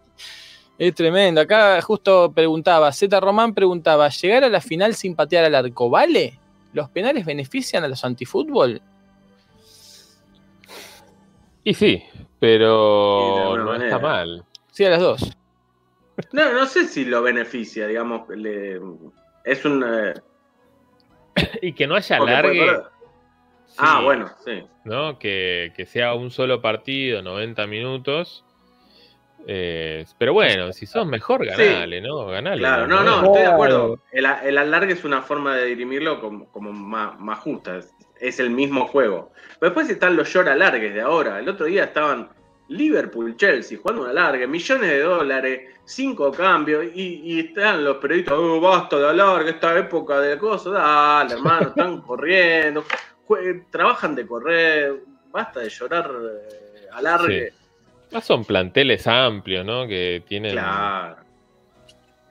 [0.80, 1.42] Es tremendo.
[1.42, 6.38] Acá justo preguntaba, Z Román preguntaba, ¿llegar a la final sin patear al arco vale?
[6.72, 8.80] ¿Los penales benefician a los antifútbol?
[11.64, 12.02] Y sí,
[12.38, 14.42] pero no está mal.
[14.72, 15.36] Sí, a las dos.
[16.32, 18.26] No, no sé si lo beneficia, digamos.
[18.30, 18.80] le-
[19.44, 19.84] es un.
[19.86, 20.14] eh,
[21.60, 22.78] Y que no haya puede largue.
[23.76, 24.62] Ah, bueno, sí.
[24.84, 25.18] ¿no?
[25.18, 28.46] Que, que sea un solo partido, 90 minutos.
[29.46, 31.50] Eh, pero bueno, si sos mejor, Sí.
[31.50, 32.26] ganale, ¿no?
[32.26, 32.58] Ganale.
[32.58, 33.26] Claro, no, no, Ganale.
[33.28, 33.98] estoy de acuerdo.
[34.12, 37.76] El, el alargue es una forma de dirimirlo como, como más, más justa.
[37.78, 39.32] Es, es el mismo juego.
[39.58, 41.38] Pero después están los short alargues de ahora.
[41.38, 42.28] El otro día estaban
[42.68, 48.34] Liverpool, Chelsea jugando un alargue, millones de dólares, cinco cambios, y, y están los periodistas,
[48.38, 50.74] oh, basta de alargue, esta época de cosas.
[50.74, 52.84] Dale, hermano, están corriendo,
[53.26, 55.00] jue- trabajan de correr,
[55.32, 57.52] basta de llorar eh, alargue.
[58.12, 59.86] Más son planteles amplios, ¿no?
[59.86, 60.52] Que tienen.
[60.52, 61.16] Claro.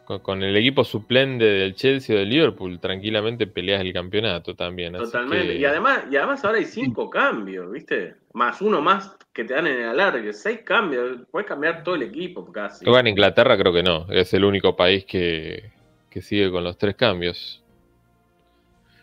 [0.06, 4.94] Con, con el equipo suplente del Chelsea o del Liverpool, tranquilamente peleas el campeonato también.
[4.94, 5.48] Totalmente.
[5.54, 8.16] que- Y además, y además ahora hay cinco cambios, ¿viste?
[8.34, 10.34] Más uno más que te dan en el alargue.
[10.34, 11.20] Seis cambios.
[11.30, 12.84] Puedes cambiar todo el equipo casi.
[12.86, 14.08] Luego en Inglaterra creo que no.
[14.10, 15.72] Es el único país que,
[16.10, 17.64] que sigue con los tres cambios.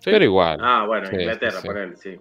[0.00, 0.10] Sí.
[0.10, 0.58] Pero igual.
[0.60, 1.66] Ah, bueno, Sí, Inglaterra, sí.
[1.66, 2.16] por él, sí.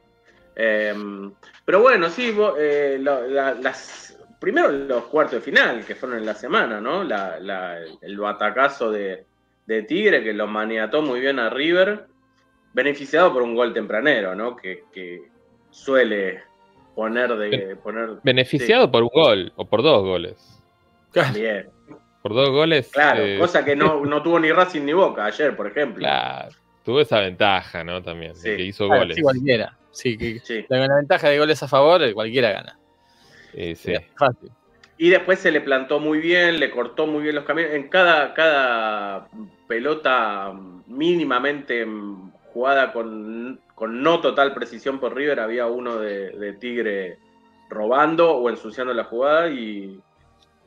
[0.55, 1.31] Em,
[1.65, 6.25] pero bueno, sí, vos, eh, la- las, primero los cuartos de final, que fueron en
[6.25, 7.03] la semana, ¿no?
[7.03, 9.25] La, la- el batacazo de,
[9.65, 12.05] de Tigre, que lo maniató muy bien a River,
[12.73, 14.55] beneficiado por un gol tempranero, ¿no?
[14.55, 15.21] Que, que
[15.71, 16.43] suele
[16.95, 17.75] poner de...
[17.77, 20.61] poner Beneficiado por un gol o por dos goles.
[21.11, 21.69] También.
[22.21, 22.89] Por dos goles.
[22.91, 25.99] Claro, eh, cosa que no, no tuvo ni Racing ni Boca ayer, por ejemplo.
[25.99, 26.49] claro,
[26.83, 28.01] tuvo esa ventaja, ¿no?
[28.01, 28.55] También, de Sí.
[28.57, 29.15] que hizo Claro, goles.
[29.15, 29.77] sí, cualquiera.
[29.91, 30.65] Sí, que, Sí.
[30.67, 32.77] la, la ventaja de goles a favor, cualquiera gana.
[33.57, 33.93] Eh, sí.
[34.17, 34.51] Fácil.
[34.97, 37.71] Y después se le plantó muy bien, le cortó muy bien los caminos.
[37.71, 39.27] En cada, cada
[39.67, 40.53] pelota
[40.87, 41.85] mínimamente
[42.53, 47.17] jugada con, con no total precisión por River, había uno de, de Tigre
[47.69, 49.99] robando o ensuciando la jugada y,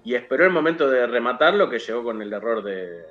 [0.04, 3.02] y esperó el momento de rematarlo que llegó con el error de,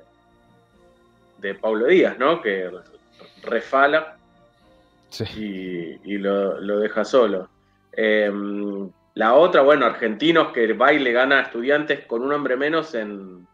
[1.39, 2.41] de Pablo Díaz, ¿no?
[2.41, 2.69] Que
[3.43, 4.17] refala
[5.09, 5.23] Sí.
[6.03, 7.49] y, y lo, lo deja solo.
[7.93, 8.31] Eh,
[9.17, 12.93] la otra, bueno, Argentinos que va y le gana a Estudiantes con un hombre menos
[12.93, 13.47] en,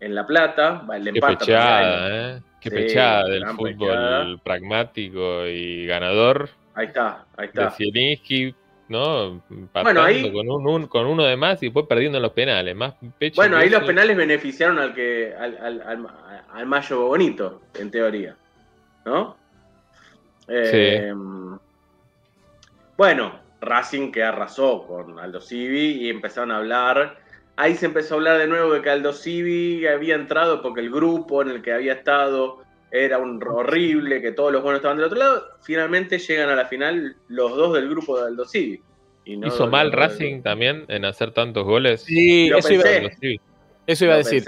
[0.00, 1.38] en La Plata, va, le Qué empata.
[1.38, 2.40] pechada, ¿eh?
[2.60, 4.36] Qué Sí, pechada del fútbol pechada.
[4.42, 7.70] pragmático y ganador Ahí está, ahí de está.
[7.70, 8.54] Zielinski,
[8.88, 9.40] ¿no?
[9.82, 12.74] Bueno, ahí- con, un, un- con uno de más y después perdiendo en los penales.
[12.74, 16.06] Más pecho Bueno, ahí los penales beneficiaron al que al, al, al,
[16.52, 18.34] al Mayo Bonito, en teoría.
[19.04, 19.36] ¿No?
[20.48, 21.12] Eh,
[22.96, 27.18] Bueno, Racing que arrasó con Aldo Civi y empezaron a hablar.
[27.56, 30.90] Ahí se empezó a hablar de nuevo de que Aldo Civi había entrado porque el
[30.90, 35.06] grupo en el que había estado era un horrible, que todos los buenos estaban del
[35.06, 35.44] otro lado.
[35.62, 38.80] Finalmente llegan a la final los dos del grupo de Aldo Civi.
[39.24, 42.02] Y no Hizo mal Racing también en hacer tantos goles.
[42.02, 42.84] Sí, eso iba,
[43.86, 44.44] eso iba a decir.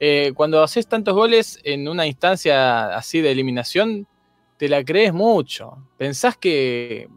[0.00, 4.06] Eh, cuando haces tantos goles en una instancia así de eliminación,
[4.56, 5.76] te la crees mucho.
[5.96, 7.08] Pensás que,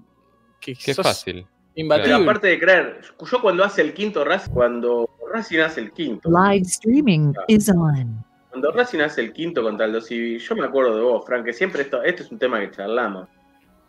[0.63, 1.45] que Qué sos fácil.
[1.75, 2.13] imbatible.
[2.13, 6.29] Pero aparte de creer, yo cuando hace el quinto Racing, cuando Racing hace el quinto,
[6.29, 8.23] Live streaming is on.
[8.49, 11.53] cuando Racing hace el quinto contra el Civi, yo me acuerdo de vos, Frank, que
[11.53, 13.27] siempre esto, este es un tema que charlamos.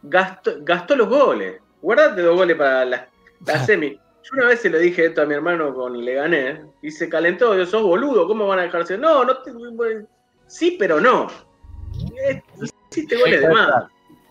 [0.03, 1.61] Gastó, gastó los goles.
[1.81, 3.09] Guardate dos goles para la,
[3.47, 3.91] la semi.
[3.93, 7.55] Yo una vez se lo dije esto a mi hermano con Leganés y se calentó,
[7.55, 8.97] yo sos boludo, ¿cómo van a dejarse?
[8.97, 9.53] No, no te,
[10.47, 11.29] sí, pero no.
[12.27, 12.43] Eh,
[12.91, 13.85] Hiciste goles de más.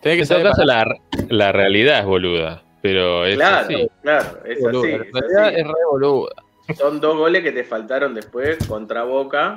[0.04, 0.86] Tenés que saber caso, la,
[1.30, 2.62] la realidad es boluda.
[2.82, 3.88] Pero es Claro, así.
[4.02, 4.76] claro, es así.
[4.92, 5.56] Es realidad así.
[5.56, 6.32] es re boluda.
[6.76, 9.56] Son dos goles que te faltaron después contra Boca,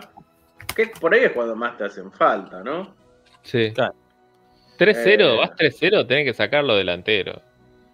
[0.76, 2.96] que por ahí es cuando más te hacen falta, ¿no?
[3.44, 3.72] Sí.
[3.74, 3.94] Claro.
[4.80, 5.38] 3-0, Eh.
[5.38, 7.42] vas 3-0, tenés que sacarlo delantero.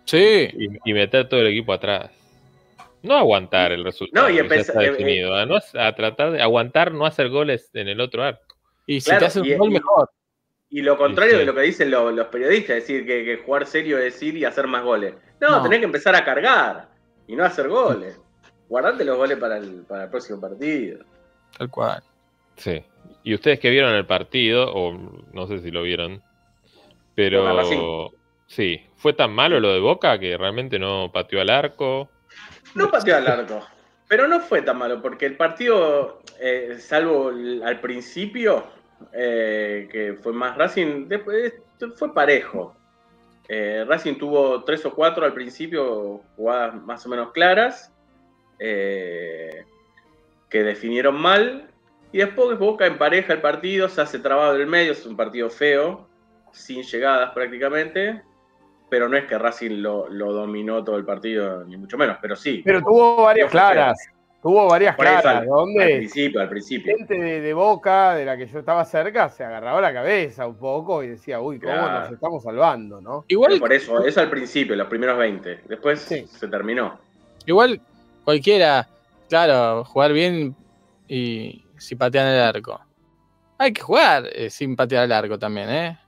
[0.05, 2.11] Sí, y, y meter todo el equipo atrás.
[3.01, 4.27] No aguantar el resultado.
[4.27, 5.33] No, y empezar- eh, definido.
[5.35, 8.41] A, no- a tratar de aguantar no hacer goles en el otro arco.
[8.85, 10.09] y si Claro, te hacen y- un gol, y- mejor.
[10.74, 11.39] Y lo contrario Sí, sí.
[11.41, 14.36] de lo que dicen lo- los periodistas, es decir, que, que jugar serio es ir
[14.36, 15.13] y hacer más goles.
[15.39, 15.61] No, No.
[15.63, 16.89] tenés que empezar a cargar
[17.28, 18.19] y no hacer goles.
[18.69, 21.05] Guardate los goles para el, para el próximo partido.
[21.57, 22.01] Tal cual.
[22.57, 22.84] Sí.
[23.24, 24.93] Y ustedes que vieron el partido, o
[25.32, 26.21] no sé si lo vieron,
[27.15, 28.11] pero
[28.47, 32.09] sí, fue tan malo lo de Boca que realmente no pateó al arco.
[32.76, 33.65] No pateó al arco,
[34.07, 38.65] pero no fue tan malo, porque el partido, eh, salvo al principio,
[39.11, 41.53] eh, que fue más Racing, después
[41.95, 42.75] fue parejo.
[43.47, 47.91] Eh, Racing tuvo tres o cuatro al principio, jugadas más o menos claras,
[48.59, 49.65] eh,
[50.49, 51.69] que definieron mal,
[52.11, 55.49] y después Boca empareja el partido, se hace trabado en el medio, es un partido
[55.49, 56.07] feo,
[56.51, 58.21] sin llegadas prácticamente,
[58.89, 62.35] pero no es que Racing lo, lo dominó todo el partido, ni mucho menos, pero
[62.35, 62.61] sí.
[62.63, 63.97] Pero tuvo varias claras.
[64.43, 65.37] Tuvo varias Por eso, claras.
[65.37, 66.97] al, al Donde principio, al principio.
[66.97, 70.57] gente de, de Boca, de la que yo estaba cerca, se agarraba la cabeza un
[70.57, 71.99] poco y decía, uy, cómo Claro.
[72.01, 73.23] nos estamos salvando, ¿no?
[73.29, 75.61] Igual, Pero por eso, eso al principio, los primeros 20.
[75.65, 76.27] Después Sí.
[76.27, 76.99] se terminó.
[77.45, 77.79] igual
[78.25, 78.87] cualquiera,
[79.29, 80.55] claro, jugar bien
[81.07, 82.79] y si patean el arco.
[83.57, 85.99] Hay que jugar eh, sin patear el arco también, ¿eh?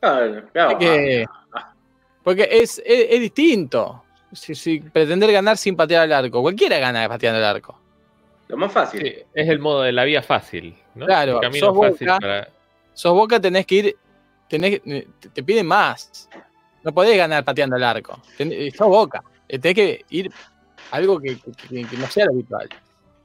[0.00, 0.68] Claro, claro.
[0.70, 1.26] Hay que-
[2.24, 4.02] porque es, es, es distinto.
[4.32, 7.80] Si, si pretender ganar sin patear el arco, cualquiera gana pateando el arco.
[8.48, 9.00] Lo más fácil.
[9.02, 11.06] Sí, es el modo de la vía fácil, ¿no?
[11.06, 12.18] Claro, el camino sos fácil Boca.
[12.20, 12.48] para.
[12.94, 13.96] Sos Boca, tenés que ir,
[14.48, 16.28] tenés, te, te piden más.
[16.82, 18.20] No podés ganar pateando el arco.
[18.36, 19.22] Ten- eh, sos Boca.
[19.48, 20.30] Eh, Tenés que ir
[20.90, 21.36] algo que,
[21.68, 22.68] que- que no sea lo habitual.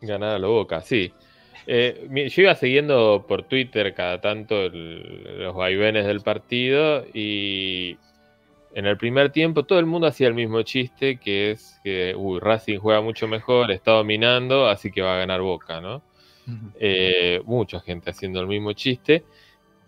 [0.02, 1.14] Ganar a lo boca, sí.
[1.66, 7.98] Eh, yo iba siguiendo por Twitter cada tanto el- los vaivenes del partido y
[8.76, 12.40] en el primer tiempo todo el mundo hacía el mismo chiste que es que uy,
[12.40, 16.02] Racing juega mucho mejor, está dominando, así que va a ganar Boca, ¿no?
[16.80, 19.24] Eh, mucha gente haciendo el mismo chiste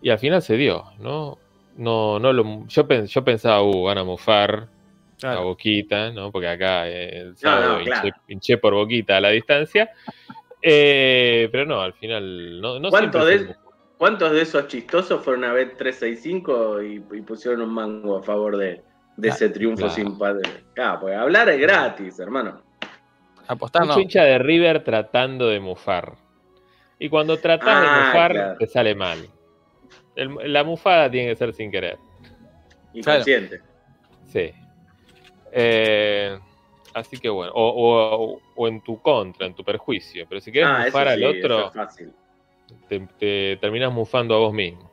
[0.00, 1.38] y al final se dio, ¿no?
[1.76, 4.68] No, no lo, yo, yo pensaba, uh, van a mufar
[5.22, 6.30] a Boquita, ¿no?
[6.30, 8.06] Porque acá eh, el sábado no, claro.
[8.06, 9.90] hinché, hinché por Boquita a la distancia.
[10.62, 13.54] Eh, pero no, al final no, no ¿Cuánto de-.
[13.98, 18.56] ¿Cuántos de esos chistosos fueron a ver 365 y, y pusieron un mango a favor
[18.56, 18.82] de,
[19.16, 19.94] de ese triunfo claro.
[19.94, 20.64] sin padre?
[20.74, 22.62] Claro, porque hablar es gratis, hermano.
[23.48, 23.98] Apostar no.
[23.98, 26.14] hincha de River tratando de mufar.
[26.98, 28.58] Y cuando tratás de Ah, mufar, claro.
[28.58, 29.18] te sale mal.
[30.14, 31.98] El- la mufada tiene que ser sin querer.
[32.92, 33.60] Inconsciente.
[34.26, 34.50] Sí.
[35.52, 36.38] Eh,
[36.94, 37.68] así que bueno, o,
[38.34, 40.26] o- o en tu contra, en tu perjuicio.
[40.28, 42.12] Pero si quieres Ah, mufar al sí, otro, es fácil.
[42.88, 44.90] Te, te terminas mufando a vos mismo.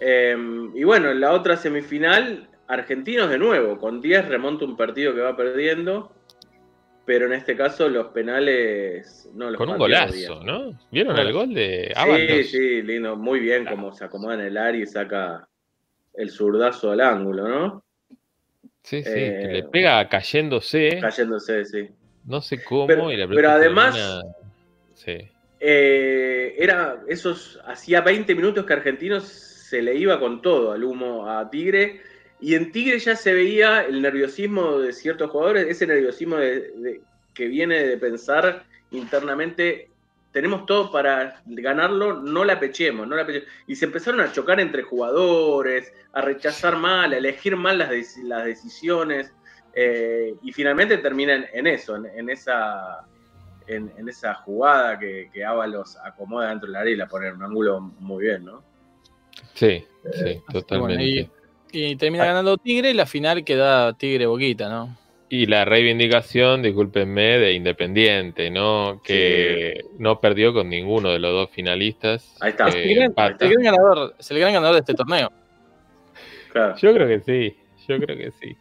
[0.00, 0.36] Eh,
[0.74, 5.20] y bueno, en la otra semifinal, Argentinos de nuevo, con 10 remonta un partido que
[5.20, 6.12] va perdiendo,
[7.04, 10.42] pero en este caso los penales no los Con un golazo.
[10.42, 10.78] ¿no?
[10.90, 12.46] ¿Vieron el gol de Sí, Ábalos?
[12.50, 15.46] sí, lindo, muy bien como se acomoda en el área y saca
[16.14, 17.84] el zurdazo al ángulo, ¿no?
[18.82, 21.88] Sí, sí, Eh, que le pega cayéndose, Cayéndose, sí.
[22.24, 24.34] no sé cómo, Pero- y la pero además- termina-
[24.94, 25.28] Sí.
[25.60, 31.28] Eh, era esos, hacía 20 minutos que Argentinos se le iba con todo al humo
[31.30, 32.02] a Tigre,
[32.40, 37.00] y en Tigre ya se veía el nerviosismo de ciertos jugadores, ese nerviosismo de-
[37.32, 39.88] que viene de pensar internamente,
[40.32, 43.48] tenemos todo para ganarlo, no la pechemos, no la pechemos.
[43.66, 48.44] Y se empezaron a chocar entre jugadores, a rechazar mal, a elegir mal las, las
[48.44, 49.32] decisiones,
[49.74, 53.06] eh, y finalmente terminan en eso, en esa
[53.66, 57.36] en, en esa jugada que, que Ábalos acomoda dentro del área y la pone en
[57.36, 58.62] un ángulo muy bien, ¿no?
[59.54, 61.04] Sí, sí, Bueno, totalmente.
[61.04, 61.30] y,
[61.72, 64.96] y termina ganando Tigre y la final queda Tigre Boquita, ¿no?
[65.28, 69.00] Y la reivindicación, discúlpenme, de Independiente, ¿no?
[69.02, 72.36] Que no perdió con ninguno de los dos finalistas.
[72.40, 72.68] Ahí está.
[72.68, 73.44] Eh, el, gran, empata.
[73.44, 75.32] el gran ganador, es el gran ganador de este torneo.
[76.52, 76.76] Claro.
[76.76, 77.56] Yo creo que sí,
[77.88, 78.56] yo creo que sí.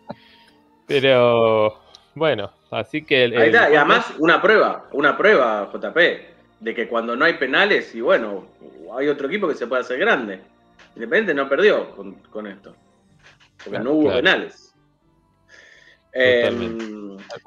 [0.87, 1.79] Pero
[2.15, 5.97] bueno, así que el, Ahí está, y además una prueba, una prueba, JP,
[6.59, 8.47] de que cuando no hay penales, y bueno,
[8.97, 10.39] hay otro equipo que se puede hacer grande.
[10.95, 12.75] Independiente no perdió con, con esto,
[13.57, 14.17] porque Claro, no hubo claro.
[14.17, 14.73] penales.
[16.15, 16.85] Eh, Totalmente.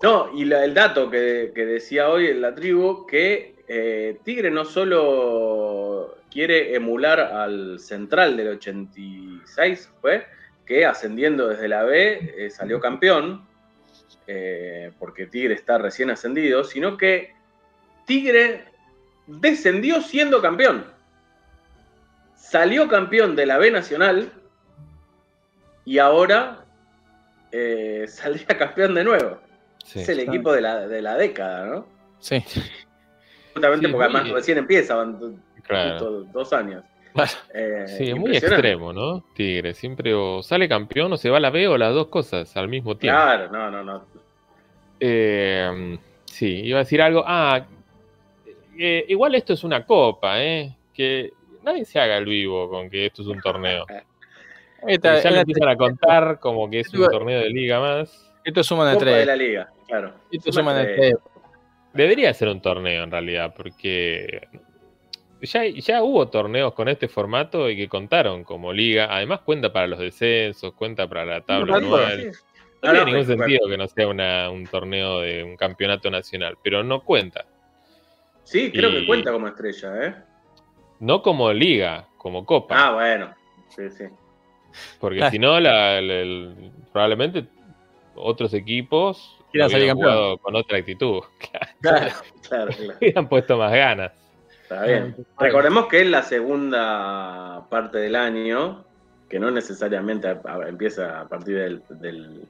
[0.03, 4.51] no, y la- el dato que, que decía hoy en la tribu, que eh, Tigre
[4.51, 10.27] no solo quiere emular al central del 86, fue,
[10.64, 13.45] que ascendiendo desde la B eh, salió campeón,
[14.27, 17.35] eh, porque Tigre está recién ascendido, sino que
[18.07, 18.64] Tigre
[19.27, 20.87] descendió siendo campeón.
[22.35, 24.33] Salió campeón de la B Nacional
[25.85, 26.64] y ahora
[27.53, 29.39] eh, saldría campeón de nuevo.
[29.85, 30.01] Sí.
[30.01, 31.87] Es el equipo de la, de la década, ¿no?
[32.18, 32.43] Sí.
[33.53, 36.22] Justamente Sí, porque además recién empieza, van Claro.
[36.33, 36.85] dos años.
[37.17, 37.31] Claro.
[37.55, 39.25] Eh, Sí, es muy extremo, ¿no?
[39.35, 39.75] Tigre.
[39.75, 42.69] Siempre o sale campeón o se va a la B o las dos cosas al
[42.69, 43.21] mismo tiempo.
[43.21, 44.05] Claro, no, no, no.
[45.01, 47.23] Eh, sí, iba a decir algo.
[47.27, 47.67] Ah,
[48.79, 50.75] eh, igual esto es una copa, ¿eh?
[50.95, 53.85] Que nadie se haga el vivo con que esto es un torneo.
[54.87, 58.31] Esta- ya lo esta- empiezan a contar como que es un torneo de liga más.
[58.45, 59.27] esto suman a Copa de tres.
[59.27, 60.12] la liga, claro.
[60.31, 60.97] Esto Suma tres.
[60.97, 61.14] tres.
[61.93, 64.47] Debería ser un torneo en realidad, porque
[65.47, 69.09] ya, ya hubo torneos con este formato y que contaron como liga.
[69.11, 72.20] Además cuenta para los descensos, cuenta para la tabla Claro, anual.
[72.32, 72.38] Sí.
[72.82, 76.11] No Ah, tiene no, ningún sentido que no sea una- un torneo de un campeonato
[76.11, 77.47] nacional, pero no cuenta.
[78.44, 80.14] Sí, creo Y- que cuenta como estrella, ¿eh?
[81.01, 82.74] No como liga, como copa.
[82.88, 83.34] Ah, bueno.
[83.68, 84.05] Sí, sí.
[85.01, 85.30] Porque Ah.
[85.30, 87.44] si no, la- el- el- probablemente
[88.14, 91.22] otros equipos hubieran jugado con otra actitud.
[91.80, 92.12] Claro.
[92.49, 92.94] Claro, claro.
[93.01, 94.12] hubieran puesto más ganas.
[94.69, 95.14] Está bien.
[95.39, 98.85] Recordemos que es la segunda parte del año,
[99.29, 102.43] que no necesariamente a- a- empieza a partir del, del,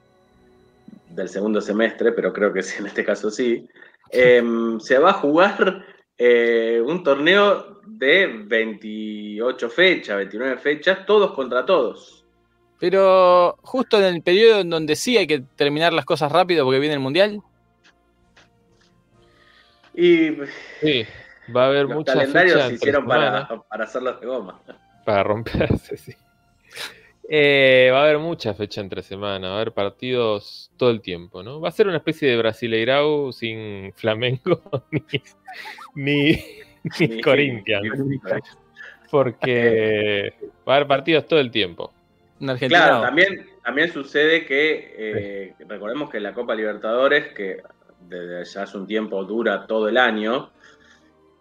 [1.09, 3.67] del segundo semestre, pero creo que sí, en este caso sí.
[4.09, 5.85] Em, se va a jugar
[6.17, 12.25] eh, un torneo de 28 fechas, 29 fechas, todos contra todos.
[12.79, 16.79] Pero justo en el periodo en donde sí hay que terminar las cosas rápido porque
[16.79, 17.41] viene el mundial.
[19.95, 20.29] Y
[20.81, 21.05] Sí,
[21.55, 24.27] va a haber los muchas calendarios fechas se entre hicieron semana para, para hacerlos de
[24.27, 24.61] goma.
[25.05, 26.13] para romperse, sí.
[27.29, 31.43] Eh, va a haber mucha fecha entre semana, va a haber partidos todo el tiempo,
[31.43, 31.59] ¿no?
[31.59, 35.03] Va a ser una especie de Brasileirao sin Flamengo ni,
[35.95, 36.31] ni,
[36.99, 37.99] ni Ni- Corinthians,
[39.11, 40.33] porque
[40.67, 41.93] va a haber partidos todo el tiempo.
[42.39, 42.85] En Argentina.
[42.85, 47.61] Claro, también, también sucede que, eh, recordemos que la Copa Libertadores, que
[48.07, 50.51] desde ya hace un tiempo dura todo el año,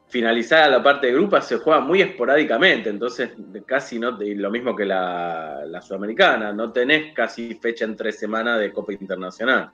[0.08, 3.30] finalizada la parte de grupos se juega muy esporádicamente, entonces
[3.66, 8.72] casi no, lo mismo que la, la Sudamericana, no tenés casi fecha entre semana de
[8.72, 9.70] Copa Internacional.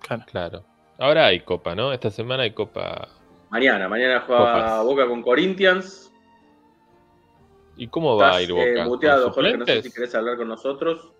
[0.00, 0.24] Claro.
[0.26, 0.64] Claro.
[0.98, 1.92] Ahora hay copa, ¿no?
[1.92, 3.08] Esta semana hay copa.
[3.50, 4.84] Mañana, mañana juega Copas.
[4.84, 6.12] Boca con Corinthians.
[7.76, 8.64] ¿Y cómo va a ir Boca?
[8.64, 11.10] eh, ¿Con muteado, Jorge, no sé si querés hablar con nosotros.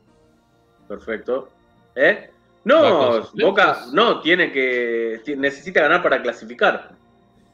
[0.86, 1.48] Perfecto.
[1.94, 2.30] ¿Eh?
[2.30, 2.32] ¿Va
[2.64, 3.22] No?
[3.34, 5.20] Boca no, tiene que.
[5.36, 6.92] necesita ganar para clasificar.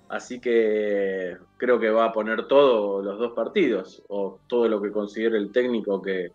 [0.09, 4.91] Así que creo que va a poner todos los dos partidos, o todo lo que
[4.91, 6.33] considere el técnico que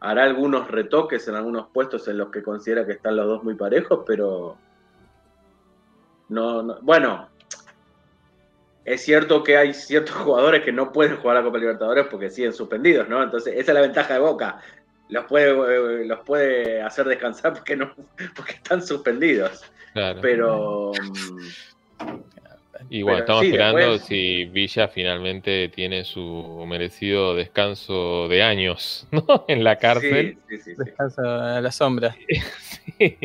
[0.00, 3.54] hará algunos retoques en algunos puestos en los que considera que están los dos muy
[3.54, 4.56] parejos, pero
[6.28, 7.28] no, no- bueno,
[8.84, 12.52] es cierto que hay ciertos jugadores que no pueden jugar a Copa Libertadores porque siguen
[12.52, 13.22] suspendidos, ¿no?
[13.22, 14.60] Entonces, esa es la ventaja de Boca.
[15.08, 17.94] Los puede, eh, los puede hacer descansar porque no,
[18.34, 19.64] porque están suspendidos.
[19.92, 20.18] Claro.
[20.20, 20.92] Pero
[22.00, 22.35] mm,
[22.90, 29.06] Y bueno, estamos sí, esperando después- si Villa finalmente tiene su merecido descanso de años,
[29.12, 29.44] ¿no?
[29.48, 30.38] En la cárcel.
[30.48, 30.84] sí, sí, sí, sí.
[30.84, 32.14] Descansa a la sombra.
[32.98, 33.18] Sí.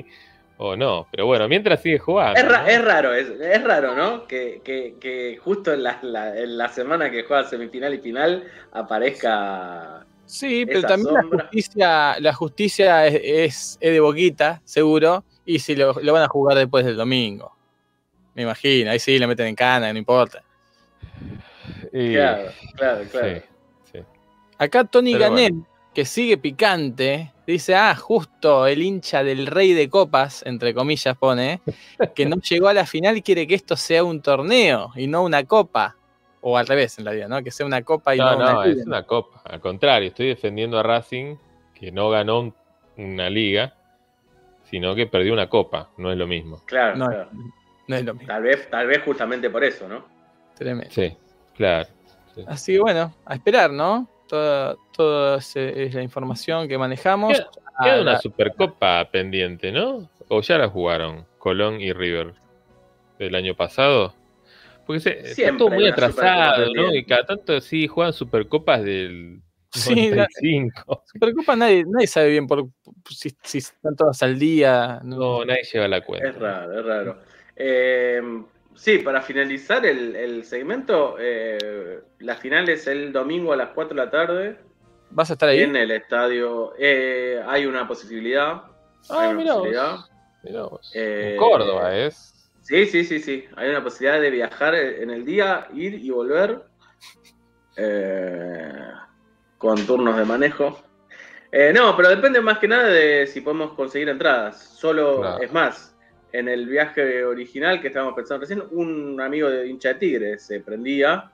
[0.57, 2.39] o no, pero bueno, mientras sigue jugando.
[2.39, 2.67] Es, ra- ¿no?
[2.67, 4.27] es raro, es, es raro, ¿no?
[4.27, 8.43] Que, que- que justo en la, la- en la semana que juega semifinal y final
[8.71, 10.05] aparezca.
[10.25, 15.75] Sí, pero también la justicia, la justicia es, es, es de boquita, seguro, y si
[15.75, 17.55] lo, lo van a jugar después del domingo.
[18.34, 20.43] Me imagino, ahí sí le meten en cana, no importa.
[21.93, 23.28] Y- Claro, claro, claro.
[23.36, 23.41] sí,
[23.93, 23.99] sí.
[24.58, 25.53] Acá Tony Pero Ganet,
[25.93, 31.59] que sigue picante, dice, ah, justo el hincha del rey de copas, entre comillas pone,
[32.16, 35.24] que no llegó a la final y quiere que esto sea un torneo y no
[35.24, 35.95] una copa.
[36.43, 37.43] O al revés, en realidad, ¿no?
[37.43, 38.83] Que sea una copa y no, No, no, una es liga.
[38.87, 39.41] una copa.
[39.45, 41.36] Al contrario, estoy defendiendo a Racing,
[41.75, 42.55] que no ganó un-
[42.97, 43.75] una liga,
[44.63, 45.89] sino que perdió una copa.
[45.97, 46.62] No es lo mismo.
[46.66, 47.29] Claro, No, claro.
[47.87, 48.28] No es lo mismo.
[48.28, 50.05] Tal vez, tal vez justamente por eso, ¿no?
[50.55, 50.91] Tremendo.
[50.91, 51.16] Sí,
[51.55, 51.87] claro.
[52.47, 54.08] Así que bueno, a esperar, ¿no?
[54.28, 57.33] Toda, toda ese- es la información que manejamos.
[57.37, 60.09] Queda- Ah, Queda una la- supercopa pendiente, ¿no?
[60.28, 62.33] ¿O ya la jugaron Colón y River
[63.17, 64.13] del año pasado?
[64.86, 66.93] Porque se, está todo muy atrasado, ¿no?
[66.93, 69.41] Y cada tanto sí juegan supercopas del
[69.74, 71.03] Sí, la- 95.
[71.12, 72.67] Supercopa nadie, nadie sabe bien por,
[73.09, 74.99] si, si están todas al día.
[75.03, 76.28] No, No, nadie lleva la cuenta.
[76.29, 77.20] Es raro, es raro.
[77.63, 78.21] Eh,
[78.74, 83.96] sí, para finalizar el, el segmento, eh, la final es el domingo a las 4
[83.96, 84.58] de la tarde
[85.12, 85.62] ¿Vas a estar ahí?
[85.62, 86.74] en el estadio.
[86.79, 88.63] Eh, hay una posibilidad.
[89.09, 89.92] hay Ah, una mirá posibilidad.
[89.92, 90.12] vos.
[90.43, 90.92] Mirá vos.
[90.96, 92.50] Eh, En Córdoba es.
[92.62, 93.46] Sí, sí, sí, sí.
[93.58, 96.63] Hay una posibilidad de viajar en el día, ir y volver.
[97.78, 98.71] eh,
[99.58, 100.79] con turnos de manejo.
[101.51, 104.62] Eh, no, pero depende más que nada de si podemos conseguir entradas.
[104.78, 105.43] Solo, Claro.
[105.43, 105.91] es más,
[106.33, 110.59] en el viaje original que estábamos pensando recién, un amigo de hincha de Tigre se
[110.62, 111.32] prendía,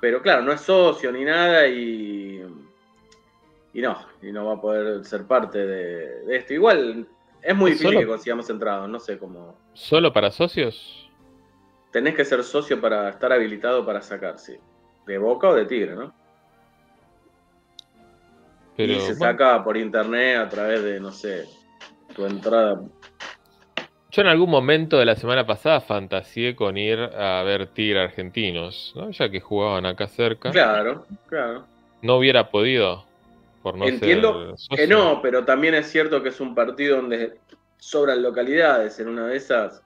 [0.00, 2.42] pero claro, no es socio ni nada y,
[3.74, 6.54] y no, y no va a poder ser parte de, de esto.
[6.54, 7.06] Igual
[7.42, 9.58] es muy difícil Solo- que consigamos entradas, no sé cómo.
[9.74, 11.08] ¿Solo para socios?
[11.92, 14.56] Tenés que ser socio para estar habilitado para sacar, sí.
[15.06, 16.12] De Boca o de Tigre, ¿no?
[18.76, 21.48] Pero, y se bueno, saca por internet a través de, no sé,
[22.14, 22.80] tu entrada.
[24.10, 28.92] Yo en algún momento de la semana pasada fantaseé con ir a ver Tigre Argentinos,
[28.96, 29.10] ¿no?
[29.10, 30.50] ya que jugaban acá cerca.
[30.50, 31.64] Claro, claro.
[32.02, 33.04] No hubiera podido,
[33.62, 34.78] por no Entiendo ser.
[34.78, 37.38] Que no, pero también es cierto que es un partido donde
[37.78, 38.98] sobran localidades.
[39.00, 39.82] En una de esas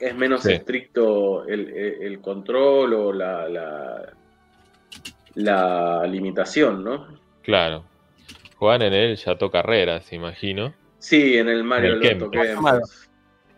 [0.00, 0.52] es menos Sí.
[0.52, 4.12] estricto el, el- el control o la, la,
[5.34, 7.06] la limitación, ¿no?
[7.42, 7.84] Claro.
[8.56, 10.72] Juegan en el Chateau Carreras, imagino.
[11.06, 12.30] Sí, en el Mario En el Kempes.
[12.30, 12.54] Kempes.
[12.56, 12.80] Llamado.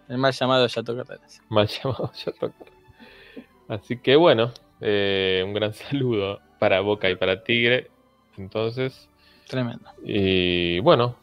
[0.06, 1.40] El mal llamado Yato Carreras.
[1.48, 2.54] Mal llamado Carreras.
[3.68, 4.52] Así que bueno,
[4.82, 7.90] eh, un gran saludo para Boca y para Tigre.
[8.36, 9.08] Entonces,
[9.48, 9.90] Tremendo.
[10.04, 11.16] y bueno,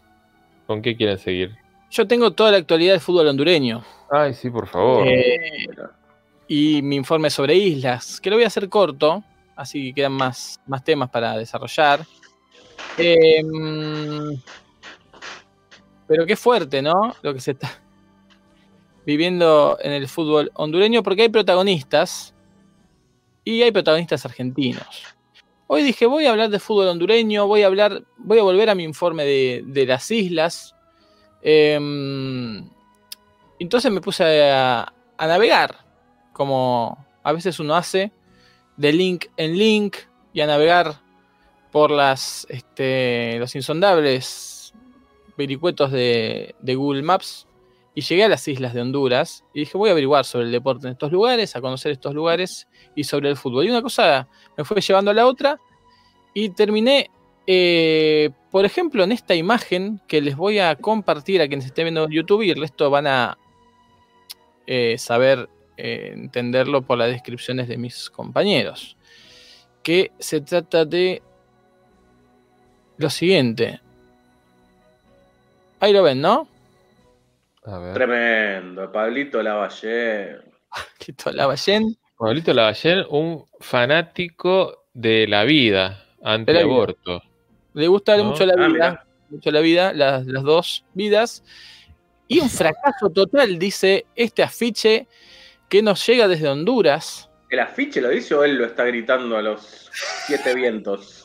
[0.66, 1.56] ¿con qué quieren seguir?
[1.92, 3.84] Yo tengo toda la actualidad del fútbol hondureño.
[4.10, 5.08] Ay, sí, por favor.
[5.08, 5.78] Eh,
[6.48, 9.24] y mi informe sobre islas, que lo voy a hacer corto,
[9.56, 12.00] así que quedan más, más temas para desarrollar.
[12.98, 13.44] Eh,
[16.08, 17.16] pero qué fuerte, ¿no?
[17.22, 17.80] Lo que se está
[19.06, 22.34] viviendo en el fútbol hondureño, porque hay protagonistas
[23.44, 25.16] y hay protagonistas argentinos.
[25.68, 28.76] Hoy dije, voy a hablar de fútbol hondureño, voy a hablar, voy a volver a
[28.76, 30.76] mi informe de, de las islas.
[31.42, 32.70] Em,
[33.60, 35.86] entonces me puse a, navegar,
[36.34, 38.12] como a veces uno hace,
[38.78, 39.98] de link en link
[40.34, 40.96] y a navegar
[41.72, 44.55] por las, este, los insondables
[45.38, 47.48] vericuetos de, Google Maps
[47.94, 50.88] y llegué a las islas de Honduras y dije voy a averiguar sobre el deporte
[50.88, 53.66] en estos lugares, a conocer estos lugares y sobre el fútbol.
[53.66, 55.60] Y una cosa me fue llevando a la otra
[56.34, 57.10] y terminé,
[57.48, 62.04] eh, por ejemplo, en esta imagen que les voy a compartir a quienes estén viendo
[62.04, 63.38] en YouTube y el resto van a
[64.68, 68.98] eh, saber eh, entenderlo por las descripciones de mis compañeros.
[69.84, 71.22] Que se trata de
[72.98, 73.82] lo siguiente.
[75.86, 76.48] Ahí lo ven, ¿no?
[77.64, 77.94] A ver.
[77.94, 80.40] Tremendo, Pablito Lavalle.
[80.98, 81.96] Quito la Ballén.
[82.18, 87.22] Pablito Lavallén, un fanático de la vida, antiaborto.
[87.76, 88.24] Le gusta ¿No?
[88.24, 89.06] mucho la Ah, vida, mirá.
[89.30, 91.44] mucho la vida, las, las dos vidas.
[92.28, 95.08] Y un fracaso total, dice este afiche
[95.70, 97.30] que nos llega desde Honduras.
[97.52, 99.92] ¿El afiche lo dice o él lo está gritando a los
[100.26, 101.25] siete vientos?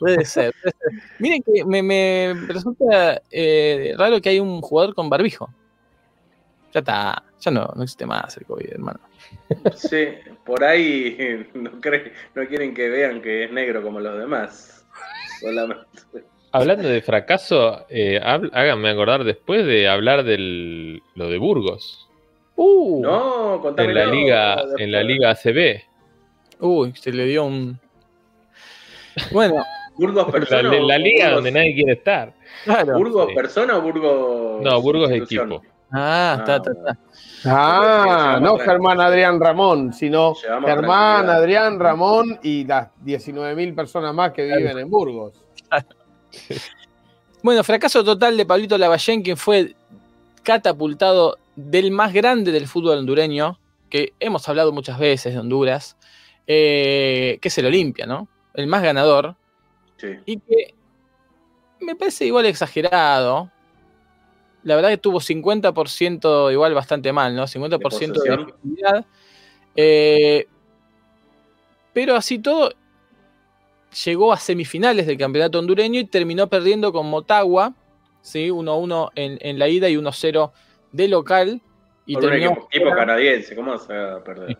[0.00, 0.52] Puede ser.
[0.60, 1.00] puede ser.
[1.20, 5.48] Miren que me, me resulta eh, raro que hay un jugador con barbijo.
[6.72, 8.98] Ya está, ya no, no existe más el COVID, hermano.
[9.76, 10.06] Sí,
[10.44, 14.84] por ahí no, cree- no quieren que vean que es negro como los demás.
[15.40, 15.84] Solamente.
[16.52, 22.08] Hablando de fracaso, eh, háganme acordar después de hablar de lo de Burgos.
[22.56, 24.74] Uh, No, En la liga, después.
[24.80, 25.82] en la liga ACB.
[26.58, 27.78] Uy, se le dio un.
[29.32, 29.64] Bueno,
[30.00, 30.70] ¿Burgos La, persona?
[30.70, 32.32] o la liga Burgos- donde nadie quiere estar.
[32.64, 32.98] claro.
[32.98, 33.34] ¿Burgos Sí.
[33.34, 34.62] persona o Burgos.?
[34.62, 35.62] No, Burgos equipo.
[35.92, 36.98] Ah, está, Ah, está, está.
[37.46, 38.58] Ah, no.
[38.58, 41.28] Germán Adrián Ramón, sino Germán.
[41.28, 45.34] Adrián Ramón y las 19.000 personas más que viven en Burgos.
[47.42, 49.74] Bueno, fracaso total de Pablito Lavallén, quien fue
[50.42, 53.58] catapultado del más grande del fútbol hondureño,
[53.88, 55.96] que hemos hablado muchas veces de Honduras,
[56.46, 58.28] eh, que es el Olimpia, ¿no?
[58.54, 59.36] El más ganador,
[60.00, 60.16] Sí.
[60.24, 60.74] y que
[61.80, 63.50] me parece igual exagerado.
[64.62, 67.44] La verdad que tuvo 50% igual bastante mal, ¿no?
[67.46, 68.40] 50% de, posesión.
[68.40, 69.06] efectividad.
[69.74, 70.46] Eh,
[71.92, 72.72] pero así todo,
[74.04, 77.74] llegó a semifinales del campeonato hondureño y terminó perdiendo con Motagua,
[78.20, 78.48] ¿sí?
[78.48, 80.52] 1-1 en, en la ida y 1-0
[80.92, 81.60] de local.
[82.06, 84.58] Y Por un terminó, equipo canadiense, ¿cómo se va a perder?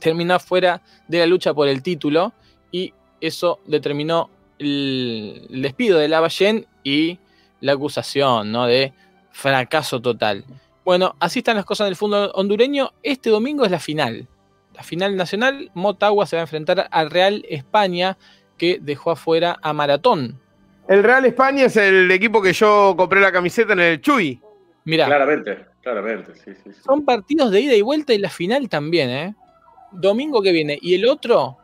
[0.00, 2.32] terminó fuera de la lucha por el título
[2.70, 4.28] y eso determinó
[4.58, 7.18] el, el despido de Lavallén y
[7.60, 8.66] la acusación ¿no?
[8.66, 8.92] de
[9.32, 10.44] fracaso total.
[10.84, 12.92] Bueno, así están las cosas en el fútbol hondureño.
[13.02, 14.28] Este domingo es la final.
[14.74, 18.18] La final nacional, Motagua se va a enfrentar al Real España
[18.58, 20.40] que dejó afuera a Maratón.
[20.88, 24.40] El Real España es el equipo que yo compré la camiseta en el Chuy.
[24.84, 26.70] Mirá, Claramente, claramente, sí, sí.
[26.70, 26.80] sí.
[26.84, 29.34] son partidos de ida y vuelta y la final también, ¿eh?
[29.92, 30.78] Domingo que viene.
[30.82, 31.56] Y el otro,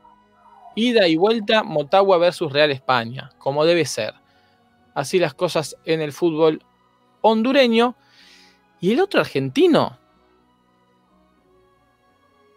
[0.74, 4.14] ida y vuelta Motagua versus Real España, como debe ser.
[4.94, 6.62] Así las cosas en el fútbol
[7.20, 7.96] hondureño.
[8.80, 9.98] Y el otro argentino,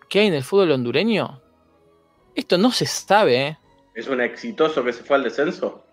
[0.09, 1.41] ¿qué hay en el fútbol hondureño?
[2.35, 3.57] Esto no se sabe, ¿eh?
[3.93, 5.83] ¿Es un exitoso que se fue al descenso?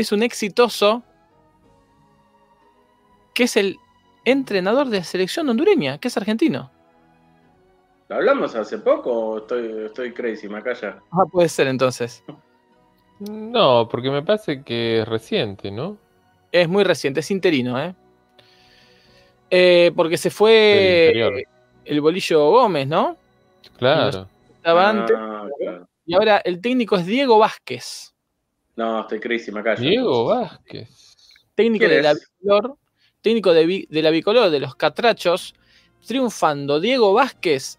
[0.00, 1.02] es un exitoso
[3.34, 3.78] que es el
[4.24, 6.70] entrenador de la selección hondureña, que es argentino.
[8.10, 10.98] ¿Lo hablamos hace poco o estoy, estoy crazy, Macaya?
[11.12, 12.24] Ah, puede ser entonces.
[13.20, 15.96] No, porque me parece que es reciente, ¿no?
[16.50, 17.94] Es muy reciente, es interino, ¿eh?
[19.48, 21.12] Eh, porque se fue
[21.84, 23.16] el bolillo Gómez, ¿no?
[23.78, 24.26] Claro.
[24.56, 25.88] Estaba antes, Ah, claro.
[26.04, 28.12] y ahora el técnico es Diego Vázquez,
[28.74, 29.80] No, estoy crazy, Macaya.
[29.80, 30.88] Diego Vázquez.
[31.54, 32.76] técnico ¿Quién de la bicolor,
[33.20, 35.54] técnico de, de la bicolor de los Catrachos,
[36.06, 37.78] triunfando Diego Vázquez,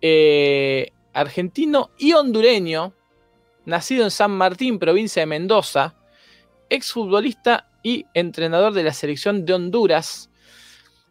[0.00, 2.92] eh, argentino y hondureño,
[3.64, 5.94] nacido en San Martín, provincia de Mendoza,
[6.70, 10.30] exfutbolista y entrenador de la selección de Honduras.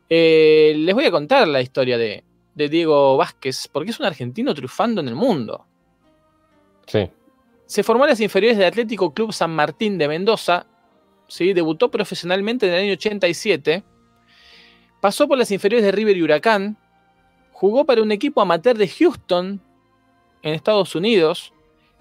[0.09, 2.23] Eh, les voy a contar la historia de,
[2.55, 5.65] de Diego Vázquez, porque es un argentino triunfando en el mundo.
[6.87, 7.09] Sí.
[7.67, 10.65] Se formó en las inferiores del Atlético Club San Martín de Mendoza.
[11.27, 11.53] ¿sí?
[11.53, 13.83] Debutó profesionalmente en el año 87.
[15.01, 16.77] Pasó por las inferiores de River y Huracán.
[17.59, 19.59] Jugó para un equipo amateur de Houston,
[20.43, 21.53] en Estados Unidos.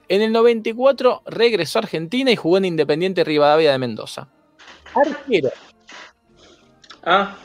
[0.07, 4.29] En el 94 regresó a Argentina y jugó en Independiente Rivadavia de Mendoza.
[4.95, 5.49] Arquero,
[7.03, 7.37] Ah,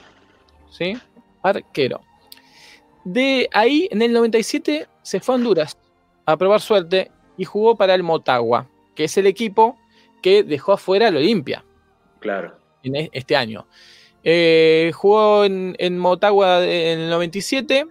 [0.69, 0.97] ¿sí?
[1.41, 2.01] Arquero.
[3.05, 5.77] De ahí, en el 97, se fue a Honduras
[6.25, 9.77] a probar suerte y jugó para el Motagua, que es el equipo
[10.21, 11.63] que dejó afuera al Olimpia
[12.19, 12.57] claro.
[12.83, 13.67] en e- este año.
[14.23, 17.87] Eh, jugó en, en Motagua en el 97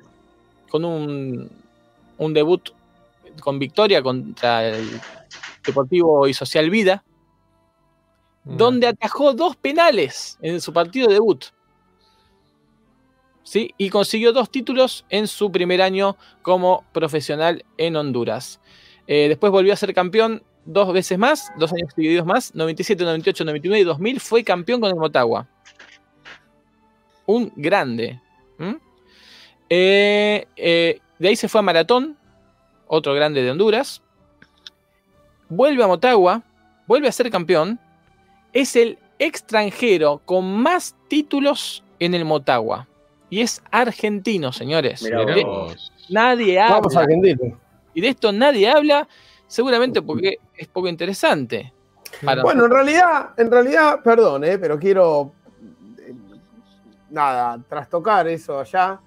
[0.71, 1.51] con un,
[2.19, 2.71] un debut
[3.41, 4.89] con victoria contra el
[5.65, 7.05] Deportivo y Social Vida,
[8.45, 11.45] donde atajó dos penales en su partido de debut.
[13.43, 13.75] ¿Sí?
[13.79, 18.61] Y consiguió dos títulos en su primer año como profesional en Honduras.
[19.07, 23.45] Eh, después volvió a ser campeón dos veces más, dos años seguidos más, 97, 98,
[23.45, 25.49] 99 y 2000 fue campeón con el Motagua.
[27.27, 28.21] Un grande.
[29.73, 32.17] Eh, eh, de ahí se fue a Maratón,
[32.89, 34.03] otro grande de Honduras.
[35.49, 36.43] Vuelve a Motagua,
[36.87, 37.79] vuelve a ser campeón.
[38.53, 42.89] Es el extranjero con más títulos en el Motagua.
[43.31, 45.01] Y es argentino, señores.
[45.03, 45.77] De-
[46.09, 47.01] nadie Vamos habla.
[47.03, 47.57] Argentina.
[47.95, 49.07] Y de esto nadie habla,
[49.47, 51.73] seguramente porque es poco interesante.
[52.25, 55.33] para Bueno, en realidad, en realidad, perdón, eh, pero quiero
[55.99, 56.13] eh,
[57.11, 58.99] nada, trastocar eso allá.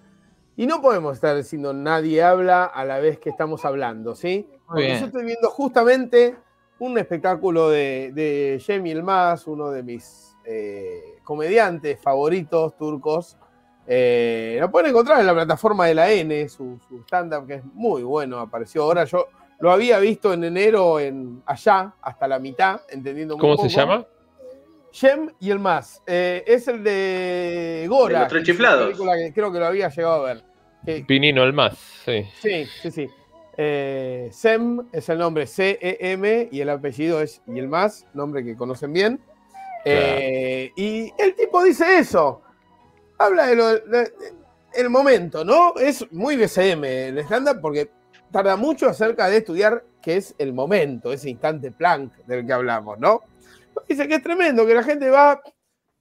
[0.56, 4.48] Y no podemos estar diciendo nadie habla a la vez que estamos hablando, ¿sí?
[4.68, 6.36] Porque yo estoy viendo justamente
[6.80, 13.38] un espectáculo de, de Cem Yılmaz, uno de mis eh, comediantes favoritos turcos.
[13.88, 17.66] Eh, lo pueden encontrar en la plataforma de la N, su, su stand-up, que es
[17.66, 19.06] muy bueno, apareció ahora.
[19.06, 19.28] Yo
[19.60, 23.76] lo había visto en enero en allá, hasta la mitad, entendiendo muy ¿Cómo se poco.
[23.76, 24.06] llama?
[24.94, 26.02] Cem y el más.
[26.06, 28.14] Eh, es el de Gora.
[28.14, 28.98] De los tres chiflados.
[28.98, 30.44] que creo que lo había llegado a ver.
[31.08, 32.26] Pinino el más, sí.
[32.42, 33.10] sí, sí, sí.
[33.58, 38.56] Eh, Sem es el nombre C-E-M y el apellido es y el más, nombre que
[38.58, 39.20] conocen bien.
[39.86, 42.42] Eh, y el tipo dice eso.
[43.18, 44.14] Habla de lo de- de-
[44.76, 45.76] el momento, ¿no?
[45.78, 47.90] Es muy BCM el estándar porque
[48.32, 53.00] tarda mucho acerca de estudiar qué es el momento, ese instante Planck del que hablamos,
[53.00, 53.22] ¿no?
[53.88, 55.42] Dice que es tremendo, que la gente va,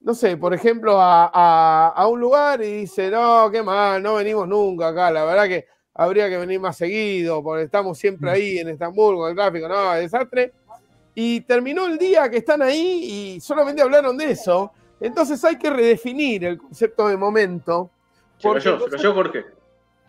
[0.01, 4.15] no sé, por ejemplo, a, a- a un lugar y dice, no, qué mal, no
[4.17, 8.59] venimos nunca acá, la verdad que habría que venir más seguido, porque estamos siempre ahí
[8.59, 10.53] en Estambul con el tráfico, no, desastre.
[11.15, 14.73] Y terminó el día que están ahí y solamente hablaron de eso.
[14.99, 17.91] Entonces hay que redefinir el concepto de momento.
[18.39, 19.39] Se porque cayó, el se cayó Jorge.
[19.41, 19.45] el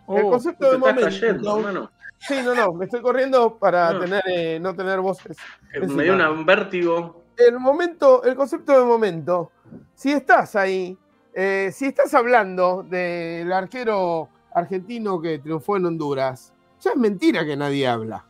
[0.06, 1.02] Oh, concepto de estás momento.
[1.02, 1.90] cayendo, hermano.
[2.18, 4.00] Sí, no, no, me estoy corriendo para No.
[4.00, 5.36] tener, eh, no tener voces.
[5.78, 7.23] Me dio un vértigo.
[7.36, 9.50] El momento, el concepto de momento,
[9.94, 10.96] si estás ahí,
[11.34, 17.56] eh, si estás hablando del arquero argentino que triunfó en Honduras, ya es mentira que
[17.56, 18.24] nadie habla.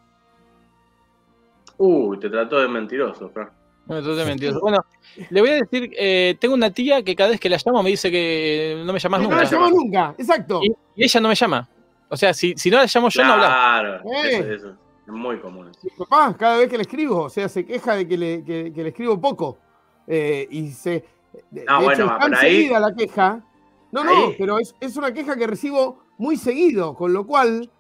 [1.77, 3.51] Uy, te trató de mentiroso, Fran.
[3.87, 4.61] No, totalmente mentiroso.
[4.61, 4.85] Bueno,
[5.29, 7.91] le voy a decir, eh, tengo una tía que cada vez que la llamo me
[7.91, 9.43] dice que no me llamas no nunca.
[9.43, 10.61] la llamó nunca, exacto.
[10.63, 11.69] Y, y ella no me llama.
[12.09, 13.47] O sea, si, si no la llamo yo, no habla.
[13.47, 14.39] Claro, Eh.
[14.39, 14.77] eso, eso.
[15.07, 15.71] Es muy común.
[15.83, 18.73] Mi papá, cada vez que le escribo, o sea, se queja de que le, que-
[18.73, 19.59] que le escribo poco.
[20.07, 21.05] Eh, y se.
[21.51, 23.45] De, Ah, de bueno, hecho, es tan ahí- seguida la queja.
[23.93, 27.71] No, no, pero es, es una queja que recibo muy seguido, con lo cual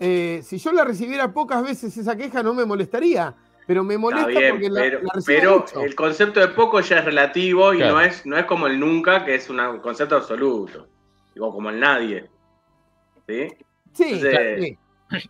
[0.00, 3.34] eh, si yo la recibiera pocas veces esa queja no me molestaría,
[3.66, 5.80] pero me Está molesta bien, porque la, pero, la recibo pero mucho.
[5.82, 7.94] el concepto de poco ya es relativo y Claro.
[7.94, 10.88] no, es, no es como el nunca, que es una- un concepto absoluto.
[11.34, 12.28] Digo, como el nadie.
[13.26, 13.48] ¿Sí?
[13.92, 14.76] Sí, entonces-
[15.10, 15.28] sí,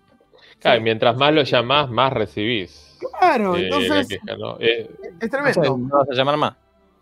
[0.65, 2.97] Claro, y mientras más lo llamás, más recibís.
[3.20, 4.57] claro, eh, entonces queja, ¿no?
[4.59, 5.77] Eh, es tremendo.
[5.77, 6.55] no vas a llamar más.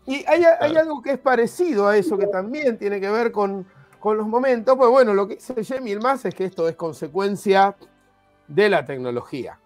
[0.05, 3.65] Y hay, hay algo que es parecido a eso, que también tiene que ver con,
[4.01, 4.75] con los momentos.
[4.75, 7.73] Pues bueno, lo que dice Jamie el más es que esto es consecuencia
[8.49, 9.57] de la tecnología.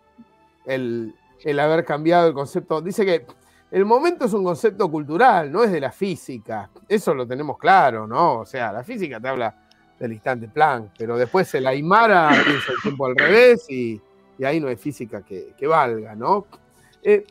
[0.63, 2.81] El, el haber cambiado el concepto.
[2.81, 3.25] Dice que
[3.71, 6.69] el momento es un concepto cultural, no es de la física.
[6.87, 8.41] Eso lo tenemos claro, ¿no?
[8.41, 9.66] O sea, la física te habla
[9.99, 14.01] del instante Planck, pero después el Aymara piensa el tiempo al revés y,
[14.43, 16.45] ahí no hay física que, valga, ¿no?
[17.01, 17.25] Eh,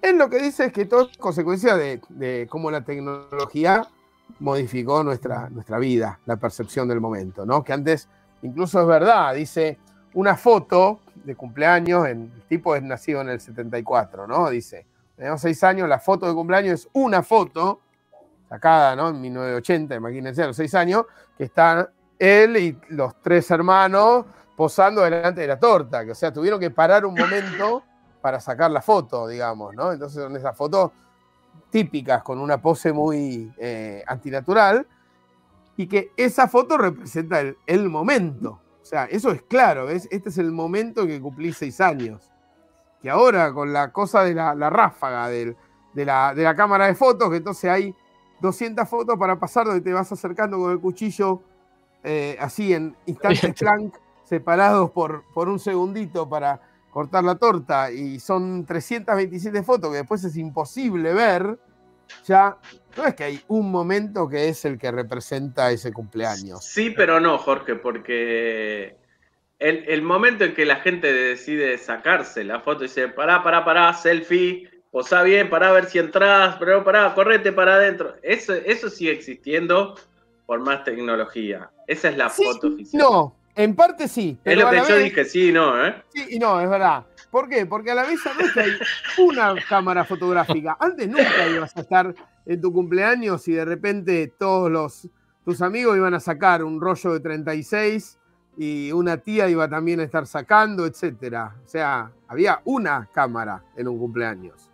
[0.00, 3.86] él lo que dice es que todo es consecuencia de, cómo la tecnología
[4.38, 7.62] modificó nuestra, nuestra vida, la percepción del momento, ¿no?
[7.64, 8.08] Que antes,
[8.42, 9.78] incluso es verdad, dice
[10.14, 14.50] una foto de cumpleaños, en, el tipo es nacido en el 74, ¿no?
[14.50, 14.86] Dice,
[15.16, 17.80] tenemos seis años, la foto de cumpleaños es una foto,
[18.52, 19.08] sacada.
[19.08, 21.06] En 1980, imagínense, a los seis años,
[21.38, 21.88] que están
[22.22, 24.24] él y los tres hermanos
[24.56, 27.82] posando delante de la torta, que o sea, tuvieron que parar un momento
[28.20, 29.90] para sacar la foto, digamos, ¿no?
[29.90, 30.92] Entonces son esas fotos
[31.70, 34.86] típicas con una pose muy eh, antinatural
[35.76, 38.60] y que esa foto representa el, momento.
[38.80, 40.06] O sea, eso es claro, ¿ves?
[40.12, 42.30] Este es el momento que cumplí seis años.
[43.00, 45.56] Que ahora con la cosa de la, ráfaga de,
[45.94, 47.92] la, de la cámara de fotos, que entonces hay
[48.40, 51.42] 200 fotos para pasar donde te vas acercando con el cuchillo
[52.04, 56.60] eh, así en instantes Planck, separados por, por un segundito para
[56.90, 61.58] cortar la torta y son 327 fotos que después es imposible ver,
[62.26, 62.58] ya
[62.96, 66.64] no es que hay un momento que es el que representa ese cumpleaños.
[66.64, 68.96] Sí, pero no, Jorge, porque
[69.58, 73.64] el, el momento en que la gente decide sacarse la foto y dice, pará, pará,
[73.64, 78.16] pará, selfie, posá bien, pará a ver si entras, pero pará, correte para adentro.
[78.22, 79.94] Eso, eso sigue existiendo
[80.52, 81.70] por más tecnología.
[81.86, 83.02] Esa es la Sí, foto oficial.
[83.02, 84.38] No, en parte sí.
[84.44, 85.94] es lo que yo vez- dije, sí, no, ¿eh?
[86.12, 87.06] Sí y no, es verdad.
[87.30, 87.64] ¿Por qué?
[87.64, 88.20] Porque a la vez
[88.52, 88.72] que hay
[89.16, 90.76] una cámara fotográfica.
[90.78, 92.14] Antes nunca ibas a estar
[92.44, 95.08] en tu cumpleaños y de repente todos los,
[95.42, 98.18] tus amigos iban a sacar un rollo de 36
[98.58, 101.54] y una tía iba también a estar sacando, etcétera.
[101.64, 104.68] O sea, había una cámara en un cumpleaños.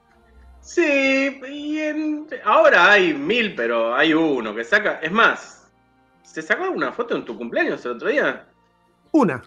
[0.61, 4.99] Sí, y en- ahora hay mil, pero hay uno que saca.
[5.01, 5.58] Es más,
[6.33, 8.47] ¿se sacó alguna foto en tu cumpleaños el otro día?
[9.13, 9.43] Una,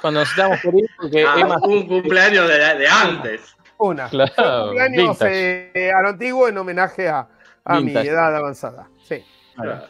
[0.00, 3.56] Cuando nos estábamos por ir, porque Ah, Emma un cumpleaños de, de antes.
[3.78, 4.08] una.
[4.08, 5.70] Claro, un cumpleaños vintage.
[5.74, 7.28] eh, a lo antiguo en homenaje a,
[7.64, 8.88] a mi edad avanzada.
[9.02, 9.24] Sí.
[9.54, 9.82] Claro.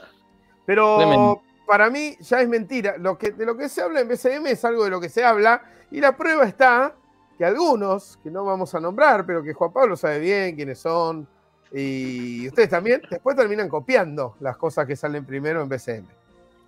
[0.65, 2.97] Pero para mí ya es mentira.
[2.99, 5.25] Lo que, de lo que se habla en BCM es algo de lo que se
[5.25, 5.63] habla.
[5.91, 6.95] Y la prueba está
[7.39, 11.29] que algunos, que no vamos a nombrar, pero que Juan Pablo sabe bien quiénes son,
[11.73, 16.05] y ustedes también, después terminan copiando las cosas que salen primero en BCM.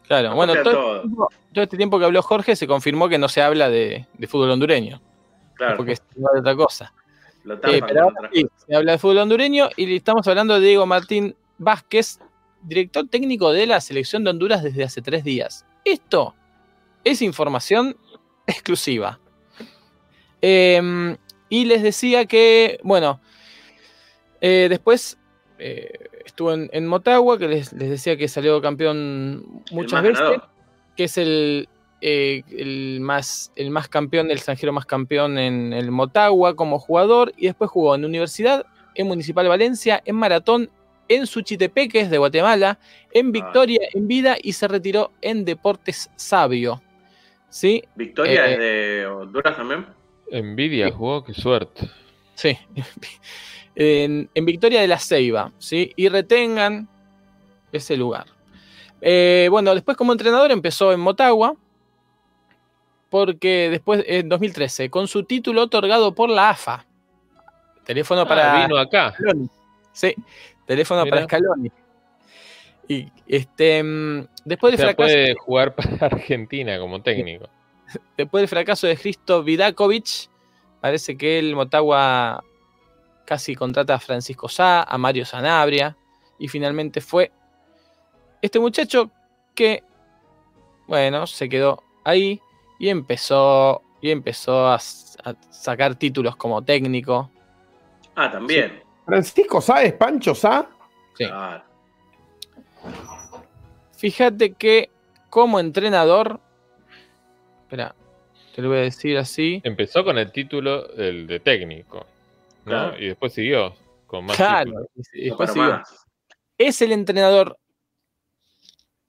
[0.07, 0.95] Claro, bueno, todo, todo.
[0.97, 4.07] este tiempo- todo este tiempo que habló Jorge se confirmó que no se habla de,
[4.16, 5.01] de fútbol hondureño,
[5.55, 6.93] Claro, porque se habla de otra cosa.
[7.45, 10.87] lo Eh, pero ahora sí, se habla de fútbol hondureño y estamos hablando de Diego
[10.87, 12.20] Martín Vázquez,
[12.62, 15.65] director técnico de la selección de Honduras desde hace tres días.
[15.85, 16.35] Esto
[17.05, 17.97] es información
[18.47, 19.19] exclusiva.
[20.41, 21.16] Eh,
[21.51, 23.20] y les decía que, bueno,
[24.40, 25.19] eh, después
[25.59, 25.93] eh,
[26.24, 30.48] estuvo en, en Motagua, que les, les decía que salió campeón muchas veces, ganador.
[30.97, 31.69] que es el,
[32.01, 37.32] eh, el, más, el más campeón, el extranjero más campeón en el Motagua como jugador,
[37.36, 40.70] y después jugó en Universidad, en Municipal de Valencia, en Maratón,
[41.09, 42.78] en Suchitepeques de Guatemala,
[43.12, 46.82] en Victoria, en Vida, y se retiró en Deportes Sabio.
[47.48, 47.82] ¿Sí?
[47.94, 49.86] Victoria Eh, es de Honduras también.
[50.31, 51.89] Envidia jugó, qué suerte.
[52.35, 52.59] Sí.
[53.80, 55.92] En, en Victoria de la Ceiba, ¿sí?
[55.94, 56.88] Y retengan
[57.70, 58.26] ese lugar.
[59.00, 61.55] Eh, bueno, después como entrenador empezó en Motagua,
[63.09, 66.84] porque después, en 2013, con su título otorgado por la AFA.
[67.84, 69.12] Teléfono para Ah, vino acá.
[69.12, 69.48] Scaloni.
[69.92, 70.14] Sí,
[70.66, 71.70] teléfono para Scaloni.
[72.88, 77.48] Y este, mm, después O del sea, fracaso, puede jugar para Argentina como técnico.
[78.16, 80.28] después del fracaso de Cristo Vidakovic,
[80.80, 82.42] parece que el Motagua
[83.28, 85.94] casi contrata a Francisco Sá, a Mario Sanabria,
[86.38, 87.30] y finalmente fue
[88.40, 89.10] este muchacho
[89.55, 89.84] que,
[90.86, 92.40] bueno, se quedó ahí
[92.78, 97.30] y empezó, y empezó a, sacar títulos como técnico.
[98.14, 98.82] Ah, también.
[99.05, 100.66] Francisco Sá es Pancho Sá.
[101.14, 101.26] Sí.
[101.26, 101.64] Claro.
[103.98, 104.88] Fíjate que
[105.28, 106.40] como entrenador,
[107.64, 107.94] espera,
[108.55, 109.60] te lo voy a decir así.
[109.64, 112.06] Empezó con el título el de técnico,
[112.69, 112.90] ¿no?
[112.90, 112.99] Claro.
[112.99, 113.74] Y después siguió
[114.07, 114.89] con más Claro, títulos.
[115.15, 115.69] y- después siguió.
[115.70, 116.07] más.
[116.59, 117.59] Es el entrenador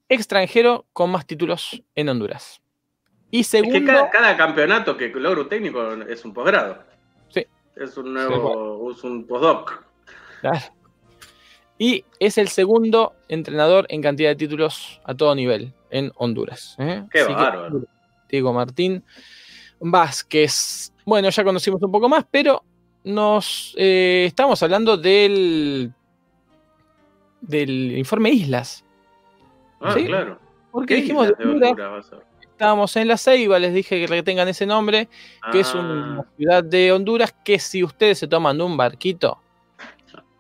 [0.07, 2.61] extranjero con más títulos en Honduras.
[3.31, 6.84] Y Es segundo, que cada, cada campeonato que logra un técnico es un posgrado.
[7.30, 7.45] Sí.
[7.76, 9.84] Es un nuevo, es un postdoc.
[10.41, 10.60] Claro.
[11.77, 16.76] Y es el segundo entrenador en cantidad de títulos a todo nivel en Honduras.
[16.80, 17.06] ¿eh?
[17.11, 17.81] Qué Así que, bárbaro.
[18.27, 19.03] Diego Martín
[19.80, 20.91] Vázquez.
[21.06, 22.64] Bueno, ya conocimos un poco más, pero
[23.03, 25.93] nos eh, estamos hablando del
[27.41, 28.84] del informe Islas.
[29.80, 30.05] Ah, Sí.
[30.05, 30.38] claro.
[30.71, 32.11] Porque ¿Qué dijimos de Honduras,
[32.41, 35.07] estábamos en la Ceiba, les dije que tengan ese nombre,
[35.51, 39.39] que es una Ah, ciudad de Honduras que si ustedes se toman un barquito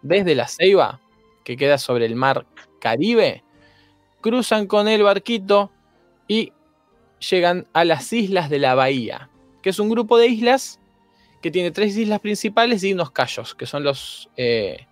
[0.01, 0.99] desde la Ceiba,
[1.43, 2.45] que queda sobre el mar
[2.79, 3.43] Caribe,
[4.21, 5.71] cruzan con el barquito
[6.27, 6.53] y
[7.29, 9.29] llegan a las islas de la bahía,
[9.63, 10.79] que es un grupo de islas
[11.41, 14.85] que tiene tres islas principales y unos cayos, que son los, eh,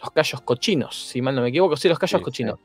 [0.00, 2.58] los cayos cochinos, si mal no me equivoco, sí, los Sí, cochinos.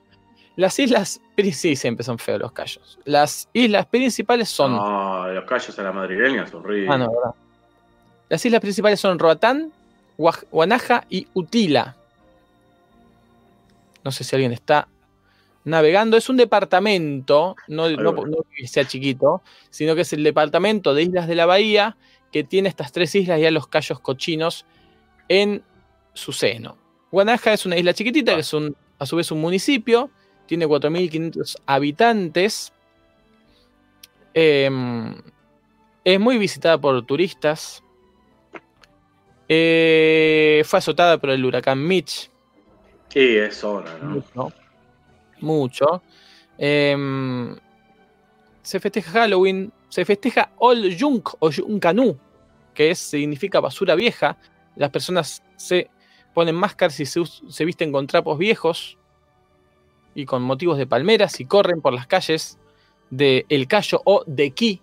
[0.56, 1.20] Las islas,
[1.54, 3.00] sí, siempre son feos los cayos.
[3.06, 4.74] Las islas principales son...
[4.76, 6.92] No, los callos a la madrileña son horribles.
[6.92, 7.32] Ah, no, verdad.
[8.30, 9.72] Las islas principales son Roatán,
[10.52, 11.96] Guanaja y Utila.
[14.04, 14.88] No sé si alguien está
[15.64, 16.18] navegando.
[16.18, 18.30] Es un departamento, no, Ahí no- voy.
[18.30, 19.42] no que sea chiquito,
[19.72, 21.96] sino que es el departamento de Islas de la Bahía
[22.34, 24.66] que tiene estas tres islas y a los Cayos Cochinos
[25.30, 25.64] en
[26.14, 26.78] su seno.
[27.12, 28.36] Guanaja es una isla chiquitita, Ah.
[28.36, 30.10] que es un, a su vez un municipio,
[30.48, 32.74] tiene 4.500 habitantes.
[34.34, 35.16] Em,
[36.04, 37.84] es muy visitada por turistas.
[39.48, 42.30] Eh, fue azotada por el huracán Mitch.
[43.10, 44.10] Sí, es zona, ¿no?
[44.16, 44.54] Mucho.
[45.40, 46.04] Mucho.
[46.58, 47.56] Em,
[48.64, 49.72] se festeja Halloween.
[49.94, 52.18] Se festeja Ol Junk o Yunkanu,
[52.74, 54.38] que es, significa basura vieja.
[54.76, 55.92] Las personas se
[56.34, 58.98] ponen máscaras y se visten con trapos viejos
[60.16, 62.58] y con motivos de palmeras y corren por las calles
[63.12, 64.82] de El Cayo o de Ki,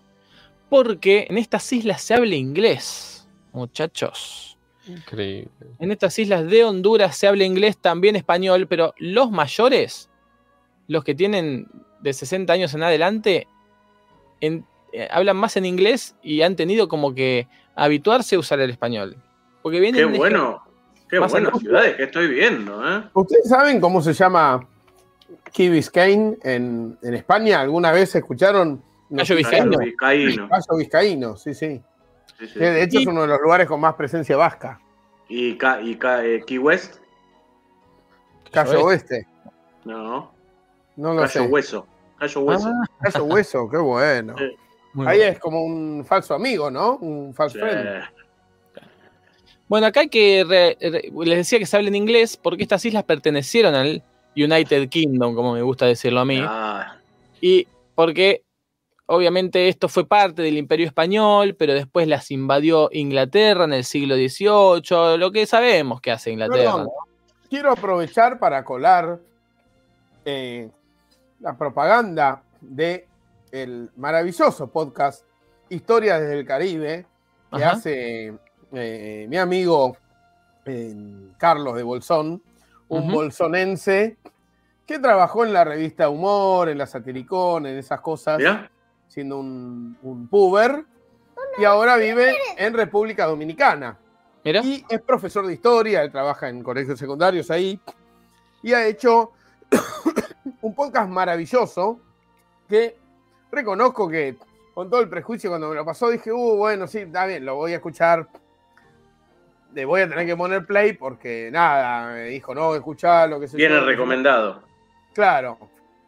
[0.69, 4.57] porque en estas islas se habla inglés, muchachos.
[4.87, 5.51] Increíble.
[5.81, 10.09] En estas islas de Honduras se habla inglés, también español, pero los mayores,
[10.87, 11.66] los que tienen
[12.01, 13.49] de 60 años en adelante,
[14.41, 18.71] en- eh, hablan más en inglés y han tenido como que habituarse a usar el
[18.71, 19.17] español.
[19.62, 20.62] Porque vienen Qué de- bueno,
[21.09, 23.03] qué buenas ciudades que estoy viendo, ¿eh?
[23.15, 24.67] ¿Ustedes saben cómo se llama
[25.53, 27.61] Key Biscayne en, en España?
[27.61, 28.83] ¿Alguna vez escucharon?
[29.15, 29.71] Cayo Vizcaíno.
[29.77, 30.49] Cayo Vizcaíno.
[30.49, 31.83] Cayo Vizcaíno, sí, sí.
[32.39, 34.81] Sí, de hecho es uno de los lugares con más presencia vasca.
[35.29, 36.97] Y, Ca- y Ca- eh, Key West,
[38.51, 39.27] Cayo Oeste.
[39.85, 40.33] no.
[40.97, 41.41] No lo Cayo sé.
[41.43, 41.87] Hueso.
[42.19, 42.69] Cayo Hueso.
[42.69, 44.35] Ah, Cayo Hueso, qué bueno.
[44.37, 44.57] Sí.
[44.93, 45.33] Muy Ahí bueno.
[45.33, 46.97] es como un falso amigo, ¿no?
[46.97, 47.65] Un false Sí.
[47.65, 48.05] friend.
[49.69, 52.85] Bueno, acá hay que re- re- les decía que se habla en inglés porque estas
[52.85, 54.03] islas pertenecieron al
[54.37, 56.41] United Kingdom, como me gusta decirlo a mí.
[56.43, 56.97] Ah,
[57.41, 58.43] Y porque
[59.07, 64.17] obviamente esto fue parte del Imperio Español, pero después las invadió Inglaterra en el siglo
[64.17, 66.73] XVIII, lo que sabemos que hace Inglaterra.
[66.73, 66.89] Perdón,
[67.49, 69.19] quiero aprovechar para colar
[70.25, 70.69] eh,
[71.41, 73.07] la propaganda de
[73.52, 75.24] el maravilloso podcast
[75.68, 77.06] Historias desde el Caribe
[77.51, 77.77] que Ajá.
[77.77, 78.35] hace
[78.72, 79.97] eh, mi amigo
[80.64, 80.94] eh,
[81.39, 82.43] Carlos de Bolsón,
[82.89, 84.16] un bolsonense
[84.86, 88.40] que trabajó en la revista Humor, en la Satiricón, en esas cosas,
[89.09, 90.85] siendo un, un puber,
[91.59, 93.98] y ahora vive en República Dominicana.
[94.44, 97.81] Mira, Y es profesor de historia, él trabaja en colegios secundarios ahí.
[98.62, 99.32] Y ha hecho
[100.60, 102.01] un podcast maravilloso
[102.68, 102.97] que
[103.51, 104.36] reconozco que
[104.74, 107.56] con todo el prejuicio cuando me lo pasó dije, uh, bueno, sí, está bien, lo
[107.56, 108.28] voy a escuchar.
[109.72, 113.56] Le voy a tener que poner play porque nada, me dijo, no, escuchalo, que se
[113.56, 114.62] Viene recomendado.
[115.14, 115.59] Claro.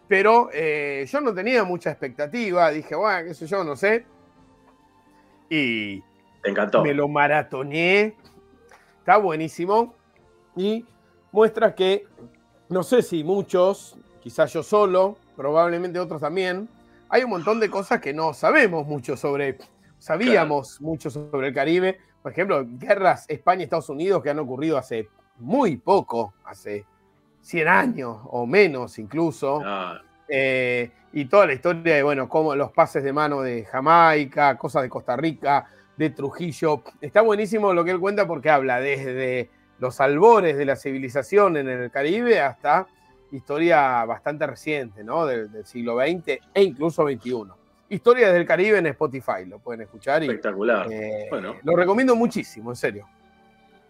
[0.09, 2.71] Pero eh, yo no tenía mucha expectativa.
[2.71, 4.05] Dije, bueno, qué sé yo, no sé.
[5.49, 6.01] Y
[6.43, 6.83] Te encantó.
[6.83, 8.17] me lo maratoneé.
[8.99, 9.95] Está buenísimo.
[10.57, 10.85] Y
[11.31, 12.07] muestra que,
[12.69, 16.69] no sé si muchos, quizás yo solo, probablemente otros también,
[17.13, 19.59] hay un montón de cosas que no sabemos mucho sobre.
[19.99, 22.01] Sabíamos mucho sobre el Caribe.
[22.23, 26.87] Por ejemplo, guerras España-Estados Unidos que han ocurrido hace muy poco, hace
[27.43, 29.61] 100 años o menos incluso.
[29.63, 34.57] Ah, Eh, y toda la historia de, bueno, como los pases de mano de Jamaica,
[34.57, 35.67] cosas de Costa Rica,
[35.99, 36.83] de Trujillo.
[37.03, 41.69] Está buenísimo lo que él cuenta porque habla desde los albores de la civilización en
[41.69, 42.87] el Caribe hasta
[43.33, 45.27] historia bastante reciente, ¿no?
[45.27, 47.45] Del, del siglo XX e incluso XXI.
[47.89, 50.23] Historias del Caribe en Spotify, lo pueden escuchar.
[50.23, 50.91] Y, Espectacular.
[50.91, 51.57] eh, Bueno.
[51.63, 53.07] Lo recomiendo muchísimo, en serio.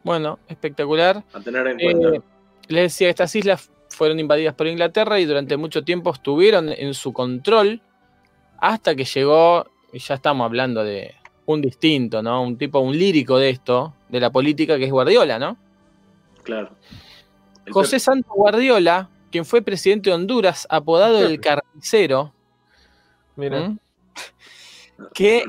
[0.02, 1.23] Bueno, espectacular.
[1.32, 2.24] A tener en Eh, cuenta.
[2.69, 7.12] les decía, estas islas fueron invadidas por Inglaterra y durante mucho tiempo estuvieron en su
[7.12, 7.81] control
[8.59, 11.14] hasta que llegó, y ya estamos hablando de
[11.47, 12.43] un distinto, ¿no?
[12.43, 15.56] Un tipo, un lírico de esto, de la política, que es Guardiola, ¿no?
[16.43, 16.70] Claro.
[17.66, 22.32] El José Santos Guardiola, quien fue presidente de Honduras, apodado el carnicero,
[23.34, 23.74] Mira.
[25.14, 25.44] que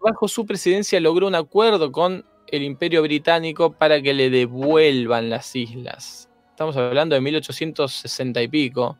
[0.00, 5.54] bajo su presidencia logró un acuerdo con el Imperio Británico para que le devuelvan las
[5.54, 6.28] islas.
[6.50, 8.98] Estamos hablando de 1860 y pico.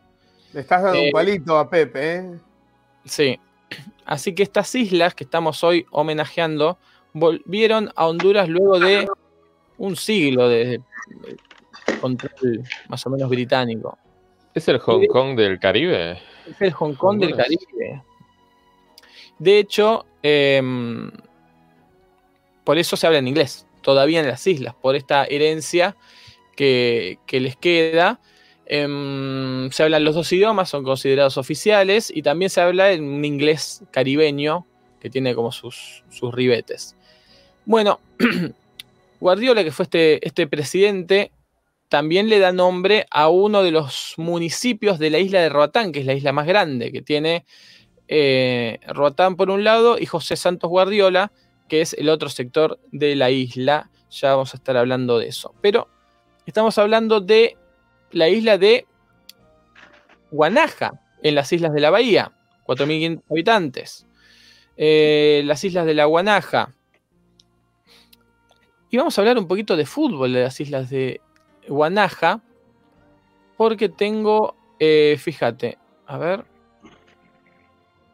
[0.52, 2.38] Le estás dando Eh, un palito a Pepe, ¿eh?
[3.04, 3.38] Sí.
[4.04, 6.78] Así que estas islas que estamos hoy homenajeando
[7.12, 9.08] volvieron a Honduras luego de
[9.78, 10.80] un siglo de
[12.00, 13.98] control más o menos británico.
[14.54, 16.18] ¿Es el Hong Kong del Caribe?
[16.48, 17.36] Es el Hong Kong del.
[17.36, 18.02] Caribe.
[19.38, 21.10] De hecho, em,
[22.64, 25.96] por eso se habla en inglés, todavía en las islas, por esta herencia
[26.56, 28.20] que, que les queda.
[28.66, 33.24] Em, se hablan los dos idiomas, son considerados oficiales, y también se habla en un
[33.24, 34.66] inglés caribeño
[35.00, 36.94] que tiene como sus, sus ribetes.
[37.64, 38.00] Bueno,
[39.20, 41.32] Guardiola, que fue este, este presidente,
[41.90, 45.98] también le da nombre a uno de los municipios de la isla de Roatán, que
[45.98, 47.44] es la isla más grande, que tiene
[48.06, 51.32] eh, Roatán por un lado y José Santos Guardiola,
[51.68, 53.90] que es el otro sector de la isla.
[54.08, 55.52] Ya vamos a estar hablando de eso.
[55.60, 55.88] Pero
[56.46, 57.56] estamos hablando de
[58.12, 58.86] la isla de
[60.30, 60.92] Guanaja,
[61.24, 62.30] en las islas de la Bahía,
[62.68, 64.06] 4.500 habitantes.
[64.76, 66.72] Eh, las islas de la Guanaja.
[68.90, 71.20] Y vamos a hablar un poquito de fútbol de las islas de
[71.70, 72.40] Guanaja,
[73.56, 76.44] porque tengo, eh, fíjate, a ver.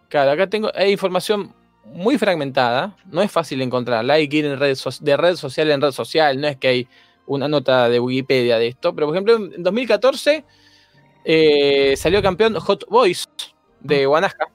[0.09, 1.53] Claro, acá tengo, hay información
[1.85, 5.71] muy fragmentada, no es fácil encontrarla, hay que ir en red so- de red social
[5.71, 6.89] en red social, no es que hay
[7.27, 10.45] una nota de Wikipedia de esto, pero por ejemplo en 2014
[11.25, 13.25] eh, salió campeón Hot Boys
[13.81, 14.49] de Guanaja,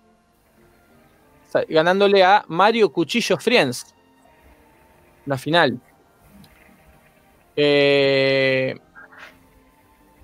[1.67, 3.93] ganándole a Mario Cuchillo Friends,
[5.25, 5.79] la final.
[7.55, 8.75] Eh,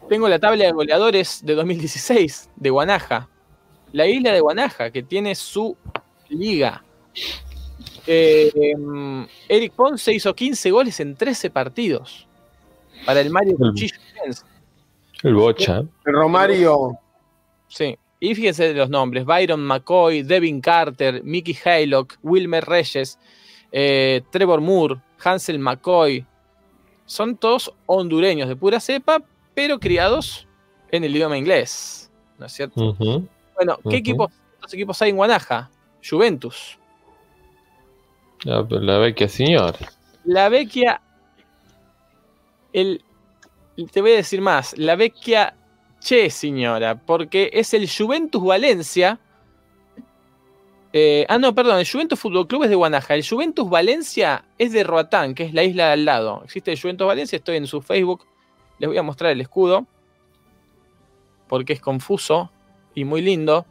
[0.10, 3.30] tengo la tabla de goleadores de 2016 de Guanaja.
[3.94, 5.76] La isla de Guanaja, que tiene su
[6.30, 6.84] liga.
[8.06, 12.28] Eh, em, Eric Ponce hizo 15 goles en 13 partidos.
[13.06, 14.46] Para el Mario El- Cuchillo Friends.
[15.24, 15.80] El Bocha.
[16.06, 16.98] El Romario.
[17.68, 17.98] Sí.
[18.20, 23.20] Y fíjense los nombres: Byron McCoy, Devin Carter, Mickey Haylock, Wilmer Reyes,
[23.72, 26.26] eh, Trevor Moore, Hansel McCoy.
[27.06, 29.22] Son todos hondureños de pura cepa,
[29.58, 30.48] pero criados
[30.92, 32.12] en el idioma inglés.
[32.38, 32.94] ¿No es cierto?
[33.56, 34.32] Bueno, ¿qué equipos,
[34.72, 35.72] equipos hay en Guanaja?
[36.08, 36.78] Juventus.
[38.44, 39.80] La, la vecchia señora.
[40.26, 41.02] La Vecchia.
[42.72, 43.04] El,
[43.92, 44.78] te voy a decir más.
[44.78, 45.56] La Vecchia
[46.02, 47.02] Che, señora.
[47.04, 49.20] Porque es el Juventus Valencia.
[50.94, 51.80] Eh, ah, no, perdón.
[51.80, 53.16] El Juventus Fútbol Club es de Guanaja.
[53.16, 56.44] El Juventus Valencia es de Roatán, que es la isla de al lado.
[56.44, 57.38] Existe el Juventus Valencia.
[57.38, 58.24] Estoy en su Facebook.
[58.80, 59.86] Les voy a mostrar el escudo.
[61.48, 62.52] Porque es confuso
[62.94, 63.66] y muy lindo.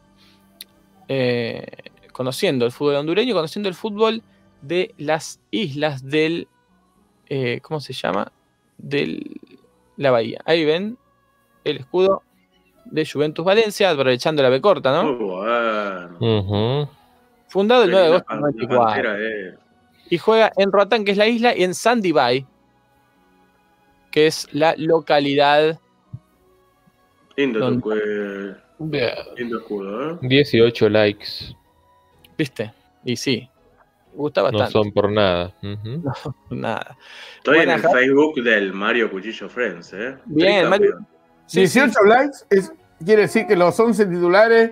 [1.07, 1.65] Eh,
[2.11, 4.23] conociendo el fútbol hondureño, conociendo el fútbol
[4.61, 6.47] de las islas del.
[7.29, 8.31] eh, ¿Cómo se llama?
[8.77, 9.39] Del.
[9.97, 10.41] La bahía.
[10.45, 10.97] Ahí ven
[11.63, 12.23] el escudo
[12.85, 15.13] de Juventus Valencia, aprovechando la B corta, ¿no?
[15.13, 16.17] Muy bueno.
[16.85, 16.89] Ujú.
[17.47, 18.83] Fundado el 9 de La- agosto del la 94.
[19.09, 19.55] bandera es-
[20.09, 22.45] Y juega en Roatán, que es la isla, y en Sandy Bay,
[24.17, 25.79] que es la localidad.
[27.35, 28.57] Tu escu-
[29.37, 30.17] lindo escudo, ¿eh?
[30.23, 31.27] 18 likes.
[32.35, 32.73] ¿Viste?
[33.05, 33.47] Y sí.
[34.15, 34.71] Gusta No bastante.
[34.71, 35.53] son por nada.
[35.61, 36.01] Ujú.
[36.49, 36.97] Nada.
[37.37, 37.79] Estoy en el.
[37.79, 40.17] Facebook del Mario Cuchillo Friends, ¿eh?
[40.25, 40.93] Bien, Mario.
[40.93, 41.07] Tricampeón.
[41.45, 42.09] Sí, 18 sí.
[42.09, 42.73] likes es-
[43.05, 44.71] quiere decir que los 11 titulares,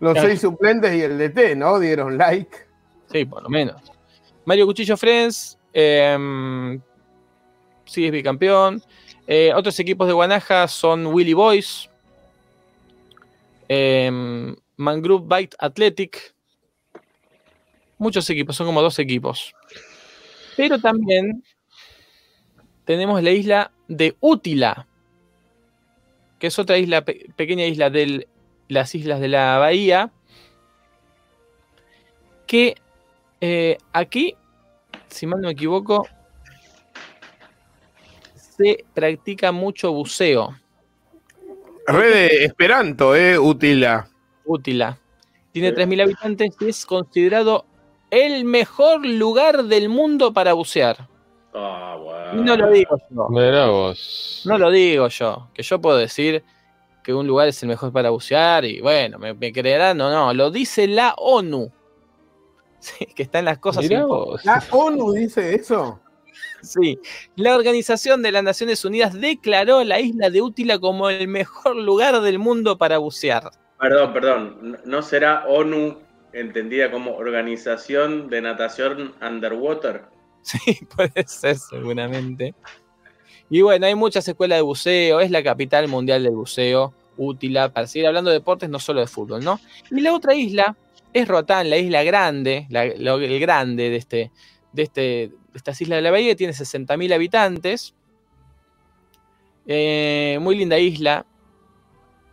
[0.00, 0.28] los Claro.
[0.28, 1.78] 6 suplentes y el DT, ¿no?
[1.78, 2.54] Dieron like.
[3.10, 3.80] Sí, por lo menos.
[4.44, 5.58] Mario Cuchillo Friends.
[5.72, 6.78] eh,
[7.92, 8.82] sí, es bicampeón.
[9.26, 11.88] Eh, otros equipos de Guanaja son Willy Boys.
[13.68, 14.10] eh,
[14.76, 16.34] Mangrove Bite Athletic.
[17.98, 19.54] Muchos equipos, son como dos equipos.
[20.56, 21.42] Pero también
[22.84, 24.86] tenemos la isla de Útila,
[26.38, 28.26] que es otra isla, pe- pequeña isla de
[28.68, 30.10] las islas de la bahía,
[32.46, 32.74] que
[33.40, 34.34] eh, aquí,
[35.08, 36.06] si mal no me equivoco,
[38.56, 40.54] se practica mucho buceo,
[41.86, 43.38] Red de Esperanto, ¿eh?
[43.38, 44.08] Utila.
[44.44, 44.98] Útila.
[45.52, 45.74] Tiene Sí.
[45.76, 47.66] 3.000 habitantes y es considerado
[48.10, 51.08] el mejor lugar del mundo para bucear.
[51.54, 52.40] Ah, bueno.
[52.40, 53.28] Y no lo digo yo.
[53.30, 54.42] Mirá vos.
[54.46, 55.48] No lo digo yo.
[55.52, 56.44] Que yo puedo decir
[57.02, 60.32] que un lugar es el mejor para bucear y bueno, me, me creerán o no.
[60.34, 61.70] Lo dice la ONU.
[62.82, 63.84] Sí, que está en las cosas.
[63.88, 64.44] Mirá vos.
[64.44, 66.00] ¿La ONU dice eso?
[66.62, 66.98] Sí.
[67.36, 72.20] La Organización de las Naciones Unidas declaró la isla de Útila como el mejor lugar
[72.20, 73.50] del mundo para bucear.
[73.80, 74.58] Perdón, perdón.
[74.62, 75.98] ¿No- ¿No será ONU
[76.32, 80.02] entendida como Organización de Natación Underwater?
[80.42, 80.58] Sí,
[80.96, 82.54] puede ser, seguramente.
[83.50, 87.86] Y bueno, hay muchas escuelas de buceo, es la capital mundial del buceo, Útila, para
[87.86, 89.60] seguir hablando de deportes, no solo de fútbol, ¿no?
[89.90, 90.74] Y la otra isla
[91.12, 94.30] es Roatán, la isla grande, la- lo- el grande de, este,
[94.72, 97.94] de, este, de estas islas de la bahía, que tiene 60.000 habitantes.
[99.66, 101.24] Eh, muy linda isla.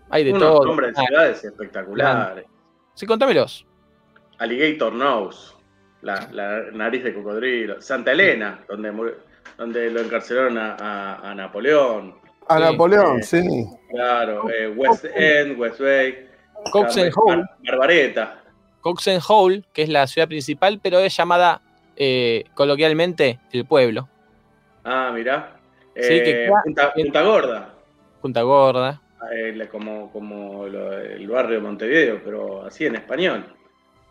[0.10, 0.66] Hay de Unos todo.
[0.66, 2.46] nombres de Ah, ciudades espectaculares.
[2.96, 3.66] sí, contámelos.
[4.40, 5.54] Alligator Nose,
[6.02, 7.82] la, la nariz de cocodrilo.
[7.82, 9.14] Santa Elena, donde,
[9.58, 12.16] donde lo encarcelaron a, a- a Napoleón.
[12.48, 12.64] A Sí.
[12.64, 13.66] Napoleón, Eh, sí.
[13.92, 16.28] Claro, eh, West End, West Bay.
[16.72, 17.44] Coxen Bar- Hole.
[17.68, 18.44] Barbareta.
[18.82, 21.62] Coxen Hole, que es la ciudad principal, pero es llamada
[22.00, 24.10] eh, coloquialmente el pueblo.
[24.84, 25.60] Ah, mirá.
[25.96, 27.74] Sí, que Eh, Punta, Punta Gorda.
[28.22, 29.02] Punta Gorda.
[29.36, 33.46] eh, la- como como lo- el barrio de Montevideo, pero así en español.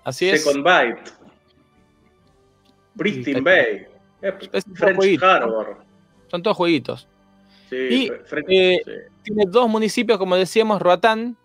[0.05, 0.45] Así es.
[0.45, 1.11] Second Bite.
[2.97, 3.87] Pristine Bay.
[4.23, 5.79] Eh, Es French Harbor.
[6.31, 7.09] Son todos jueguitos.
[7.71, 8.93] Sí, Y, French- eh, sí.
[9.23, 11.37] Tiene dos municipios, como decíamos, Roatán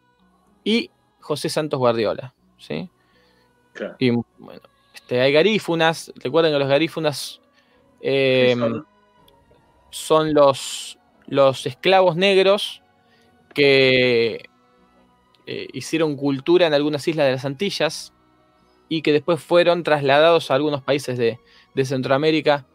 [0.64, 0.90] y
[1.20, 2.34] José Santos Guardiola.
[2.58, 2.90] ¿sí?
[3.74, 3.96] Claro.
[4.00, 4.62] Y bueno,
[5.04, 6.12] este, hay garífunas.
[6.16, 7.42] Recuerden que los garífunas
[8.02, 8.88] eh, ¿Qué son?
[9.90, 10.98] son los,
[11.28, 12.82] los esclavos negros
[13.54, 14.50] que
[15.46, 18.14] eh, hicieron cultura en algunas islas de las Antillas
[18.90, 21.40] y que después fueron trasladados a algunos países de,
[21.76, 22.66] de Centroamérica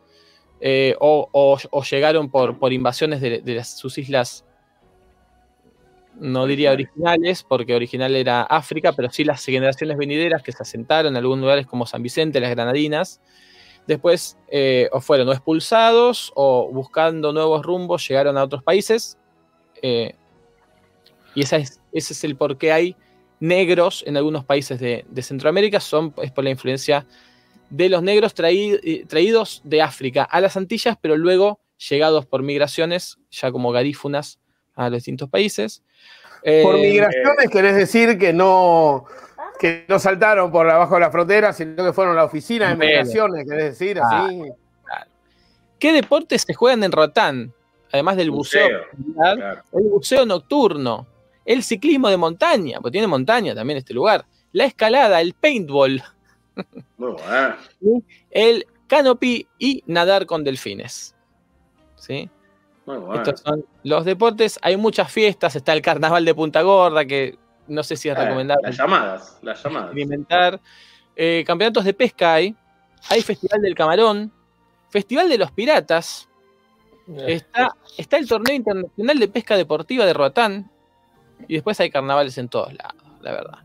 [0.61, 4.45] eh, o, o- o llegaron por, por invasiones de, de las- sus islas,
[6.21, 11.13] no diría originales, porque original era África, pero sí las generaciones venideras que se asentaron
[11.13, 13.21] en algunos lugares como San Vicente, las Granadinas.
[13.87, 19.17] Después eh, o fueron o expulsados o buscando nuevos rumbos llegaron a otros países.
[19.83, 20.15] eh,
[21.35, 22.97] y esa es, ese es el por qué hay
[23.41, 25.79] negros en algunos países de, de Centroamérica.
[25.81, 27.07] Son, es por la influencia
[27.71, 32.43] de los negros traí- eh, traídos de África a las Antillas, pero luego llegados por
[32.43, 34.41] migraciones, ya como garífunas,
[34.79, 35.83] a los distintos países.
[36.43, 39.05] Por Eh, migraciones querés decir que no,
[39.59, 42.77] que no saltaron por abajo de la frontera, sino que fueron a la oficina de
[42.77, 44.43] migraciones, querés decir, así.
[45.79, 47.53] ¿Qué deportes se juegan en Roatán?
[47.93, 48.69] Además del buceo.
[48.97, 49.63] Buceo, claro.
[49.73, 51.07] el buceo nocturno,
[51.45, 56.03] el ciclismo de montaña, porque tiene montaña también este lugar, la escalada, el paintball,
[56.97, 57.17] Muy
[58.31, 61.15] el canopy y nadar con delfines.
[61.97, 62.29] ¿Sí?
[62.97, 63.15] Bueno.
[63.23, 64.59] Estos son los deportes.
[64.63, 68.21] Hay muchas fiestas, está el carnaval de Punta Gorda, que no sé si es Eh,
[68.25, 69.87] recomendable Las llamadas, las llamadas.
[69.89, 70.61] experimentar.
[71.17, 72.55] Eh, campeonatos de pesca hay,
[73.11, 74.33] hay Festival del Camarón,
[74.91, 76.25] Festival de los Piratas,
[77.27, 80.71] Está, está el torneo internacional de pesca deportiva de Roatán.
[81.49, 83.59] Y después hay carnavales en todos lados, la verdad.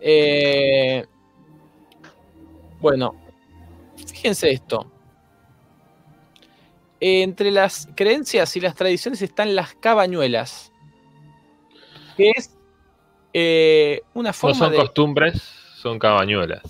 [0.00, 1.04] Eh,
[2.80, 3.16] bueno,
[3.96, 4.90] fíjense esto.
[7.00, 10.72] Entre las creencias y las tradiciones están las cabañuelas.
[12.16, 12.56] Que es
[13.34, 14.78] eh, una No forma son de.
[14.78, 15.42] costumbres,
[15.76, 16.62] son cabañuelas.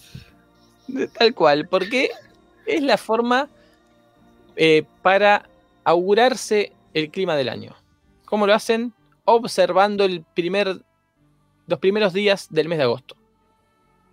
[0.89, 2.11] De Tal cual, porque
[2.67, 3.49] es la forma
[4.57, 5.49] eh, para
[5.85, 7.77] augurarse el clima del año.
[8.25, 8.93] ¿Cómo lo hacen?
[9.25, 10.81] Observando el primer,
[11.69, 13.17] los primeros días del mes de agosto.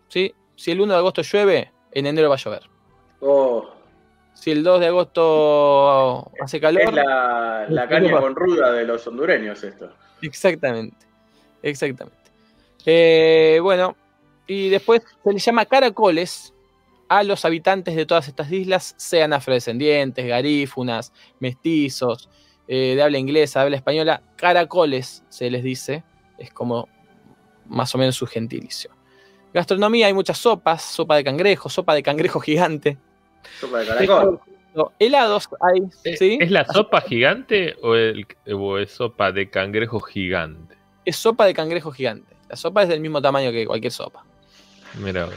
[0.10, 0.36] ¿Sí?
[0.56, 2.70] Si el 1 de agosto llueve, en enero va a llover.
[3.22, 3.68] Oh,
[4.34, 9.06] Si el 2 de agosto hace calor, es la, la caña con ruda de los
[9.08, 9.90] hondureños esto.
[10.22, 11.06] Exactamente.
[11.62, 12.18] Exactamente.
[12.86, 13.96] Eh, bueno,
[14.46, 16.54] y después se le llama caracoles
[17.08, 22.30] a los habitantes de todas estas islas, sean afrodescendientes, garífunas, mestizos,
[22.68, 24.24] eh, de habla inglesa, de habla española.
[24.36, 26.04] Caracoles se les dice,
[26.38, 26.90] es como
[27.68, 28.92] más o menos su gentilicio.
[29.54, 32.98] Gastronomía, hay muchas sopas, sopa de cangrejo, sopa de cangrejo gigante.
[33.60, 34.40] Sopa de caracol.
[35.00, 35.82] Helados hay,
[36.18, 36.38] ¿sí?
[36.42, 40.76] ¿Es la sopa gigante o, el, o es sopa de cangrejo gigante?
[41.06, 42.36] Es sopa de cangrejo gigante.
[42.50, 44.26] La sopa es del mismo tamaño que cualquier sopa.
[45.00, 45.36] Mira, vos.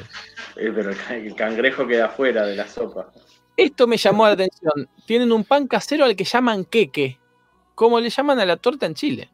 [0.57, 3.11] Eh, pero el ca- el cangrejo queda fuera de la sopa.
[3.57, 4.89] Esto me llamó la atención.
[5.07, 7.19] Tienen un pan casero al que llaman queque,
[7.75, 9.31] como le llaman a la torta en Chile.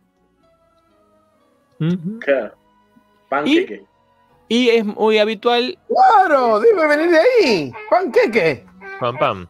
[2.21, 2.55] Claro.
[2.55, 3.29] ¿Y?
[3.29, 3.85] Panqueque.
[4.49, 7.73] Y es muy habitual, Claro, debe venir de ahí.
[7.89, 8.67] Panqueque.
[9.01, 9.49] Pam, pam.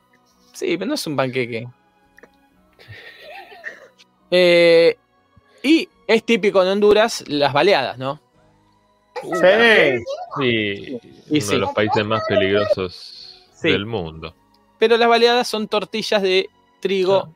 [0.52, 1.66] sí, pero no es un panqueque.
[4.34, 4.96] Eh,
[5.62, 8.18] y es típico en Honduras las baleadas, ¿no?
[9.22, 9.28] Sí.
[10.38, 10.98] Sí,
[11.28, 11.52] Y uno sí.
[11.52, 13.70] de los países más peligrosos Sí.
[13.70, 14.34] del mundo.
[14.78, 16.48] Pero las baleadas son tortillas de
[16.80, 17.32] trigo,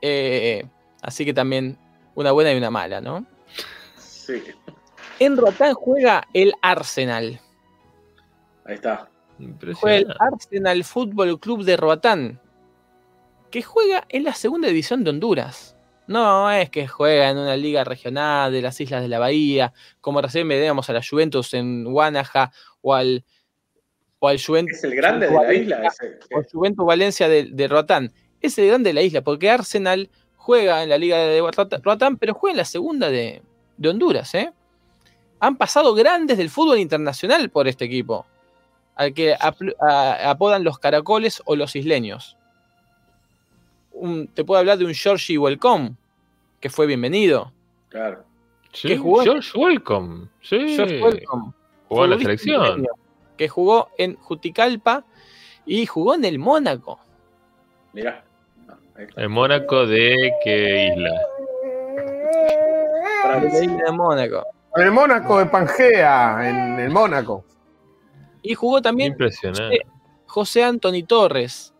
[0.00, 0.64] eh,
[1.02, 1.76] así que también
[2.14, 3.24] una buena y una mala, ¿no?
[3.98, 4.42] Sí,
[5.20, 7.40] En Roatán juega el Arsenal.
[8.64, 9.08] ahí está.
[9.74, 10.14] Juega el.
[10.18, 12.40] Arsenal Fútbol Club de Roatán,
[13.50, 15.76] que juega en la segunda división de Honduras.
[16.06, 20.20] No es que juega en una liga regional de las Islas de la Bahía, como
[20.20, 22.50] recién veíamos a la Juventus en Guanaja
[22.82, 23.24] o al,
[24.18, 25.82] o al Juventus, Es el grande de la isla.
[25.86, 26.18] ese.
[26.34, 28.12] o Juventus Valencia de, de Roatán.
[28.40, 32.16] Es el grande de la isla, porque Arsenal juega en la liga de Roat- Roatán,
[32.16, 33.42] pero juega en la segunda de,
[33.76, 34.34] de Honduras.
[34.34, 34.52] ¿eh?
[35.40, 38.26] Han pasado grandes del fútbol internacional por este equipo,
[38.94, 42.36] al que apodan los caracoles o los isleños.
[43.92, 45.94] Un- te puedo hablar de un Georgie Welcome,
[46.60, 47.52] que fue bienvenido.
[47.88, 48.24] Claro.
[48.72, 50.28] Sí, que jugó- George Welcome.
[50.42, 50.76] Sí.
[50.76, 51.52] George Welcome.
[51.88, 52.62] Jugó en la selección.
[52.66, 52.88] isleño,
[53.36, 55.04] Que jugó en Juticalpa
[55.64, 57.00] y jugó en el Mónaco.
[57.94, 58.22] Mirá.
[59.16, 61.10] En Mónaco de qué isla?
[63.24, 64.46] La isla de Mónaco.
[64.76, 67.44] En el Mónaco de Pangea, en el Mónaco.
[68.42, 69.80] Y jugó también Impresionante.
[70.26, 71.74] José Anthony Torres,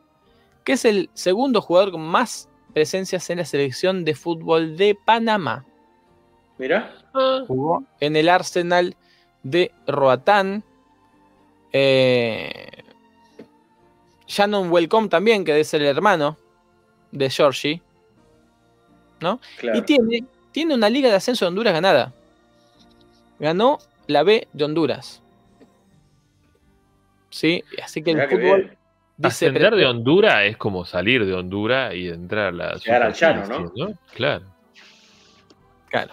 [0.64, 5.64] que es el segundo jugador con más presencias en la selección de fútbol de Panamá.
[6.58, 6.92] Mirá.
[7.46, 8.96] Jugó en el Arsenal
[9.42, 10.64] de Roatán.
[11.72, 12.82] Eh,
[14.26, 16.36] Shannon Welcome también, que es el hermano
[17.12, 17.82] de Georgie.
[19.18, 19.38] Claro.
[19.78, 22.12] Y tiene, tiene una liga de ascenso de Honduras ganada.
[23.40, 25.22] Ganó la B de Honduras.
[27.30, 28.76] Sí, así que el fútbol
[29.16, 33.14] dice Ascender de Honduras es como salir de Honduras y entrar a la Llegar al
[33.14, 33.72] llano, ¿no?
[33.72, 34.44] 15, Claro.
[35.88, 36.12] Claro.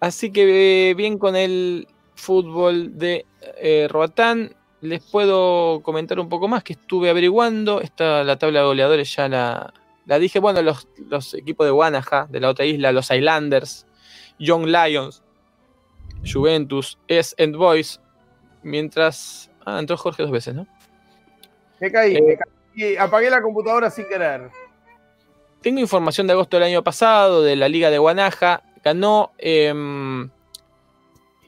[0.00, 3.26] Así que eh, bien con el fútbol de
[3.60, 4.54] eh, Roatán.
[4.80, 7.80] Les puedo comentar un poco más que estuve averiguando.
[7.80, 9.72] Esta, la tabla de goleadores ya la,
[10.06, 10.40] la dije.
[10.40, 13.86] Bueno, los, los equipos de Guanaja, de la otra isla, los Islanders,
[14.42, 15.22] Young Lions,
[16.24, 18.00] Juventus, S and Boys.
[18.64, 19.50] Mientras.
[19.64, 20.66] Ah, entró Jorge dos veces, ¿no?
[21.80, 22.96] Me caí, Eh, me caí.
[22.96, 24.50] Apagué la computadora sin querer.
[25.60, 28.62] Tengo información de agosto del año pasado de la Liga de Guanaja.
[28.84, 29.30] Ganó.
[29.38, 30.28] em,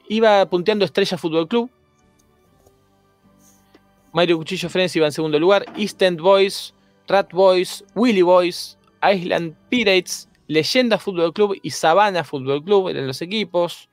[0.07, 1.69] iba punteando Estrella Fútbol Club.
[4.13, 5.65] Mario Cuchillo Friends iba en segundo lugar.
[5.75, 6.73] East End Boys,
[7.07, 13.21] Rat Boys, Willy Boys, Island Pirates, Leyenda Fútbol Club y Sabana Fútbol Club eran los
[13.21, 13.89] equipos.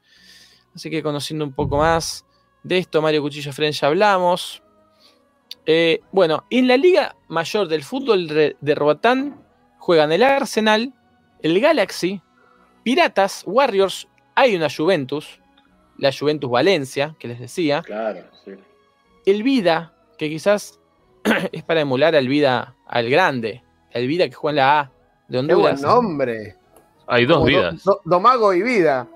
[0.75, 2.25] Así que conociendo un poco más
[2.63, 4.63] de esto, Mario Cuchillo Friends ya hablamos.
[5.67, 9.41] Eh, bueno, en la Liga Mayor del Fútbol de, de Roatán
[9.79, 10.93] juegan el Arsenal,
[11.41, 12.21] el Galaxy,
[12.83, 15.41] Piratas, Warriors, hay una Juventus,
[15.99, 18.53] la Juventus Valencia, que les decía, Claro, sí.
[19.27, 20.81] el Vida, que quizás
[21.53, 24.93] es para emular al Vida, al grande, el Vida que juega en la A
[25.41, 25.81] de Qué buen Honduras.
[25.83, 26.57] nombre.
[27.07, 27.85] Hay dos Como vidas.
[27.85, 29.07] Do- Domago y Vida.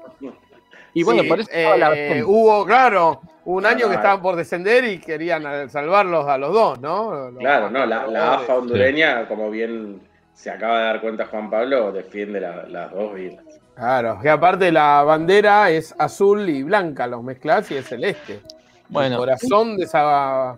[0.95, 4.99] Y bueno, Sí, por eso eh, hubo, claro, un año que estaban por descender y
[4.99, 7.31] querían salvarlos a los dos, ¿no?
[7.31, 8.53] Los- Claro, no, la, la AFA Sí.
[8.53, 10.01] hondureña, como bien
[10.33, 13.45] se acaba de dar cuenta Juan Pablo, defiende la- las dos islas.
[13.75, 18.35] Claro, que aparte la bandera es azul y blanca, los mezclas y es celeste.
[18.35, 18.41] El
[18.89, 20.57] Bueno, corazón de, esa,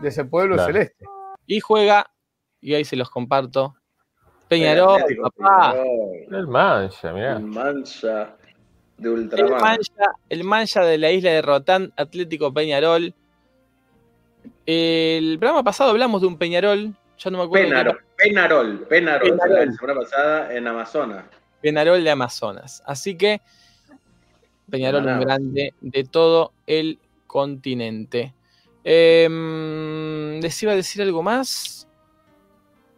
[0.00, 0.70] de ese pueblo Claro.
[0.70, 1.04] es celeste.
[1.46, 2.06] y juega,
[2.62, 3.74] y ahí se los comparto,
[4.50, 5.72] Peñarol, Atlético papá.
[5.72, 7.32] Peñarol, El mancha, mirá.
[7.36, 8.36] el Mancha
[8.98, 9.60] de El Ultramar.
[9.62, 13.14] mancha, el mancha de la isla de Rotán, Atlético Peñarol.
[14.66, 17.68] El programa pasado hablamos de un Peñarol, ya no me acuerdo.
[17.68, 19.66] Penarol, Penarol, Penarol, Penarol.
[19.66, 21.24] la semana pasada en Amazonas.
[21.62, 22.82] Peñarol de Amazonas.
[22.86, 23.40] Así que
[24.70, 28.34] Peñarol un grande de todo el continente.
[28.84, 31.86] Em, les iba a decir algo más,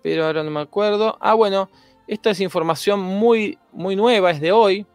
[0.02, 1.16] pero ahora no me acuerdo.
[1.20, 1.68] Ah, bueno,
[2.06, 4.86] esta es información muy, muy nueva, es de hoy,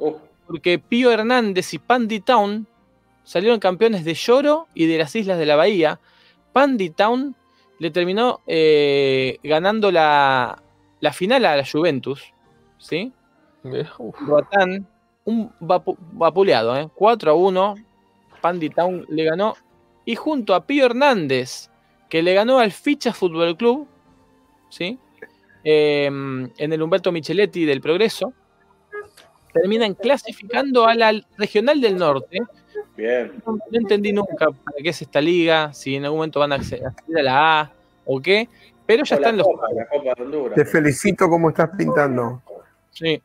[0.00, 0.14] Uh,
[0.46, 2.68] porque Pío Hernández y Pandy Town
[3.24, 5.98] salieron campeones de Lloro y de las Islas de la Bahía.
[6.52, 7.34] Pandy Town
[7.80, 10.62] le terminó eh, ganando la,
[11.00, 12.32] la final a la Juventus,
[12.78, 13.12] ¿sí?
[14.20, 14.86] Roatán,
[15.24, 16.88] un vapu- vapuleado, ¿eh?
[16.94, 17.74] 4 a 1.
[18.40, 19.56] Pandy Town le ganó.
[20.04, 21.70] Y junto a Pío Hernández,
[22.08, 23.88] que le ganó al Ficha Fútbol Club,
[24.68, 24.98] ¿sí?
[25.64, 28.32] Eh, en el Humberto Micheletti del Progreso,
[29.52, 32.40] terminan clasificando a la regional del norte.
[32.96, 33.32] Bien.
[33.46, 36.58] No, no entendí nunca para qué es esta liga, si en algún momento van a
[36.58, 37.72] acce- acceder a la A
[38.04, 38.48] o qué,
[38.86, 39.46] pero ya O la están los.
[39.46, 40.54] Copa, la Copa de Honduras.
[40.54, 42.42] Te felicito como estás pintando.
[42.90, 43.22] Sí.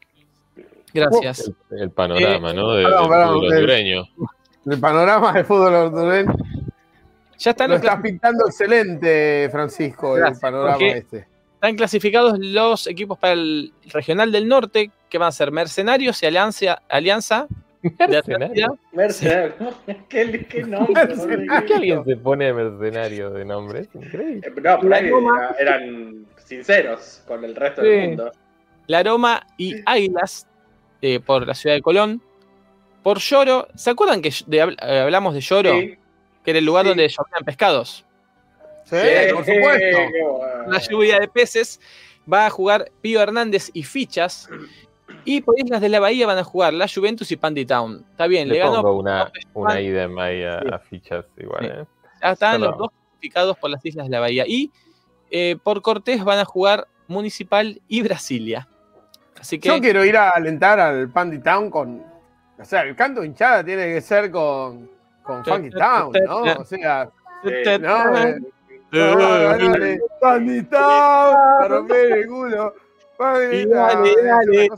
[0.94, 1.52] Gracias.
[1.72, 2.74] El, el panorama, ¿no?
[2.74, 4.04] De, perdón, del perdón, fútbol hondureño.
[4.66, 6.36] El panorama del fútbol hondureño.
[7.40, 11.33] Ya están, Lo los estás pintando excelente, Francisco, el panorama porque- este.
[11.64, 16.26] Están clasificados los equipos para el regional del norte, que van a ser Mercenarios y
[16.26, 17.48] Alianza, Alianza.
[18.10, 18.78] Mercenario.
[20.10, 21.08] ¿Qué, qué nombre?
[21.08, 23.80] ¿Por qué alguien se pone mercenario de nombre?
[23.80, 24.42] Es increíble.
[24.46, 25.56] Eh, No, por ahí Roma.
[25.58, 27.88] era- eran sinceros con el resto Sí.
[27.88, 28.32] del mundo.
[28.88, 30.46] La Aroma y Águilas
[31.02, 32.22] eh, por la ciudad de Colón.
[33.04, 35.72] Por Lloro, ¿se acuerdan que de- eh, hablamos de Lloro?
[35.80, 35.98] Sí.
[36.44, 36.90] Que era el lugar Sí.
[36.90, 38.06] donde llovían pescados.
[38.86, 40.42] Sí, Sí, por supuesto.
[40.68, 41.80] La lluvia de peces
[42.32, 44.50] va a jugar Pío Hernández y Fichas.
[45.26, 48.06] Y por Islas de la Bahía van a jugar la Juventus y Pandy Town.
[48.12, 48.94] Está bien, le, Le ganó.
[48.94, 50.68] una, una idem ahí a, Sí.
[50.72, 51.72] a fichas igual, Sí.
[51.72, 51.86] ¿eh?
[52.22, 54.46] Ya están los dos clasificados por las Islas de la Bahía.
[54.48, 54.72] Y
[55.32, 58.68] eh, por Cortés van a jugar Municipal y Brasilia.
[59.40, 62.04] Así que Yo quiero ir a alentar al Pandy Town con.
[62.58, 64.90] O sea, el canto hinchada tiene que ser con,
[65.22, 66.38] con Funky Town, ¿no?
[66.60, 67.10] O sea,
[67.44, 68.48] no, eh, no,
[69.00, 72.74] dale, Town, para romper el culo.
[73.20, 74.70] Dale, dale, dale,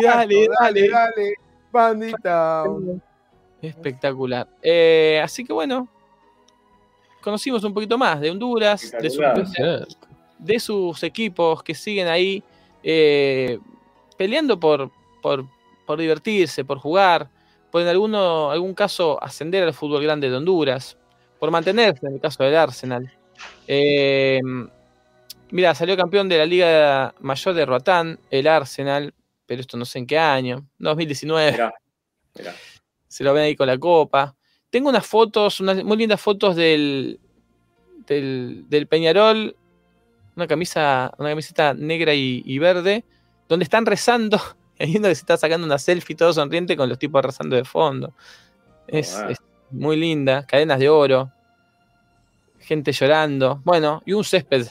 [0.00, 0.88] dale.
[0.88, 1.34] dale,
[1.70, 3.02] Pandy Town.
[3.60, 4.46] Espectacular.
[4.62, 5.88] Eh, así que bueno,
[7.22, 9.22] conocimos un poquito más de Honduras, de, su-
[10.38, 12.42] de sus equipos que siguen ahí
[12.82, 13.58] eh,
[14.16, 14.90] peleando por,
[15.22, 15.44] por,
[15.86, 17.28] por divertirse, por jugar,
[17.70, 20.96] por en alguno, algún caso ascender al fútbol grande de Honduras,
[21.44, 23.12] por mantenerse en el caso del Arsenal.
[23.68, 24.40] Eh,
[25.50, 29.12] mira, salió campeón de la Liga Mayor de Roatán, el Arsenal,
[29.44, 31.74] pero esto no sé en qué año, 2019 Mirá,
[32.34, 32.54] mirá.
[33.08, 34.34] se lo ven ahí con la copa.
[34.70, 37.20] Tengo unas fotos, unas muy lindas fotos del,
[38.06, 39.54] del, del Peñarol,
[40.36, 43.04] una camisa, una camiseta negra y, y verde,
[43.50, 44.40] donde están rezando,
[44.78, 47.66] y viendo que se está sacando una selfie todo sonriente con los tipos rezando de
[47.66, 48.14] fondo.
[48.86, 49.28] Es, Wow.
[49.28, 49.38] es
[49.70, 51.30] muy linda, cadenas de oro,
[52.60, 54.66] gente llorando, bueno, y un césped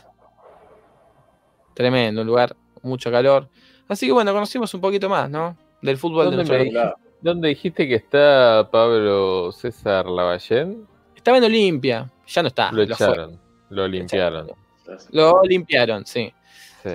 [1.73, 3.49] tremendo, un lugar, mucho calor.
[3.87, 5.57] Así que bueno, conocimos un poquito más, ¿no?
[5.81, 6.71] Del fútbol de ¿Dónde nuestro.
[6.71, 6.95] Claro.
[7.21, 10.85] ¿Dónde dijiste que está Pablo César Lavallén?
[11.15, 12.71] Estaba en Olimpia, ya no está.
[12.71, 13.05] Lo lo fue.
[13.07, 13.39] echaron,
[13.69, 14.51] lo limpiaron.
[15.11, 16.33] Lo limpiaron, sí,
[16.83, 16.89] Sí.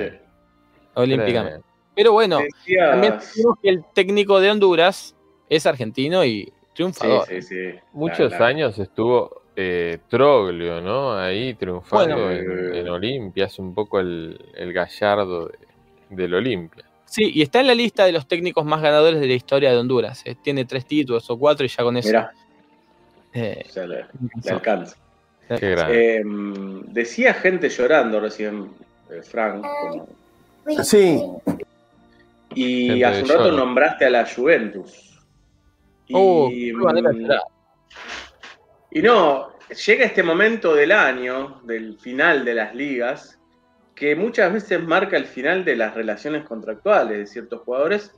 [0.94, 1.62] Olímpicamente.
[1.94, 5.16] Pero bueno, Decías- también decimos que el técnico de Honduras
[5.48, 7.26] es argentino y triunfador.
[7.26, 7.70] sí, sí.
[7.92, 11.14] Muchos La- la- años estuvo eh, Troglio, ¿no?
[11.18, 12.30] Ahí triunfando Bueno.
[12.30, 15.58] en, en Olimpia, es un poco el, el gallardo de-
[16.10, 16.84] del Olimpia.
[17.04, 19.78] Sí, y está en la lista de los técnicos más ganadores de la historia de
[19.78, 20.22] Honduras.
[20.26, 20.36] eh.
[20.40, 22.08] Tiene tres títulos o cuatro y ya con eso.
[22.08, 22.32] Mirá,
[23.34, 24.96] eh, le, alcanza.
[25.58, 26.16] Qué grande.
[26.18, 26.22] Eh,
[26.88, 28.68] decía gente llorando recién,
[29.10, 29.64] eh, Frank.
[29.64, 30.06] como-
[30.84, 31.20] Sí,
[32.54, 33.56] Y Gente hace un rato lloro.
[33.56, 35.07] nombraste a la Juventus.
[36.08, 37.40] Y, Oh, de llorar.
[38.90, 39.52] y no,
[39.86, 43.38] llega este momento del año, del final de las ligas,
[43.94, 48.12] que muchas veces marca el final de las relaciones contractuales de ciertos jugadores.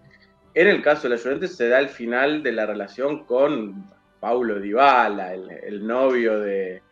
[0.54, 3.90] En el caso de la Juventus se da el final de la relación con
[4.20, 6.82] Paulo Dybala, el, el novio de,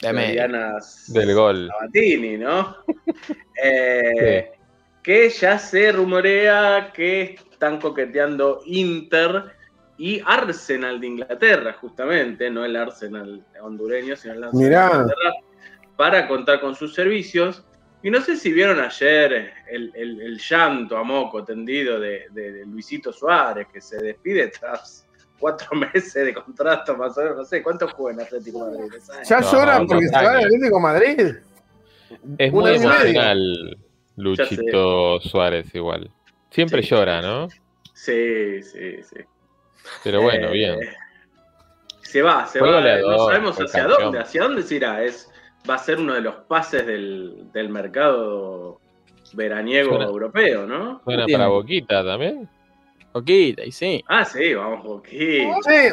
[0.00, 0.48] De América.
[0.48, 0.74] Diana
[1.08, 1.68] Del gol.
[1.68, 2.76] Sabatini, ¿no?
[3.62, 4.50] Eh,
[5.02, 9.44] Que ya se rumorea que están coqueteando Inter
[10.02, 14.88] y Arsenal de Inglaterra, justamente, no el Arsenal hondureño, sino el Arsenal Mirá.
[14.88, 15.32] de Inglaterra,
[15.96, 17.62] para contar con sus servicios.
[18.02, 22.50] Y no sé si vieron ayer el, el- el llanto a moco tendido de, de-
[22.52, 25.06] de Luisito Suárez, que se despide tras
[25.38, 28.98] cuatro meses de contrato, más o menos, no sé, ¿cuánto juega en Atlético de Madrid?
[29.00, 29.28] ¿Sabes?
[29.28, 31.20] ya No, llora no, porque se va del Atlético de Madrid.
[32.38, 33.78] Es un muy emocional
[34.16, 36.10] Luchito Suárez igual.
[36.50, 36.88] Siempre Sí.
[36.90, 37.48] llora, ¿no?
[37.94, 39.20] Sí, sí, sí.
[40.04, 40.78] Pero bueno, Eh, bien.
[42.02, 42.66] Se va, se va.
[42.72, 44.02] goleador, no sabemos hacia campeón.
[44.02, 45.02] dónde, hacia dónde se irá.
[45.02, 45.30] Es,
[45.68, 48.80] va a ser uno de los pases del, del mercado
[49.32, 51.00] veraniego Suena- europeo, ¿no?
[51.04, 52.48] Suena para Boquita también.
[53.12, 54.02] Poquita, y sí.
[54.08, 55.54] Ah, sí, vamos poquito.
[55.62, 55.88] Sí,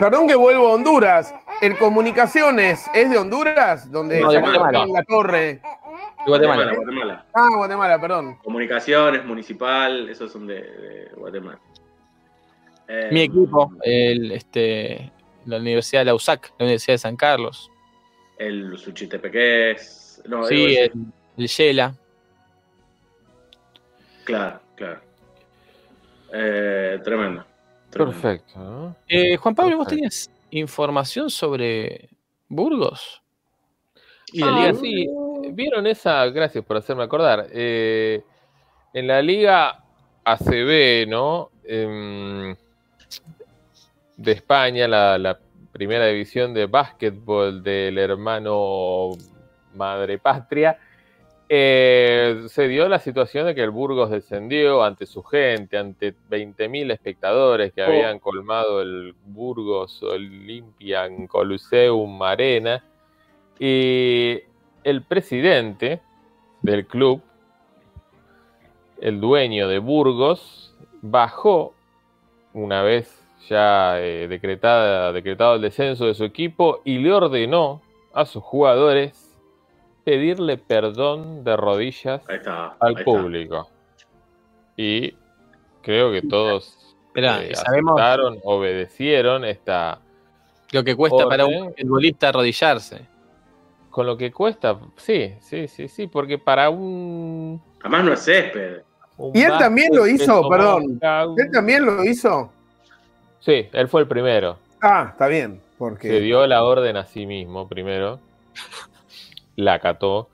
[0.00, 1.34] perdón que vuelvo a Honduras.
[1.60, 4.92] El Comunicaciones es de Honduras, donde No, de llamaron Guatemala.
[4.92, 5.38] la torre.
[5.40, 5.60] De
[6.26, 6.64] Guatemala.
[6.64, 7.26] Guatemala, Guatemala.
[7.34, 8.38] Ah, Guatemala, perdón.
[8.42, 11.58] Comunicaciones, municipal, esos son de, de Guatemala.
[12.88, 15.10] Eh, Mi equipo, el, este,
[15.46, 17.70] la Universidad de la USAC, la Universidad de San Carlos.
[18.38, 20.22] El Suchitepeques.
[20.26, 20.92] No, Sí, el,
[21.36, 21.94] el Yela.
[24.24, 25.00] Claro, claro.
[26.32, 27.44] Eh, tremendo.
[27.90, 28.20] tremendo.
[28.20, 28.96] Perfecto.
[29.08, 29.96] Eh, Juan Pablo, ¿vos Perfecto.
[30.10, 32.08] tenías información sobre
[32.48, 33.20] Burgos?
[34.32, 35.08] Y la Ah, Liga sí,
[35.52, 37.46] vieron esa, gracias por hacerme acordar.
[37.52, 38.22] eh,
[38.94, 39.82] en la Liga
[40.24, 41.50] ACB, ¿no?
[44.22, 45.38] De España, la, la
[45.72, 49.10] primera división de básquetbol del hermano
[49.74, 50.78] Madre Patria,
[51.48, 56.92] eh, se dio la situación de que el Burgos descendió ante su gente, ante 20.000
[56.92, 57.86] espectadores que Oh.
[57.86, 62.84] habían colmado el Burgos Olympian Coliseum Arena.
[63.58, 64.40] Y
[64.84, 66.00] el presidente
[66.62, 67.20] del club,
[69.00, 71.74] el dueño de Burgos, bajó
[72.54, 77.82] una vez ya eh, decretada, decretado el descenso de su equipo y le ordenó
[78.12, 79.36] a sus jugadores
[80.04, 82.76] pedirle perdón de rodillas está.
[82.80, 83.68] al público.
[84.76, 85.14] Y
[85.82, 90.00] creo que todos Esperá, eh, sabemos aceptaron, obedecieron esta...
[90.72, 93.06] lo que cuesta para un futbolista arrodillarse.
[93.90, 97.60] Con lo que cuesta, sí, sí, sí, sí, porque para un...
[97.80, 98.80] Además no es césped.
[99.18, 100.98] un Y él también lo hizo, perdón.
[101.36, 102.50] ¿Él también lo hizo?
[103.42, 104.58] Sí, él fue el primero.
[104.80, 105.60] Ah, está bien.
[105.78, 108.20] Porque Se dio la orden a sí mismo primero,
[109.56, 110.28] la acató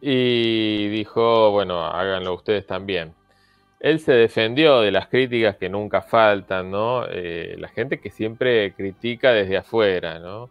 [0.00, 3.12] y dijo, bueno, háganlo ustedes también.
[3.80, 7.04] Él se defendió de las críticas que nunca faltan, ¿no?
[7.08, 10.48] Eh, la gente que siempre critica desde afuera, ¿no?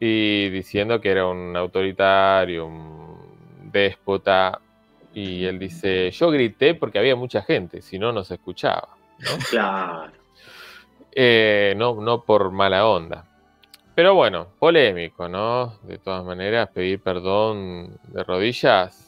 [0.00, 4.60] Y diciendo que era un autoritario, un déspota.
[5.14, 8.88] Y él dice, yo grité porque había mucha gente, si no, no se escuchaba.
[9.50, 10.19] Claro.
[11.12, 13.24] Eh, no, no por mala onda.
[13.94, 15.78] Pero bueno, polémico, ¿no?
[15.82, 19.06] De todas maneras, pedir perdón de rodillas.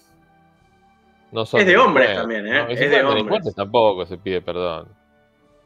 [1.30, 2.66] No son Es de hombres también, ¿eh?
[2.68, 3.54] Es de hombres.
[3.54, 4.88] tampoco se pide perdón.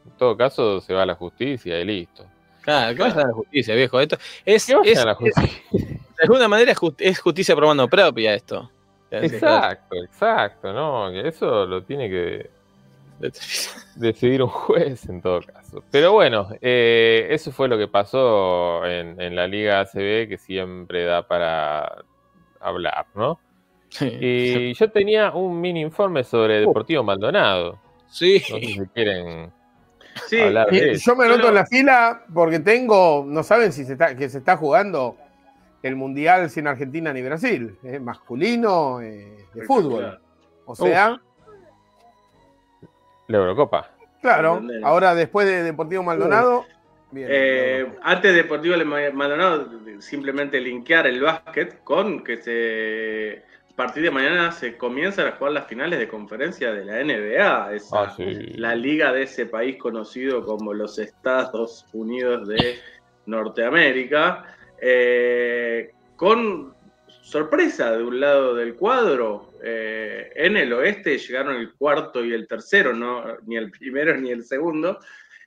[0.05, 2.25] En todo caso, se va a la justicia y listo.
[2.61, 3.99] Claro, que vayan a la justicia, viejo.
[3.99, 5.61] Esto es, vayan es- a la es- justicia.
[5.71, 8.69] de alguna manera es, just- es justicia por mano propia esto.
[9.11, 11.09] Exacto, exacto, ¿no?
[11.09, 12.49] Eso lo tiene que
[13.95, 15.83] decidir un juez en todo caso.
[15.91, 21.05] Pero bueno, eh, eso fue lo que pasó en, en la Liga ACB que siempre
[21.05, 22.03] da para
[22.59, 23.39] hablar, ¿no?
[24.01, 27.79] Y yo tenía un mini informe sobre Deportivo Maldonado.
[28.09, 28.43] Sí.
[28.49, 29.51] No sé si quieren
[30.27, 31.11] Sí, hablar de Eh, eso.
[31.11, 34.39] yo me anoto en la fila porque tengo, no saben si se está, que se
[34.39, 35.15] está jugando
[35.83, 40.19] el Mundial sin Argentina ni Brasil, eh, masculino eh, de fútbol.
[40.65, 41.21] O sea,
[43.27, 43.89] La Eurocopa.
[44.21, 46.65] claro, ahora después de Deportivo Maldonado,
[47.11, 47.27] bien.
[47.29, 48.75] Eh, antes de Deportivo
[49.13, 55.31] Maldonado, simplemente linkear el básquet con que se a partir de mañana se comienzan a
[55.33, 58.23] jugar las finales de conferencia de la NBA, esa- Ah, sí.
[58.55, 62.79] la liga de ese país conocido como los Estados Unidos de
[63.27, 64.45] Norteamérica,
[64.81, 66.73] eh, con
[67.27, 69.53] sorpresa de un lado del cuadro.
[69.63, 74.31] eh, en el oeste llegaron el cuarto y el tercero, no, ni el primero ni
[74.31, 74.99] el segundo.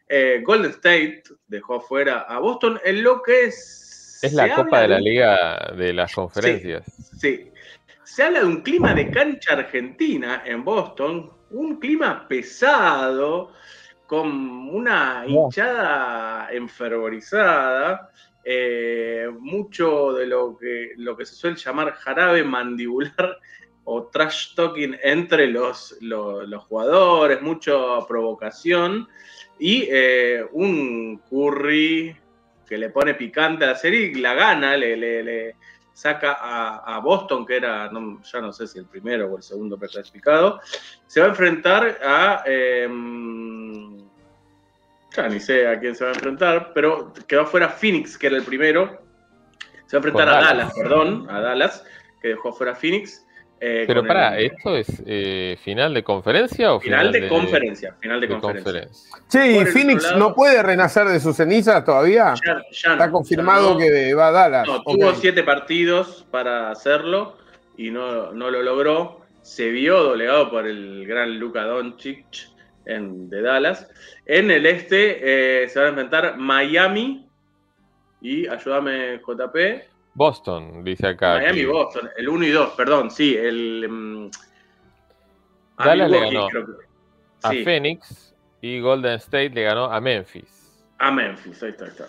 [0.08, 4.18] Eh, Golden State dejó fuera a Boston en lo que es.
[4.22, 6.84] Es la Copa de la Liga de las Conferencias.
[7.18, 7.50] Sí.
[8.04, 13.52] Se habla de un clima de cancha argentina en Boston, un clima pesado,
[14.06, 18.10] con una hinchada enfervorizada,
[18.44, 23.38] eh, mucho de lo que, lo que se suele llamar jarabe mandibular
[23.84, 27.72] o trash talking entre los, los, jugadores, mucha
[28.06, 29.08] provocación
[29.58, 32.16] y eh, un Curry
[32.66, 35.56] que le pone picante a la serie y la gana, le, le-
[35.92, 39.42] saca a, a Boston, que era, no- ya no sé si el primero o el
[39.42, 40.60] segundo preclasificado,
[41.06, 42.42] se va a enfrentar a...
[42.46, 43.99] em,
[45.16, 48.36] ya ni sé a quién se va a enfrentar, pero quedó fuera Phoenix, que era
[48.36, 49.02] el primero.
[49.86, 50.48] Se va a enfrentar Con a Dallas.
[50.56, 51.84] Dallas, perdón, a Dallas,
[52.22, 53.26] que dejó fuera Phoenix.
[53.62, 54.06] eh, Pero el-
[54.38, 58.72] ¿esto es eh, final de conferencia o Final final, de conferencia, final de, de conferencia.
[58.72, 59.18] conferencia?
[59.28, 62.32] Che, ¿y Phoenix lado- no puede renacer de sus cenizas todavía?
[62.46, 63.78] Ya- ya no, Está confirmado ya no.
[63.80, 64.66] que va a Dallas.
[64.66, 67.36] No, tuvo siete partidos para hacerlo
[67.76, 69.20] y no, no lo logró.
[69.42, 72.26] Se vio doblegado por el gran Luka Doncic
[72.94, 73.88] en, de Dallas.
[74.26, 77.26] En el este eh, se van a enfrentar Miami
[78.20, 79.56] y, ayúdame JP,
[80.14, 81.34] Boston, dice acá.
[81.38, 84.30] Miami y que- Boston, el 1 y 2, perdón, sí, el...
[85.76, 86.72] a Dallas le ganó creo que-
[87.42, 90.82] A sí, Phoenix y Golden State le ganó a Memphis.
[90.98, 92.06] a Memphis, ahí está, ahí está.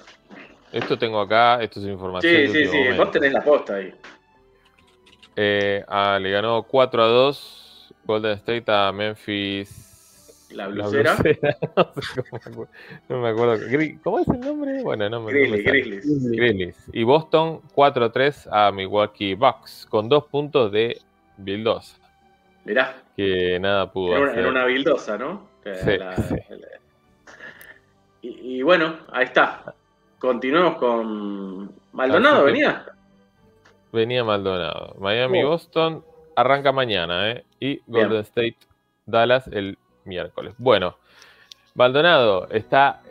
[0.73, 2.33] Esto tengo acá, esto es información.
[2.33, 3.03] Sí, sí, sí, momento.
[3.03, 3.93] vos tenés la posta ahí.
[5.35, 9.90] Eh, ah, le ganó 4 a 2 Golden State a Memphis
[10.53, 11.15] la La blusera.
[13.09, 13.99] no, me acuerdo, acuerdo.
[14.03, 14.83] ¿Cómo es el nombre?
[14.83, 15.31] Bueno, no me.
[15.33, 16.87] Grizzlies.
[16.93, 20.99] Y Boston 4-3 a Milwaukee Bucks con dos puntos de
[21.37, 21.97] Bildosa,
[22.65, 24.45] Mirá, que nada pudo en una, hacer.
[24.47, 25.47] una bildosa, ¿no?
[25.63, 26.35] Sí, la- sí.
[26.49, 26.67] la-
[28.21, 29.73] Y, y bueno, ahí está.
[30.19, 32.85] Continuemos con Maldonado, venía.
[33.91, 34.95] Venía Maldonado.
[34.99, 35.49] Miami Oh.
[35.49, 36.05] Boston
[36.35, 37.43] arranca mañana, ¿eh?
[37.59, 38.07] Y Bien.
[38.07, 38.57] Golden State
[39.07, 40.53] Dallas el miércoles.
[40.57, 40.97] Bueno,
[41.75, 43.01] Maldonado está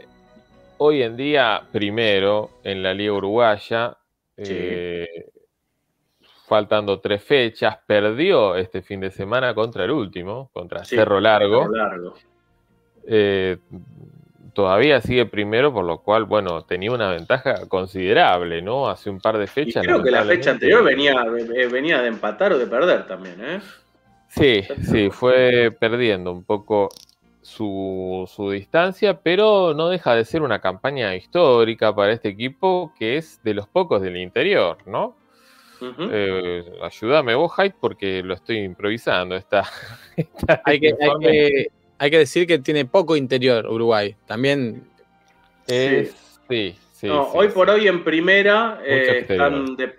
[0.79, 3.97] hoy en día primero en la Liga Uruguaya.
[4.37, 4.45] Sí.
[4.49, 5.27] eh,
[6.47, 7.79] faltando tres fechas.
[7.87, 11.63] Perdió este fin de semana contra el último, contra Sí, Cerro Largo.
[11.63, 12.15] Cerro Largo.
[13.07, 13.57] Eh,
[14.53, 18.89] todavía sigue primero, por lo cual, bueno, tenía una ventaja considerable, ¿no?
[18.89, 19.85] Hace un par de Y fechas.
[19.87, 23.61] creo que la fecha anterior venía, eh, venía de empatar o de perder también, ¿eh?
[24.31, 26.89] Sí, sí, fue perdiendo un poco
[27.43, 33.17] su, su distancia, pero no deja de ser una campaña histórica para este equipo que
[33.17, 35.17] es de los pocos del interior, ¿no?
[35.83, 39.35] Eh, ayúdame vos, Hyde, porque lo estoy improvisando.
[39.35, 39.65] Esta,
[40.17, 41.67] esta- Hay que, hay, que,
[41.99, 44.15] hay que decir que tiene poco interior Uruguay.
[44.27, 44.85] También
[45.67, 46.15] es-
[46.49, 47.55] sí, sí, No, sí, hoy sí.
[47.55, 49.95] por hoy en primera eh, están de-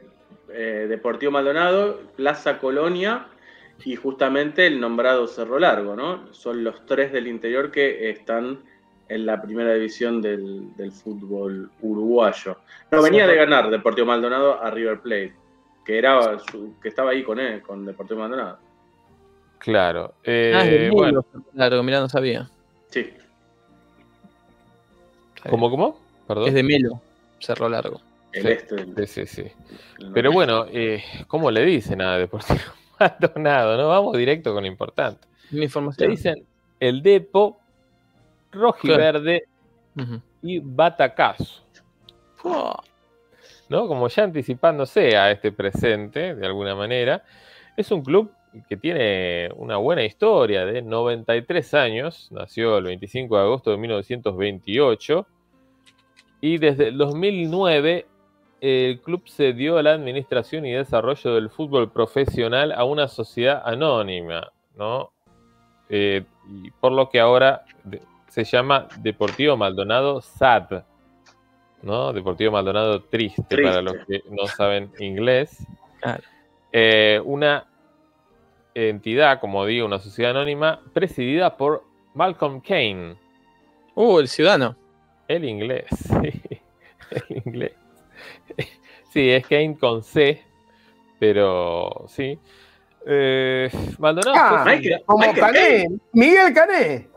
[0.53, 3.25] eh, Deportivo Maldonado, Plaza Colonia
[3.85, 6.33] y justamente el nombrado Cerro Largo, ¿no?
[6.33, 8.59] Son los tres del interior que están
[9.09, 12.57] en la primera división del, del fútbol uruguayo.
[12.91, 15.33] No, venía de ganar Deportivo Maldonado a River Plate,
[15.85, 18.57] que era su- que estaba ahí con él, con Deportivo Maldonado.
[19.59, 20.13] Claro.
[20.19, 22.49] Ah, es de eh, Melo, bueno, Claro, mirá, no sabía.
[22.87, 23.11] Sí,
[25.49, 25.99] ¿cómo, cómo?
[26.27, 26.47] Perdón.
[26.47, 27.01] Es de Melo,
[27.39, 27.99] Cerro Largo.
[28.33, 28.47] el Sí.
[28.49, 28.75] este.
[28.75, 29.43] del- Sí, sí,
[30.13, 32.59] Pero bueno, eh, ¿cómo le dicen a Deportivo
[33.01, 33.77] Maldonado?
[33.77, 33.87] ¿no?
[33.89, 35.27] Vamos directo con lo importante.
[35.51, 36.11] Le información.
[36.11, 36.45] dicen
[36.79, 37.59] el Depo,
[38.51, 39.43] Rojiverde
[39.97, 40.21] Ujú.
[40.41, 41.63] y Batacazo.
[42.43, 42.75] Oh,
[43.69, 43.87] ¿no?
[43.87, 47.23] Como ya anticipándose a este presente, de alguna manera.
[47.77, 48.31] Es un club
[48.67, 55.25] que tiene una buena historia de 93 años, nació el 25 de agosto de 1928
[56.41, 58.07] y desde el 2009
[58.61, 64.51] el club cedió a la administración y desarrollo del fútbol profesional a una sociedad anónima,
[64.77, 65.11] ¿no?
[65.89, 67.65] Eh, y por lo que ahora
[68.29, 70.83] se llama Deportivo Maldonado SAD,
[71.81, 72.13] ¿no?
[72.13, 73.67] Deportivo Maldonado Triste, Triste.
[73.67, 75.65] para los que no saben inglés.
[75.99, 76.23] Claro.
[76.71, 77.65] Eh, una
[78.75, 81.83] entidad, como digo, una sociedad anónima, presidida por
[82.13, 83.15] Malcolm Kane,
[83.93, 84.77] Uh, el ciudadano.
[85.27, 85.87] el inglés.
[85.89, 86.41] sí,
[87.29, 87.73] el inglés.
[89.11, 90.41] Sí, es Kane con C,
[91.19, 92.39] pero sí.
[93.05, 93.69] Eh,
[93.99, 95.87] Maldonado Ah, Michael- Como Michael Cané.
[96.13, 97.07] Miguel Cané.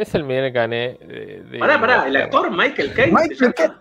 [0.00, 0.98] Es el Miguel Cané.
[1.00, 3.12] de- de Pará, pará, el actor Michael Caine.
[3.12, 3.54] Michael?
[3.54, 3.74] Caine.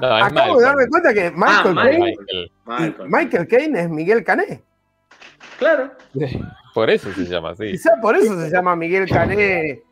[0.00, 1.90] No, Acabo de darme cuenta que Michael Michael.
[1.90, 2.16] Caine.
[2.16, 2.50] Michael.
[2.66, 3.08] Michael.
[3.08, 4.62] Michael Caine es Miguel Cané.
[5.58, 5.92] Claro.
[6.74, 7.70] Por eso se llama así.
[7.72, 9.82] Quizá por eso se llama Miguel Cané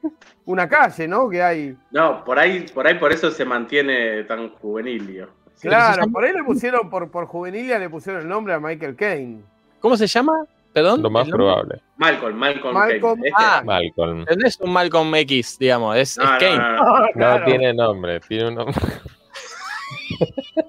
[0.44, 1.28] una calle, ¿no?
[1.28, 1.76] Que hay.
[1.90, 5.28] No, por ahí, por ahí por eso se mantiene tan juvenilio.
[5.60, 9.40] Claro, por ahí le pusieron, por, por juvenilia le pusieron el nombre a Michael Caine.
[9.80, 10.44] ¿Cómo se llama?
[10.72, 11.02] Perdón.
[11.02, 11.80] Lo más probable.
[11.96, 13.28] Malcolm, Malcolm, Malcolm, Caine.
[13.28, 13.62] Este- ah.
[13.64, 14.24] Malcolm.
[14.24, 16.58] No es un Malcolm X, digamos, es, No, es Kane.
[16.58, 17.00] no, no.
[17.00, 17.44] No Claro.
[17.46, 18.74] tiene nombre, tiene un nombre.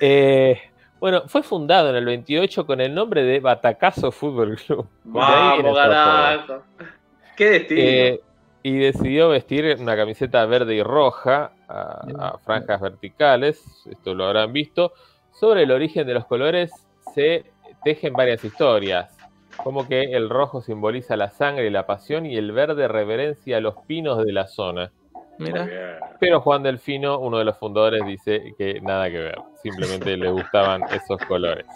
[0.00, 0.60] Eh,
[0.98, 4.86] bueno, fue fundado en el 28 con el nombre de Batacazo Fútbol Club.
[5.04, 6.50] Vamos.
[7.36, 7.80] Qué destino.
[7.80, 8.20] Eh,
[8.64, 14.54] y decidió vestir una camiseta verde y roja a, a franjas verticales, esto lo habrán
[14.54, 14.94] visto.
[15.32, 16.72] Sobre el origen de los colores
[17.14, 17.44] se
[17.84, 19.14] tejen varias historias,
[19.62, 23.60] como que el rojo simboliza la sangre y la pasión y el verde reverencia a
[23.60, 24.90] los pinos de la zona.
[25.36, 25.98] Mira.
[26.18, 30.84] Pero Juan Delfino, uno de los fundadores, dice que nada que ver, simplemente le gustaban
[30.90, 31.66] esos colores.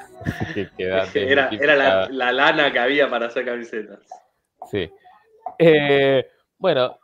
[0.55, 3.99] que Era, era la, la lana que había para hacer camisetas.
[4.71, 4.91] Sí.
[5.59, 6.27] Eh,
[6.59, 6.99] bueno,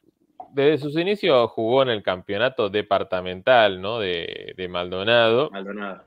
[0.53, 3.99] desde sus inicios jugó en el campeonato departamental ¿no?
[3.99, 6.03] de, de Maldonado, Maldonado.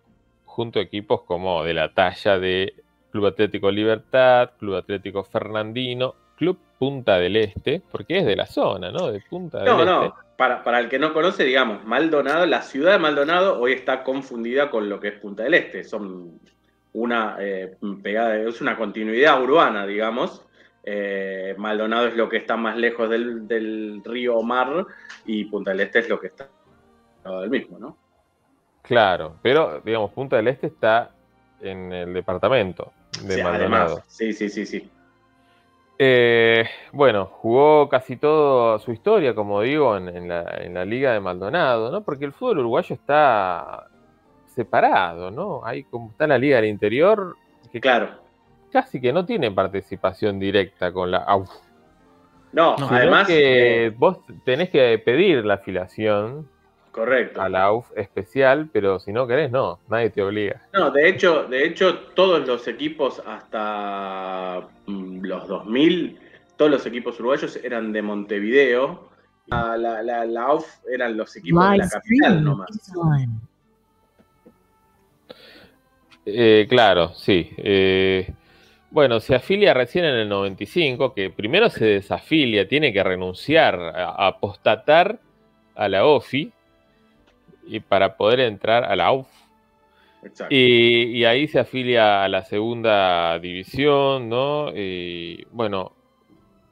[0.46, 2.74] junto a equipos como de la talla de
[3.12, 8.92] Club Atlético Libertad, Club Atlético Fernandino, Club Punta del Este, porque es de la zona,
[8.92, 9.12] ¿no?
[9.12, 9.86] De Punta del No, Este.
[9.86, 14.04] no, para, para el que no conoce, digamos, Maldonado, la ciudad de Maldonado hoy está
[14.04, 15.84] confundida con lo que es Punta del Este.
[15.84, 16.40] Son
[16.94, 20.44] una eh, pegada, es una continuidad urbana, digamos.
[20.90, 24.86] Eh, Maldonado es lo que está más lejos del, del río mar
[25.26, 26.48] y Punta del Este es lo que está
[27.26, 27.98] del mismo, ¿no?
[28.84, 31.12] Claro, pero digamos, Punta del Este está
[31.60, 33.86] en el departamento de Sí, Maldonado.
[33.86, 34.90] además, sí, sí, sí, sí.
[36.00, 41.12] Eh, bueno, jugó casi toda su historia, como digo, en, en la, en la Liga
[41.12, 42.02] de Maldonado, ¿no?
[42.02, 43.88] Porque el fútbol uruguayo está
[44.46, 45.66] separado, ¿no?
[45.66, 47.36] Hay como está la Liga del Interior,
[47.74, 48.27] que Claro.
[48.72, 51.50] Casi que no tiene participación directa con la AUF.
[52.54, 53.28] No, además.
[53.28, 56.48] que eh, vos tenés que pedir la afiliación
[56.92, 57.42] correcto.
[57.42, 60.62] a la AUF especial, pero si no querés, no, nadie te obliga.
[60.74, 66.20] No, de hecho, de hecho, todos los equipos hasta mm, los 2000,
[66.56, 69.08] todos los equipos uruguayos eran de Montevideo.
[69.48, 72.70] La, la, la, la AUF eran los equipos de la capital nomás.
[76.26, 77.50] Eh, claro, sí.
[77.56, 78.34] Eh,
[78.90, 84.28] bueno, se afilia recién en el 95, que primero se desafilia, tiene que renunciar, a,
[84.28, 85.20] apostatar
[85.76, 86.52] a la OFI
[87.68, 89.26] y para poder entrar a la.
[90.24, 90.54] Exacto.
[90.54, 94.72] Y, y ahí se afilia a la segunda división, ¿no?
[94.76, 95.94] Y bueno,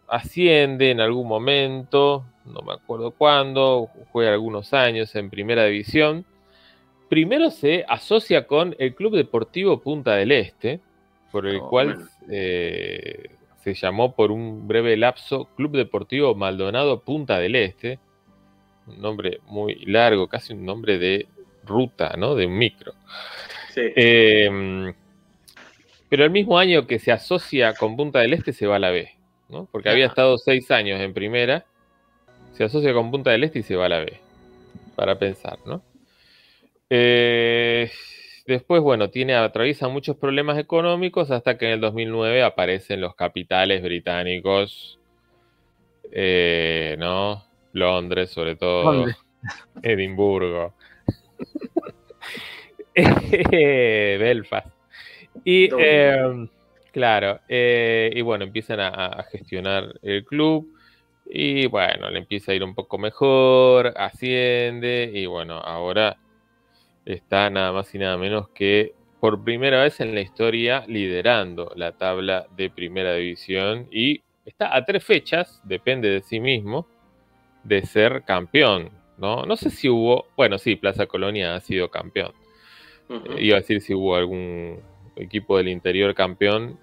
[0.08, 6.26] asciende en algún momento, no me acuerdo cuándo, juega algunos años en primera división.
[7.10, 10.80] Primero se asocia con el Club Deportivo Punta del Este,
[11.36, 12.10] por el cual bueno.
[12.30, 13.30] eh,
[13.62, 18.00] se llamó por un breve lapso Club Deportivo Maldonado Punta del Este.
[18.88, 21.28] Un nombre muy largo, casi un nombre de
[21.66, 22.36] ruta, ¿no?
[22.36, 22.94] De un micro.
[23.74, 23.82] Sí.
[23.98, 24.94] Eh,
[26.08, 28.92] pero el mismo año que se asocia con Punta del Este se va a la
[28.92, 29.12] B,
[29.50, 29.68] ¿no?
[29.70, 31.66] Porque había estado seis años en primera,
[32.54, 34.22] se asocia con Punta del Este y se va a la B,
[34.96, 35.82] para pensar, ¿no?
[36.90, 37.92] Eh,
[38.46, 43.82] después, bueno, tiene, atraviesa muchos problemas económicos hasta que en el 2009 aparecen los capitales
[43.84, 45.00] británicos,
[46.12, 47.44] eh, ¿no?
[47.74, 48.92] Londres, sobre todo.
[48.92, 49.18] Londres.
[49.82, 50.74] Edimburgo.
[52.98, 54.70] Eh, Belfast.
[55.44, 56.48] Y eh,
[56.94, 60.74] claro, eh, y bueno, empiezan a, a gestionar el club.
[61.26, 65.12] Y bueno, le empieza a ir un poco mejor, asciende.
[65.14, 66.16] Y bueno, ahora
[67.06, 71.94] está nada más y nada menos que por primera vez en la historia liderando la
[71.94, 73.88] tabla de primera división.
[73.92, 76.88] Y está a tres fechas, depende de sí mismo,
[77.64, 78.92] de ser campeón.
[79.18, 79.46] ¿no?
[79.46, 82.34] no sé si hubo, bueno, sí, Plaza Colonia ha sido campeón.
[83.38, 84.80] Iba a decir si hubo algún
[85.16, 86.78] equipo del interior campeón,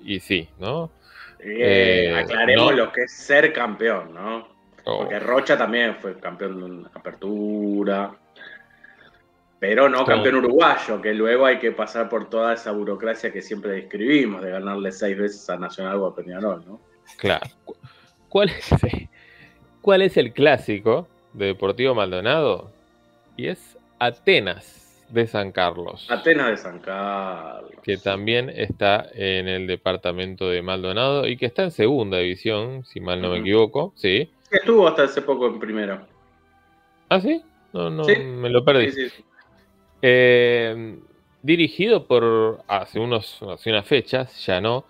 [0.00, 0.90] y sí, ¿no?
[1.38, 2.76] Eh, eh, aclaremos no.
[2.76, 4.48] lo que es ser campeón, ¿no?
[4.84, 8.12] O- Porque Rocha también fue campeón de una apertura.
[9.60, 13.72] Pero no campeón uruguayo, que luego hay que pasar por toda esa burocracia que siempre
[13.72, 16.80] describimos, de ganarle seis veces a Nacional o a Peñarol, ¿no?
[17.16, 17.46] Claro.
[17.64, 17.76] Cu-
[18.28, 18.70] ¿Cuál es.
[19.82, 22.70] ¿Cuál es el clásico de Deportivo Maldonado?
[23.36, 27.72] Y es Atenas de San Carlos, Atenas de San Carlos.
[27.82, 33.00] que también está en el departamento de Maldonado y que está en segunda división, si
[33.00, 33.92] mal no me equivoco.
[33.96, 34.30] Sí.
[34.50, 36.00] Estuvo hasta hace poco en primero.
[37.08, 37.42] ¿Ah, sí?
[37.72, 38.16] No, no, Sí.
[38.18, 38.90] me lo perdí.
[38.90, 39.24] Sí, sí.
[40.02, 40.98] Eh,
[41.42, 44.84] dirigido por, hace, unos, hace unas fechas, ya no,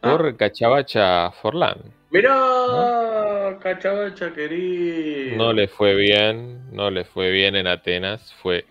[0.00, 0.36] por Ah.
[0.36, 1.78] Cachabacha Forlán.
[2.10, 5.36] Mirá, Cachabacha querido.
[5.36, 8.64] No le fue bien, no le fue bien en Atenas, fue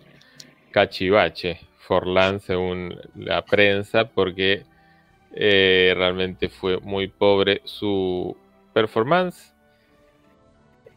[0.70, 4.64] Cachivache Forlán según la prensa, porque
[5.34, 8.36] eh, realmente fue muy pobre su
[8.72, 9.51] performance.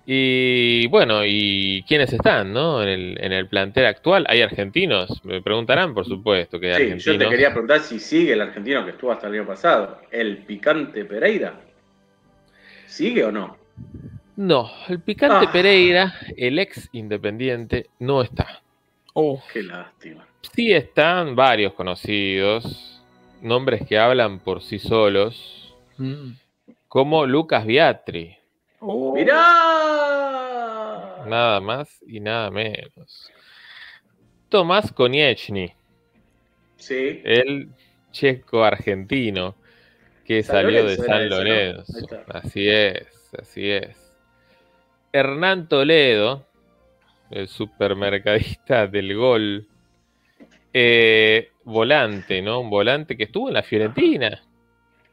[0.07, 2.81] Y bueno, ¿y quiénes están, no?
[2.83, 5.23] En el, en el plantel actual, ¿hay argentinos?
[5.25, 7.03] Me preguntarán, por supuesto, que hay Sí, argentinos.
[7.05, 10.37] yo te quería preguntar si sigue el argentino que estuvo hasta el año pasado, el
[10.39, 11.59] picante Pereira.
[12.85, 13.57] ¿Sigue o no?
[14.35, 15.51] No, el picante Ah.
[15.51, 18.61] Pereira, el ex independiente, no está.
[19.13, 20.27] Oh, Qué lástima.
[20.53, 23.01] Sí están varios conocidos,
[23.41, 26.31] nombres que hablan por sí solos, mm.
[26.87, 28.35] como Lucas Biatri,
[28.87, 29.13] Oh.
[29.15, 29.41] ¡Mirá!
[31.27, 33.31] nada más y nada menos.
[34.49, 35.73] Tomás Konieczny,
[36.77, 37.21] Sí.
[37.23, 37.69] el
[38.11, 39.55] checo argentino
[40.23, 41.37] que San salió Lorenzo de San ese, ¿no?
[41.37, 42.07] Lorenzo.
[42.27, 43.07] Así es,
[43.39, 43.97] así es.
[45.11, 46.45] Hernán Toledo,
[47.31, 49.67] el supermercadista del gol.
[50.73, 52.59] Eh, volante, ¿no?
[52.59, 54.43] Un volante que estuvo en la Fiorentina.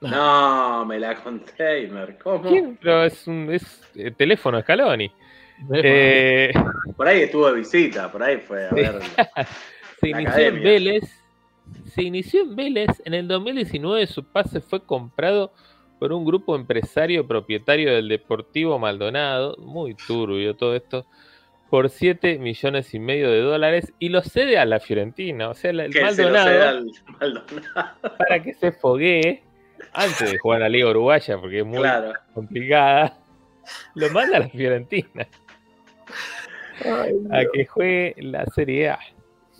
[0.02, 2.18] No, me la container.
[2.22, 2.48] ¿Cómo?
[2.50, 2.76] ¿Quién?
[2.80, 5.10] Pero es un es, eh, teléfono Scaloni.
[5.72, 6.52] Eh,
[6.96, 8.74] Por ahí estuvo de visita, por ahí fue a Sí.
[8.74, 8.98] ver.
[10.00, 10.62] se inició en.
[10.62, 11.22] Vélez.
[11.86, 13.02] Se inició en Vélez.
[13.04, 15.52] En el 2019 su pase fue comprado
[16.00, 19.56] por un grupo empresario propietario del Deportivo Maldonado.
[19.58, 21.06] Muy turbio todo esto.
[21.70, 25.48] Por 7 millones y medio de dólares y lo cede a la Fiorentina.
[25.48, 26.86] O sea, el Que se lo Maldonado, al
[27.20, 27.96] Maldonado.
[28.18, 29.42] para que se foguee,
[29.92, 32.12] antes de jugar a la Liga Uruguaya, porque es muy Claro.
[32.34, 33.18] complicada,
[33.94, 35.26] lo manda a la Fiorentina
[37.30, 38.98] a que juegue la Serie A.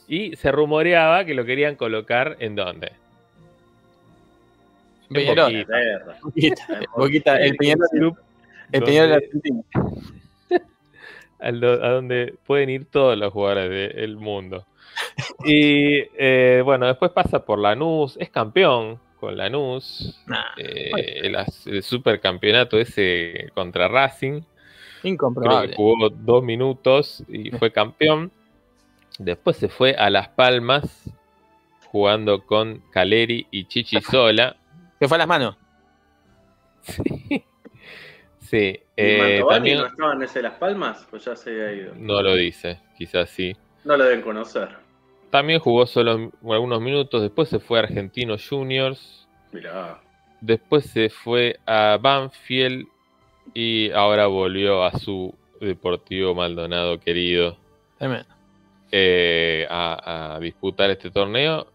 [0.09, 2.93] Y se rumoreaba que lo querían colocar en dónde?
[5.09, 5.53] En Peñarol.
[5.53, 5.61] Boquita.
[5.61, 6.17] Inglaterra.
[6.23, 6.67] Boquita,
[6.97, 8.19] Boquita, el Peñarol, Club
[8.73, 9.65] el Peñarol argentino.
[11.39, 14.65] a donde pueden ir todos los jugadores del mundo.
[15.45, 21.37] Y eh, bueno, después pasa por Lanús, es campeón con Lanús, Nah, eh, el,
[21.67, 24.47] el supercampeonato ese contra Racing, creo
[25.03, 25.77] que incomprobable.
[25.77, 28.33] jugó dos minutos y fue campeón.
[29.21, 31.09] Después se fue a Las Palmas
[31.87, 34.57] jugando con Caleri y Chichi Sola.
[34.99, 35.57] Se fue a las manos.
[36.83, 37.45] Sí,
[38.41, 38.57] sí.
[38.57, 41.07] ¿Y eh, Mantovani también no estaba en ese de Las Palmas?
[41.09, 41.95] Pues ya se había ido.
[41.97, 43.57] no lo dice, quizás sí.
[43.85, 44.69] No lo deben conocer.
[45.33, 49.99] También jugó solo algunos minutos, después se fue a Argentinos Juniors, Mirá.
[50.43, 52.87] después se fue a Banfield
[53.55, 57.57] y ahora volvió a su Deportivo Maldonado querido
[58.91, 61.67] eh, a, a disputar este torneo,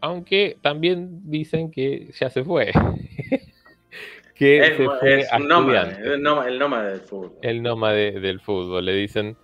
[0.00, 2.70] aunque también dicen que ya se fue.
[4.36, 7.32] que Es, se fue es a un nómade, el nómade, el nómade del fútbol.
[7.42, 9.36] El nómade del fútbol, le dicen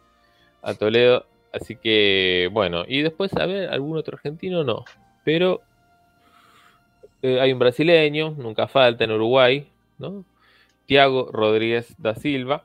[0.62, 1.26] a Toledo.
[1.60, 4.84] Así que, bueno, y después, a ver, algún otro argentino no.
[5.24, 5.60] Pero
[7.22, 9.66] eh, hay un brasileño, nunca falta en Uruguay,
[9.98, 10.24] ¿no?
[10.86, 12.64] Tiago Rodríguez da Silva.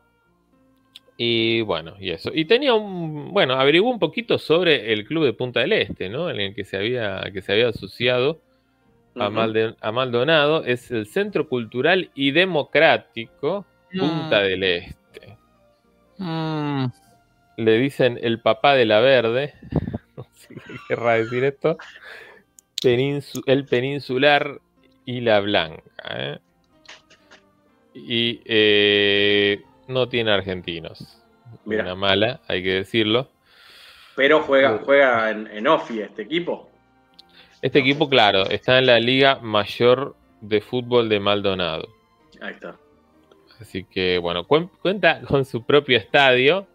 [1.18, 2.32] Y bueno, y eso.
[2.34, 6.30] Y tenía un, bueno, averiguó un poquito sobre el club de Punta del Este, ¿no?
[6.30, 8.40] En el que se había, que se había asociado
[9.16, 9.36] a, Ujú.
[9.38, 10.64] Malde- a Maldonado.
[10.66, 13.66] Es el Centro Cultural y Democrático
[13.98, 14.44] Punta Mm.
[14.44, 15.38] del Este
[16.18, 16.86] Mm,
[17.58, 19.54] le dicen el papá de la verde.
[20.16, 21.76] No sé qué querrá decir esto.
[22.84, 24.60] Peninsu- el peninsular
[25.06, 25.82] y la blanca.
[26.12, 26.40] ¿eh?
[27.96, 31.20] Y eh, no tiene argentinos.
[31.66, 31.84] Mirá.
[31.84, 33.30] Una mala, hay que decirlo.
[34.16, 36.70] Pero juega, juega en, en OFI este equipo.
[37.64, 41.88] Este equipo, claro, está en la Liga Mayor de Fútbol de Maldonado.
[42.42, 42.76] Ahí está.
[43.60, 46.68] Así que, bueno, cuen- cuenta con su propio estadio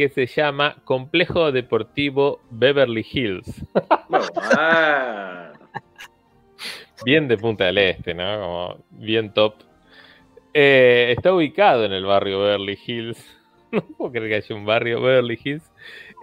[0.00, 3.66] que se llama Complejo Deportivo Beverly Hills.
[4.56, 5.52] Ah,
[7.04, 8.40] Bien de Punta del Este, ¿no?
[8.40, 9.56] Como bien top.
[10.54, 13.36] Eh, está ubicado en el barrio Beverly Hills.
[13.72, 15.70] No puedo creer que haya un barrio Beverly Hills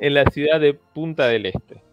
[0.02, 1.84] en la ciudad de Punta del Este.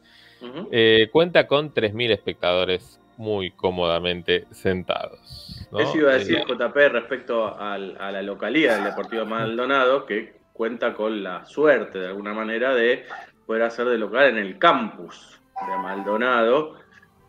[0.73, 5.69] Eh, cuenta con 3.000 espectadores muy cómodamente sentados.
[5.71, 5.81] ¿no?
[5.81, 10.95] Eso iba a decir JP respecto al- a la localidad del Deportivo Maldonado, que cuenta
[10.95, 13.05] con la suerte, de alguna manera, de
[13.45, 16.77] poder hacer de local en el campus de Maldonado,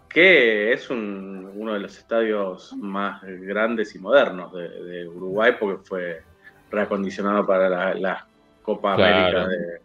[0.07, 5.84] que es un- uno de los estadios más grandes y modernos de, de Uruguay, porque
[5.84, 6.22] fue
[6.69, 8.27] reacondicionado para la, la
[8.61, 9.39] Copa Claro.
[9.39, 9.81] América de-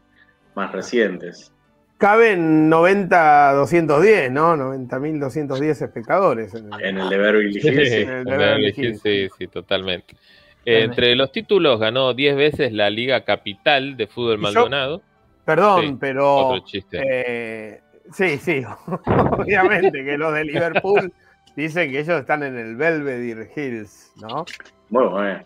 [0.54, 1.52] más recientes.
[1.98, 4.56] Caben 90-210, ¿no?
[4.56, 6.54] 90.210 espectadores.
[6.54, 7.94] En el- En el de Beverly Sí, Hills, sí.
[8.02, 9.32] en el en de Beverly Beverly Hills, Hills.
[9.32, 10.16] sí, sí, totalmente.
[10.64, 15.02] Eh, entre los títulos ganó 10 veces la Liga Capital de Fútbol yo- Maldonado.
[15.44, 16.36] Perdón, Sí, pero.
[16.36, 17.00] Otro chiste.
[17.04, 17.80] eh,
[18.12, 18.62] sí, sí.
[19.06, 21.12] Obviamente que los de Liverpool
[21.56, 24.44] dicen que ellos están en el Belvedere Hills, ¿no?
[24.90, 25.44] Muy bueno.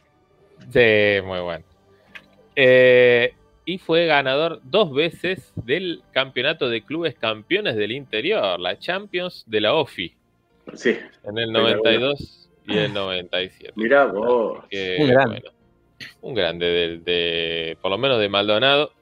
[0.70, 1.64] Sí, muy bueno.
[2.56, 3.34] Eh,
[3.64, 9.60] y fue ganador dos veces del campeonato de clubes campeones del interior, la Champions de
[9.60, 10.14] la OFI,
[10.74, 10.90] Sí,
[11.24, 11.76] en el Espectacular.
[12.00, 13.72] 92 y el 97.
[13.76, 14.64] mirá vos.
[14.70, 15.40] Que, Un grande.
[15.40, 15.56] bueno,
[16.22, 18.92] un grande del- de, por lo menos de Maldonado.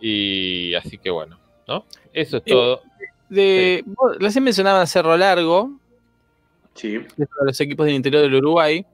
[0.00, 1.84] Y así que bueno, ¿no?
[2.12, 2.82] Eso es todo.
[3.28, 5.70] de, vos recién mencionaban Cerro Largo,
[6.74, 6.98] Sí.
[7.16, 8.84] de los equipos del interior del Uruguay,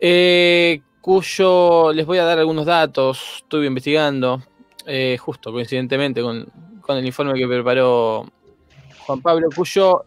[0.00, 4.42] eh, cuyo les voy a dar algunos datos, estuve investigando,
[4.86, 6.46] eh, justo coincidentemente con,
[6.80, 8.26] con el informe que preparó
[9.06, 10.04] Juan Pablo, cuyo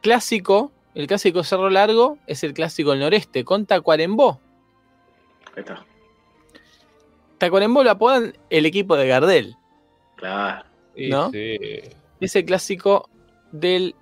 [0.00, 4.40] clásico, el clásico Cerro Largo, es el clásico del noreste, con Tacuarembó.
[5.56, 5.84] Ahí está.
[7.38, 9.56] Tacuarembó lo apodan el equipo de Gardel.
[10.16, 10.64] Claro.
[10.96, 11.30] ¿no?
[11.30, 11.56] sí,
[12.20, 13.08] es el clásico
[13.52, 13.94] del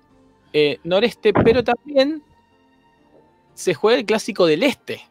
[0.51, 2.21] eh, noreste, pero también
[3.53, 5.01] se juega el clásico del este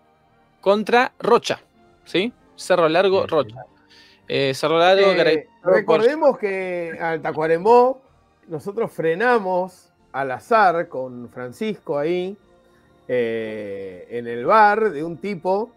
[0.61, 1.61] contra Rocha,
[2.05, 2.33] ¿sí?
[2.57, 3.27] Cerro Largo.
[3.27, 3.65] Rocha.
[4.27, 8.03] Eh, Cerro Largo, Eh, por- recordemos que al Tacuarembó
[8.49, 9.88] nosotros frenamos
[10.19, 12.37] al azar con Francisco ahí
[13.07, 15.71] eh, en el bar de un tipo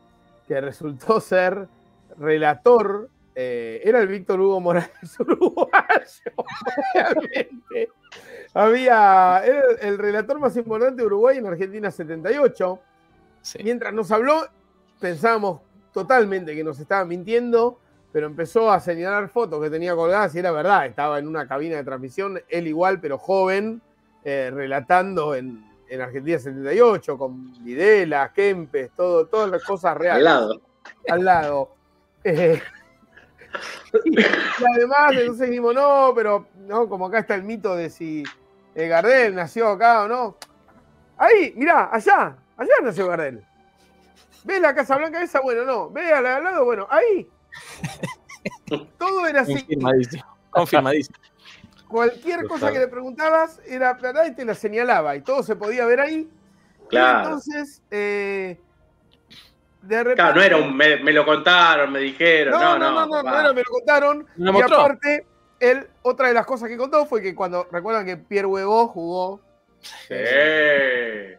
[0.48, 1.68] que resultó ser
[2.18, 3.08] relator.
[3.36, 6.34] eh, era el Víctor Hugo Morales uruguayo,
[6.96, 7.90] realmente.
[8.56, 12.80] Había era el relator más importante de Uruguay en Argentina 78.
[13.44, 13.60] Sí.
[13.64, 14.48] Mientras nos habló,
[15.00, 15.62] pensábamos
[15.94, 17.80] totalmente que nos estaba mintiendo,
[18.12, 20.88] pero empezó a señalar fotos que tenía colgadas y era verdad.
[20.88, 23.82] Estaba en una cabina de transmisión, él igual, pero joven,
[24.24, 30.24] eh, relatando en, en Argentina 78, con Videla, Kempes, todo, todas las cosas reales Al
[30.24, 30.62] lado.
[31.10, 31.76] al lado.
[32.24, 32.62] Eh,
[34.06, 34.16] y
[34.76, 38.24] además, entonces dijimos, no, pero no, como acá está el mito de si
[38.76, 40.38] eh, Gardel nació acá o no.
[41.18, 43.44] Ahí, mirá, allá, allá nació Gardel.
[44.44, 45.42] ¿Ves la Casa Blanca esa?
[45.42, 45.90] Bueno, no.
[45.90, 46.66] ¿Ves al lado?
[46.66, 47.30] Bueno, ahí.
[48.98, 49.54] Todo era así.
[49.54, 50.24] Confirmadísimo.
[50.50, 51.18] Confirmadísimo.
[51.92, 55.86] Cualquier cosa que le preguntabas era verdad y te la señalaba y todo se podía
[55.86, 56.30] ver ahí.
[56.84, 57.24] Y Claro.
[57.26, 58.58] entonces, eh,
[59.82, 60.16] de repente.
[60.22, 62.54] Claro, no era un me, me lo contaron, me dijeron.
[62.54, 63.06] No, No, no, no.
[63.08, 64.28] no, no, era, me lo contaron.
[64.38, 64.80] Me lo y mostró.
[64.80, 65.26] aparte,
[65.60, 69.42] él, otra de las cosas que contó fue que cuando, recuerdan que Pierre Huevo jugó,
[69.82, 70.14] Sí.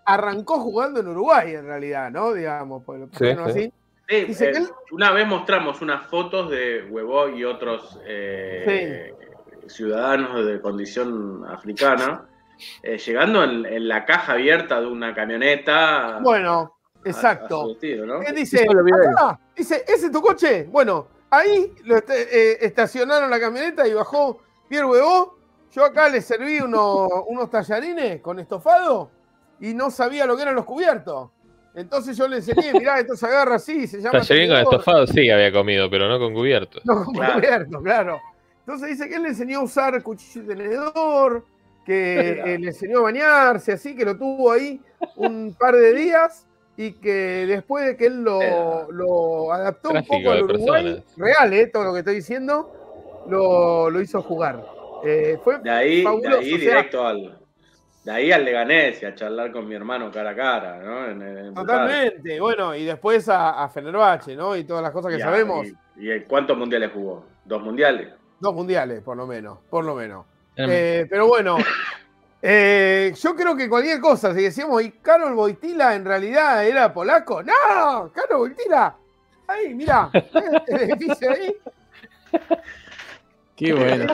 [0.05, 2.33] arrancó jugando en Uruguay en realidad, ¿no?
[2.33, 3.29] Digamos, pues lo sí.
[3.29, 3.73] así.
[4.09, 9.15] Sí, Dice eh, que él- Una vez mostramos unas fotos de Huevo y otros eh,
[9.67, 12.27] ciudadanos de condición africana
[12.83, 16.19] eh, llegando en, en la caja abierta de una camioneta.
[16.23, 16.53] Bueno,
[17.05, 17.67] a- a exacto.
[18.07, 18.23] ¿no?
[18.23, 18.65] Él dice,
[19.57, 20.69] ¿ese es tu coche?
[20.71, 25.39] Bueno, ahí lo est- eh, estacionaron la camioneta y bajó Pierre Huevo.
[25.73, 29.11] Yo acá le serví uno- unos tallarines con estofado
[29.61, 31.31] y no sabía lo que eran los cubiertos.
[31.75, 34.19] Entonces yo le enseñé, mirá, esto se agarra así, se llama...
[34.19, 34.75] Tallarín con tenedor".
[34.75, 36.81] estofado sí había comido, pero no con cubierto.
[36.85, 37.35] No, con Claro.
[37.35, 38.21] cubierto, claro.
[38.67, 41.45] Entonces dice que él le enseñó a usar cuchillo y tenedor,
[41.85, 44.81] que eh, le enseñó a bañarse, así que lo tuvo ahí
[45.17, 50.31] un par de días y que después de que él lo, lo adaptó un poco
[50.31, 52.73] al Uruguay, real, eh, todo lo que estoy diciendo,
[53.29, 54.65] lo, lo hizo jugar.
[55.05, 57.39] Eh, fue De ahí, de ahí o sea, directo al.
[58.05, 61.07] De ahí al Leganés y a charlar con mi hermano cara a cara, ¿no?
[61.07, 64.57] En- en- en Totalmente, bueno, y después a, a Fenerbahce, ¿no?
[64.57, 65.67] Y todas las cosas que Y a- sabemos.
[65.97, 67.25] Y, y cuántos mundiales jugó?
[67.45, 68.09] ¿Dos mundiales?
[68.43, 70.27] Dos mundiales, por lo menos, por lo menos.
[70.57, 71.59] Eh, pero bueno,
[72.43, 77.41] eh, yo creo que cualquier cosa, si decíamos, ¿y Karol Wojtyla en realidad era polaco?
[77.41, 78.11] ¡No!
[78.13, 78.97] ¡Karol Wojtyla!
[79.47, 80.29] Ahí, mirá, ¿eh?
[80.67, 81.55] el edificio ahí.
[83.55, 84.13] Qué bueno.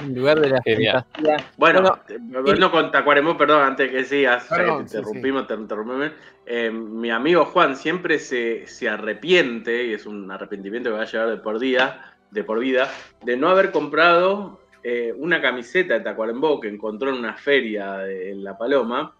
[0.00, 1.04] En lugar de la Genial.
[1.56, 4.96] Bueno, Bueno, eh, volviendo con Tacuarembó, perdón, antes que sigas, ya que Perdón, te sí,
[4.96, 6.10] interrumpimos, te interrumpimos.
[6.46, 11.06] eh, mi amigo Juan siempre se, se arrepiente, y es un arrepentimiento que va a
[11.06, 12.90] llevar de por día, de por vida,
[13.24, 18.32] de no haber comprado eh, una camiseta de Tacuarembó que encontró en una feria de
[18.32, 19.14] en La Paloma,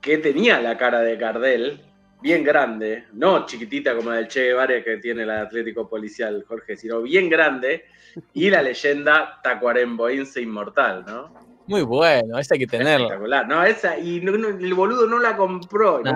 [0.00, 1.82] que tenía la cara de Cardel,
[2.22, 6.76] bien grande, no chiquitita como la del Che Guevara que tiene el Atlético Policial, Jorge,
[6.76, 7.84] sino bien grande,
[8.32, 11.34] y la leyenda Tacuaremboense Inmortal, ¿no?
[11.66, 13.06] Muy bueno, esa hay que tenerla.
[13.06, 13.46] Espectacular.
[13.48, 16.12] No, esa, y no- no- el boludo no la compró, la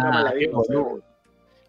[0.52, 1.02] boludo.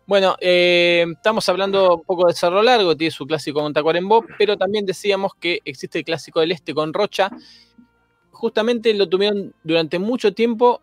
[0.08, 4.58] Bueno, eh, estamos hablando un poco de Cerro Largo, tiene su clásico con Tacuarembó, pero
[4.58, 7.30] también decíamos que existe el clásico del Este con Rocha.
[8.32, 10.82] Justamente lo tuvieron durante mucho tiempo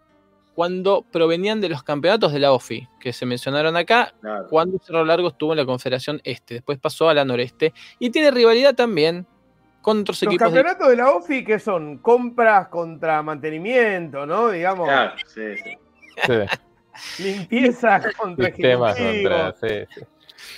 [0.55, 4.47] cuando provenían de los campeonatos de la OFI, que se mencionaron acá, Claro.
[4.49, 8.31] cuando Cerro Largo estuvo en la Confederación Este, después pasó a la Noreste, y tiene
[8.31, 9.27] rivalidad también
[9.83, 11.99] con otros Los equipos de campeonatos de la OFI, que son?
[11.99, 14.49] Compras contra mantenimiento, ¿no?
[14.51, 15.79] Digamos, Claro, sí, sí.
[16.27, 16.33] Sí,
[17.19, 19.53] limpieza contra sistemas contra.
[19.61, 20.01] Sí, sí.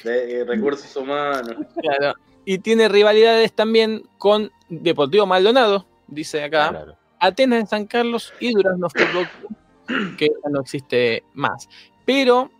[0.04, 1.56] De, eh, recursos humanos.
[1.80, 2.14] Claro.
[2.44, 6.96] Y tiene rivalidades también con Deportivo Maldonado, dice acá, Claro.
[7.18, 11.68] Atenas de San Carlos y Durazno Fútbol Club, que ya no existe más.
[12.06, 12.50] Pero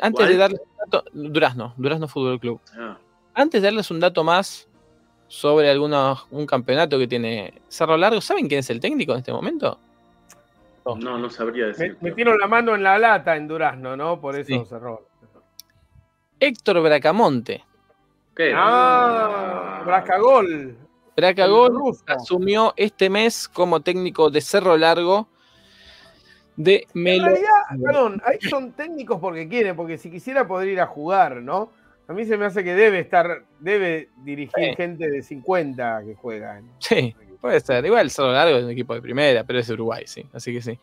[0.00, 0.28] antes ¿Cuál?
[0.28, 2.60] de darles un dato, Durazno, Durazno Fútbol Club.
[2.76, 2.98] Ah,
[3.34, 4.68] Antes de darles un dato más
[5.28, 9.32] sobre algunos, un campeonato que tiene Cerro Largo, ¿saben quién es el técnico en este
[9.32, 9.78] momento?
[10.96, 11.96] No, no sabría Me- decir.
[12.00, 14.20] metieron la mano en la lata en Durazno, ¿no?
[14.20, 14.62] Por eso Sí.
[14.68, 15.06] cerró.
[16.40, 17.64] Héctor Bracamonte.
[18.36, 18.52] ¿Qué?
[18.54, 20.76] Ah, Bracagol.
[21.16, 22.04] Bracagol ruso.
[22.06, 25.28] asumió este mes como técnico de Cerro Largo
[26.56, 27.24] de En Melo.
[27.26, 27.50] realidad,
[27.84, 31.72] perdón, ahí son técnicos porque quieren, porque si quisiera poder ir a jugar, ¿no?
[32.06, 34.74] A mí se me hace que debe estar, debe dirigir Sí.
[34.76, 36.70] gente de 50 que juegan.
[36.78, 37.84] Sí, puede ser.
[37.84, 40.24] Igual Cerro Largo es un equipo de primera, pero es de Uruguay, sí.
[40.32, 40.78] Así que sí.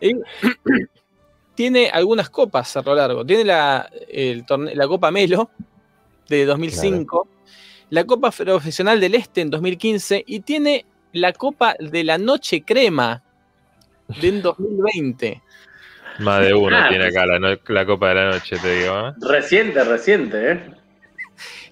[0.00, 0.14] Y
[1.54, 3.24] tiene algunas copas Cerro Largo.
[3.24, 5.50] Tiene la, el torne- la Copa Melo
[6.28, 7.28] de 2005,
[7.90, 13.22] la Copa Profesional del Este en 2015 y tiene la Copa de la Noche Crema
[14.20, 15.42] de en 2020.
[16.20, 19.08] Más de uno Ah, tiene acá la, no- la copa de la noche, te digo.
[19.08, 19.12] ¿eh?
[19.20, 20.70] Reciente, reciente, ¿eh?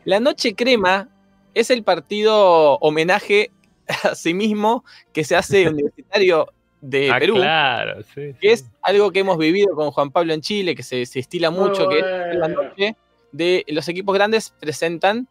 [0.05, 1.09] La Noche Crema
[1.53, 3.51] es el partido homenaje
[4.05, 6.49] asimismo que se hace universitario
[6.81, 8.35] de ah, Perú, claro, sí.
[8.41, 11.51] que es algo que hemos vivido con Juan Pablo en Chile, que se, se estila
[11.51, 12.97] mucho, que es la noche
[13.33, 15.29] de los equipos grandes presentan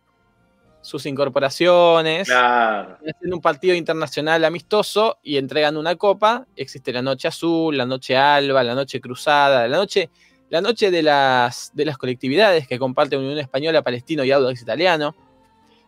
[0.86, 2.98] sus incorporaciones, Claro.
[3.02, 6.46] hacen un partido internacional amistoso y entregan una copa.
[6.56, 10.12] Existe la noche azul, la noche alba, la noche cruzada, la noche,
[10.50, 15.16] la noche de, las, de las colectividades que comparten Unión Española, Palestino y Audax Italiano.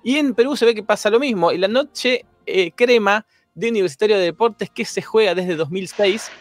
[0.08, 1.52] Y en Perú se ve que pasa lo mismo.
[1.52, 6.32] Y la noche eh, crema de Universitario de Deportes que se juega desde 2006.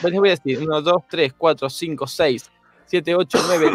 [0.00, 2.50] Pues les voy a decir, 1, 2, 3, 4, 5, 6,
[2.86, 3.72] 7, 8, 9,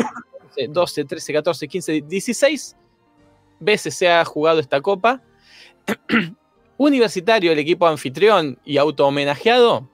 [0.47, 2.77] 11, 12, 13, 14, 15, 16
[3.59, 5.21] veces se ha jugado esta copa.
[6.77, 9.89] Universitario, el equipo anfitrión y auto homenajeado,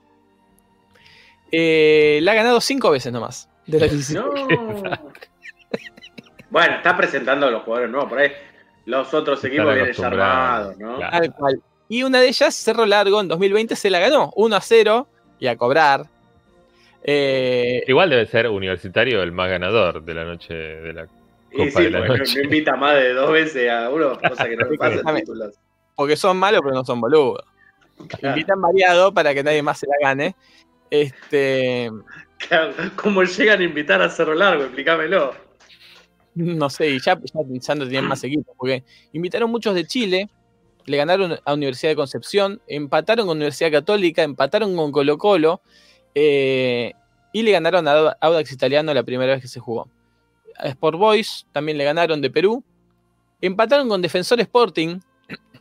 [1.51, 3.49] eh, la ha ganado cinco veces nomás.
[3.65, 4.13] De las 16.
[4.13, 4.31] No.
[6.51, 8.31] bueno, está presentando a los jugadores nuevos por ahí.
[8.89, 10.97] Los otros equipos vienen ya armados, ¿no?
[10.97, 11.17] claro.
[11.19, 11.61] Tal cual.
[11.87, 15.07] Y una de ellas, Cerro Largo, en 2020 se la ganó 1 a 0
[15.39, 16.05] y a cobrar.
[17.03, 21.07] Eh, Igual debe ser universitario el más ganador de la noche de la
[21.51, 22.35] Y Copa sí, de la Noche.
[22.37, 25.55] no invita más de dos veces a uno, cosa que no pasa títulos.
[25.95, 27.43] porque son malos, pero no son boludos.
[28.07, 28.35] Claro.
[28.37, 30.35] Invitan variado para que nadie más se la gane.
[30.89, 31.89] Este,
[32.47, 34.63] Claro, ¿Cómo llegan a invitar a Cerro Largo?
[34.63, 35.33] Explícamelo.
[36.39, 38.83] No sé, y ya, ya pensando tenían más equipos, porque
[39.13, 40.29] invitaron muchos de Chile,
[40.85, 45.61] le ganaron a Universidad de Concepción, empataron con Universidad Católica, empataron con Colo Colo,
[46.15, 46.93] eh,
[47.31, 49.87] y le ganaron a Audax Italiano la primera vez que se jugó.
[50.57, 52.63] A Sport Boys también le ganaron de Perú,
[53.41, 54.99] empataron con Defensor Sporting,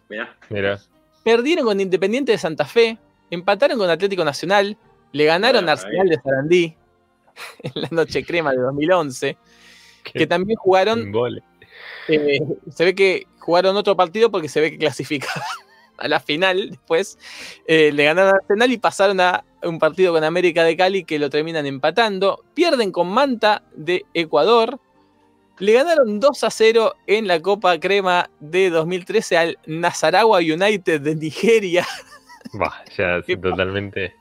[0.08, 0.36] Mirá.
[0.48, 0.80] Mira,
[1.22, 2.98] perdieron con Independiente de Santa Fe,
[3.30, 4.76] empataron con Atlético Nacional,
[5.12, 6.76] le ganaron a Arsenal de Sarandí
[7.62, 9.36] en la noche crema de 2011,
[10.12, 11.12] que también jugaron
[12.08, 15.42] eh, se ve que jugaron otro partido porque se ve que clasificaron
[15.98, 17.18] a la final después.
[17.66, 21.18] eh, le ganaron a Arsenal y pasaron a un partido con América de Cali que
[21.18, 22.44] lo terminan empatando.
[22.54, 24.78] Pierden con Manta de Ecuador.
[25.58, 31.14] Le ganaron 2 a 0 en la Copa Crema de 2013 al Nasarawa United de
[31.14, 31.86] Nigeria.
[32.54, 34.14] Bah, ya totalmente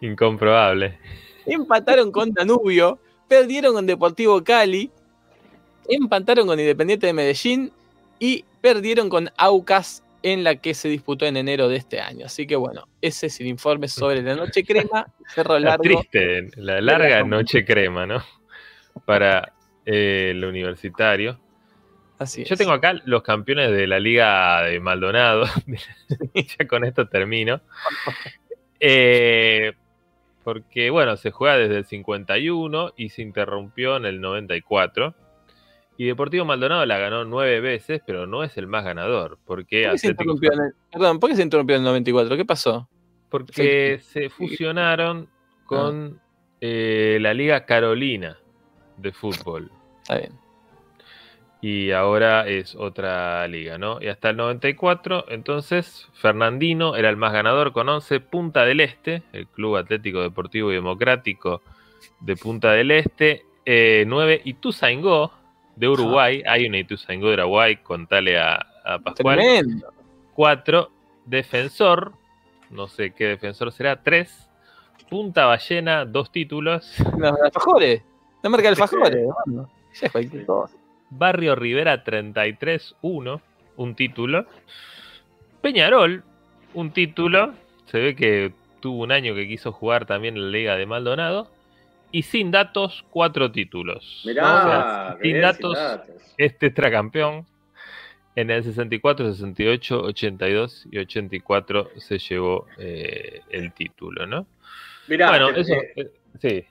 [0.00, 0.98] incomprobable.
[1.46, 2.98] Empataron con Danubio.
[3.28, 4.90] Perdieron con Deportivo Cali.
[5.88, 7.72] Empataron con Independiente de Medellín.
[8.18, 12.26] Y perdieron con Aucas en la que se disputó en enero de este año.
[12.26, 15.06] Así que bueno, ese es el informe sobre la noche crema.
[15.34, 15.82] Cerro La largo.
[15.82, 18.22] triste, la larga noche crema, ¿no?
[19.04, 19.52] Para
[19.84, 21.40] eh, el universitario.
[22.18, 22.58] Así Yo es.
[22.58, 25.44] tengo acá los campeones de la Liga de Maldonado.
[26.34, 27.60] ya con esto termino.
[28.78, 29.72] Eh,
[30.44, 35.14] porque, bueno, se juega desde el 51 y se interrumpió en el 94.
[35.96, 39.38] Y Deportivo Maldonado la ganó nueve veces, pero no es el más ganador.
[39.44, 42.36] Porque, ¿Por qué, se interrumpió en el, perdón, ¿por qué se interrumpió en el 94?
[42.36, 42.88] ¿Qué pasó?
[43.32, 45.26] porque se fusionaron
[45.64, 46.20] con
[46.60, 48.38] eh, la Liga Carolina
[48.98, 49.70] de fútbol.
[50.02, 50.32] Está bien.
[51.62, 54.02] y ahora es otra liga, ¿no?
[54.02, 59.22] Y hasta el 94, entonces Fernandino era el más ganador con 11, Punta del Este,
[59.32, 61.62] el Club Atlético Deportivo y Democrático
[62.20, 65.32] de Punta del Este, eh, 9, Ituzaingó
[65.76, 69.92] de Uruguay, hay una Ituzaingó de Uruguay, contale a, a Pascual, Tremendo.
[70.34, 70.90] 4,
[71.26, 72.12] Defensor,
[72.70, 74.50] no sé qué defensor será, 3,
[75.08, 78.02] Punta Ballena, dos títulos, Los alfajores.
[78.42, 79.14] La marca de alfajores.
[79.14, 79.68] hermano.
[80.00, 80.74] Ya es cualquier cosa.
[81.10, 83.40] Barrio Rivera 33-1,
[83.76, 84.46] un título.
[85.60, 86.24] Peñarol,
[86.72, 87.52] un título.
[87.84, 91.50] Se ve que tuvo un año que quiso jugar también en la Liga de Maldonado.
[92.12, 94.22] Y sin datos, cuatro títulos.
[94.24, 96.34] Mirá, O sea, sin datos, sin datos.
[96.36, 97.46] es tetracampeón.
[98.34, 104.46] En el 64, 68, 82 y 84 se llevó eh, el título, ¿no?
[105.08, 106.10] Mirá, bueno, te- eso, eh, eh,
[106.40, 106.64] sí.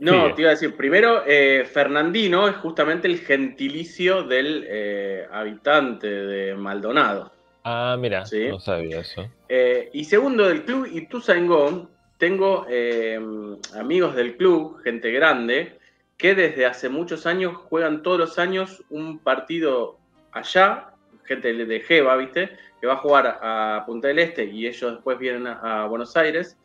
[0.00, 0.34] No, Sigue.
[0.34, 6.54] te iba a decir, primero, eh, Fernandino es justamente el gentilicio del eh, habitante de
[6.56, 7.32] Maldonado.
[7.64, 8.46] Ah, mira, Sí.
[8.48, 9.28] no sabía eso.
[9.48, 11.90] Eh, y segundo, del club Ituzaingó,
[12.24, 13.20] tengo eh,
[13.74, 15.78] amigos del club, gente grande,
[16.16, 19.98] que desde hace muchos años juegan todos los años un partido
[20.32, 20.94] allá,
[21.24, 22.56] gente de Jeva, ¿viste?
[22.80, 26.56] Que va a jugar a Punta del Este y ellos después vienen a, Buenos Aires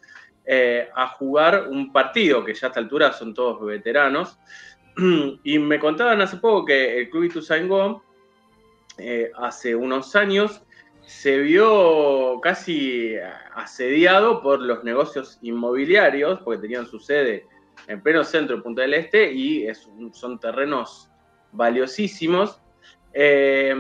[0.46, 4.40] eh, a jugar un partido, que ya a esta altura son todos veteranos.
[5.44, 8.02] Y me contaban hace poco que el club Ituzaingó,
[8.98, 10.62] eh, hace unos años,
[11.10, 13.16] se vio casi
[13.56, 17.48] asediado por los negocios inmobiliarios, porque tenían su sede
[17.88, 21.10] en pleno centro de Punta del Este y es son terrenos
[21.52, 22.62] valiosísimos.
[23.12, 23.76] Eh,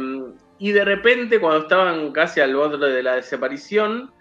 [0.58, 4.12] y de repente, cuando estaban casi al borde de la desaparición,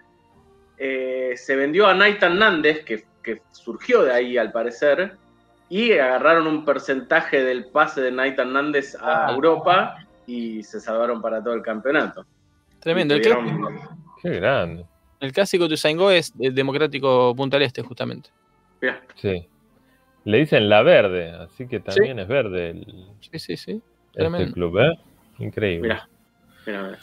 [0.77, 5.17] eh, se vendió a Nathan Nández, que, que surgió de ahí al parecer,
[5.67, 9.31] y agarraron un porcentaje del pase de Nathan Nández a Ah.
[9.33, 9.97] Europa
[10.27, 12.23] y se salvaron para todo el campeonato.
[12.79, 13.15] Tremendo.
[13.15, 13.69] El, clásico-
[14.21, 14.85] Qué grande.
[15.19, 18.29] el clásico de Usaingó es el Democrático Punta del Este, justamente.
[18.81, 19.47] Mirá, Sí.
[20.25, 22.85] Le dicen la verde, así que también es verde el,
[23.21, 23.71] Sí, sí, sí.
[23.71, 24.53] este Tremendo.
[24.53, 24.99] club, ¿eh?
[25.39, 25.87] Increíble.
[25.87, 26.09] mirá,
[26.65, 26.99] mirá.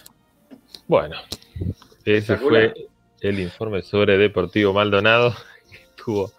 [0.86, 1.16] Bueno,
[2.04, 2.74] ese fue
[3.20, 5.34] el informe sobre Deportivo Maldonado,
[5.72, 6.30] que tuvo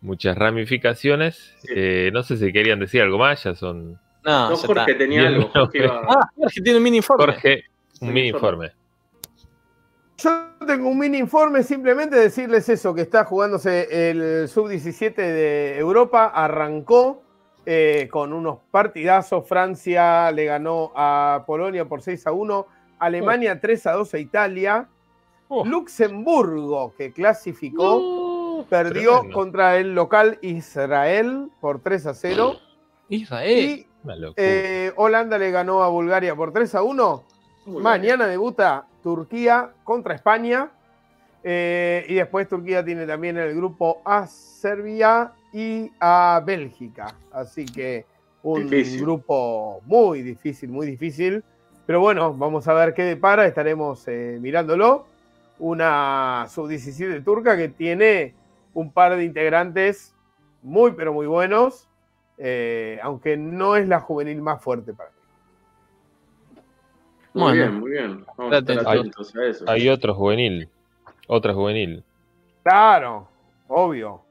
[0.00, 1.54] muchas ramificaciones.
[1.60, 1.68] Sí.
[1.74, 4.98] Eh, no sé si querían decir algo más, ya son No, No, Jorge está.
[4.98, 5.48] tenía algo.
[5.52, 7.24] Jorge no, iba- Ah, Jorge tiene un mini informe.
[7.24, 7.64] Jorge,
[8.08, 8.66] un mini informe.
[8.66, 8.82] informe.
[10.18, 16.26] Yo tengo un mini informe, simplemente decirles eso, que está jugándose el sub-17 de Europa,
[16.26, 17.22] arrancó
[17.66, 22.66] eh, con unos partidazos, Francia le ganó a Polonia por 6 a 1,
[22.98, 24.88] Alemania 3 a 2 a Italia,
[25.54, 25.66] Oh.
[25.66, 29.34] Luxemburgo, que clasificó, perdió tremendo.
[29.36, 32.54] contra el local Israel por 3 a 0,
[33.10, 33.58] Israel.
[33.58, 33.86] y
[34.38, 37.31] eh, Holanda le ganó a Bulgaria por 3 a 1, Uy,
[37.66, 40.70] Mañana debuta Turquía contra España.
[41.44, 47.14] eh, y después Turquía tiene también el grupo a Serbia y a Bélgica.
[47.32, 48.06] Así que
[48.44, 49.00] un Difícil.
[49.02, 51.42] grupo muy difícil, muy difícil.
[51.86, 53.46] Pero bueno, vamos a ver qué depara.
[53.46, 55.06] Estaremos eh, mirándolo.
[55.58, 58.34] Una sub-17 turca que tiene
[58.74, 60.14] un par de integrantes
[60.62, 61.88] muy, pero muy buenos.
[62.38, 65.11] eh, aunque no es la juvenil más fuerte para.
[67.34, 67.54] Muy Bueno.
[67.54, 68.24] bien, muy bien.
[68.36, 68.86] Vamos a estar Atentos.
[68.98, 69.64] atentos a eso.
[69.68, 70.68] Hay otro juvenil,
[71.28, 72.04] otra juvenil.
[72.62, 73.28] Claro,
[73.68, 74.22] obvio.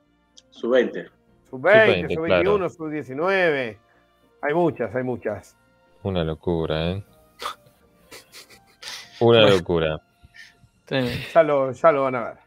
[0.51, 1.07] Su 20.
[1.49, 3.77] Sub-20, Sub-20, sub-21, sub-19.
[4.43, 5.57] Hay muchas, hay muchas.
[6.03, 7.03] Una locura, ¿eh?
[9.19, 9.99] Una locura.
[11.33, 12.37] Ya lo, ya lo van a ver.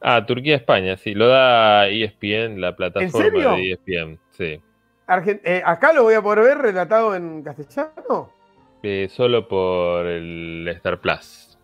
[0.00, 3.50] Ah, Turquía-España, sí, lo da ESPN, la plataforma serio?
[3.52, 4.60] de ESPN, sí.
[5.06, 8.30] Argen- eh, acá lo voy a poder ver relatado en castellano.
[8.82, 11.58] Eh, solo por el Star Plus,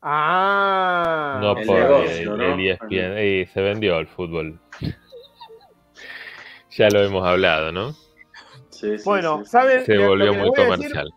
[0.00, 2.54] Ah, no el por negocio, el, ¿no?
[2.54, 3.14] el ESPN.
[3.16, 4.60] Eh, se vendió el fútbol.
[6.70, 7.92] ya lo hemos hablado, ¿no?
[8.70, 9.50] Sí, sí, Bueno, sí.
[9.50, 9.84] ¿saben?
[9.84, 11.10] Se volvió muy decir, comercial.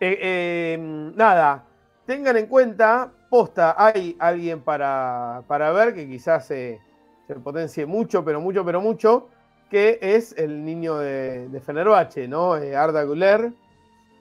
[0.00, 1.64] eh, eh, nada,
[2.04, 6.80] tengan en cuenta, posta, hay alguien para, para ver que quizás se,
[7.28, 9.28] se potencie mucho, pero mucho, pero mucho,
[9.70, 12.56] que es el niño de, de Fenerbahce, ¿no?
[12.56, 13.52] Eh, Arda Güler,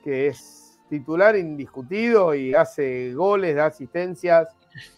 [0.05, 4.49] que es titular indiscutido y hace goles, da asistencias.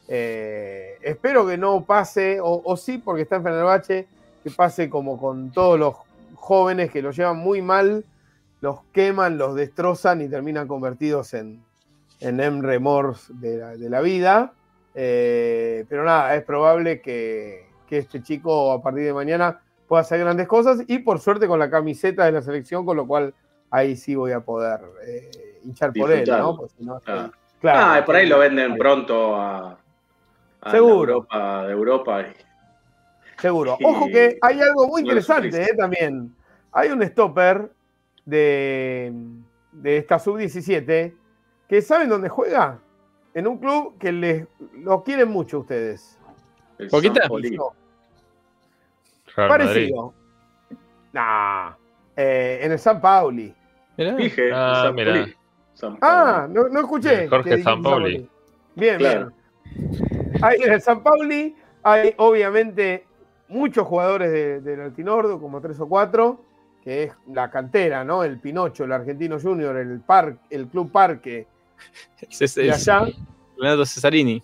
[0.10, 4.08] Eh, espero que no pase, o, sí, porque está en Fenerbahce,
[4.44, 5.96] que pase como con todos los
[6.36, 8.04] jóvenes que lo llevan muy mal,
[8.60, 11.64] los queman, los destrozan y terminan convertidos en,
[12.20, 14.54] en Emre Mors de la, de la vida.
[14.94, 20.20] Eh, pero nada, es probable que, que este chico a partir de mañana pueda hacer
[20.20, 23.34] grandes cosas y por suerte con la camiseta de la selección, con lo cual
[23.72, 26.28] ahí sí voy a poder eh, hinchar por él.
[26.28, 26.56] ¿no?
[26.58, 27.00] Porque si no, Ah.
[27.00, 27.32] estoy-
[27.62, 28.78] claro, ah, por ahí lo venden ahí.
[28.78, 29.78] pronto a,
[30.62, 31.14] a Seguro.
[31.14, 32.22] Europa, de Europa.
[32.22, 33.78] y- Seguro.
[33.80, 36.34] Y- Ojo que hay algo muy interesante eh, también.
[36.72, 37.72] Hay un stopper
[38.26, 39.14] de,
[39.72, 41.14] de esta sub-17
[41.68, 42.80] que ¿saben dónde juega?
[43.34, 46.18] En un club que les, lo quieren mucho ustedes.
[46.80, 47.28] el Poquita.
[47.30, 47.58] Madrid.
[49.36, 50.14] parecido.
[51.14, 51.74] Nah,
[52.18, 53.54] eh, en el San Pauli.
[53.98, 54.16] Mirá.
[54.16, 55.28] Dije, Ah, San mirá.
[55.74, 57.28] San Ah, no, no escuché.
[57.30, 58.30] Jorge que dijiste Sampaoli.
[58.76, 59.32] Bien, Claro.
[59.76, 60.40] bien.
[60.42, 63.06] Ahí en el San Pauli hay obviamente
[63.48, 66.42] muchos jugadores de- del Altinordo, como tres o cuatro,
[66.84, 68.24] que es la cantera, ¿no?
[68.24, 71.48] El Pinocho, el Argentino Junior, el Parque, el Club Parque
[72.56, 73.06] de allá,
[73.58, 74.42] Renato Cesarini.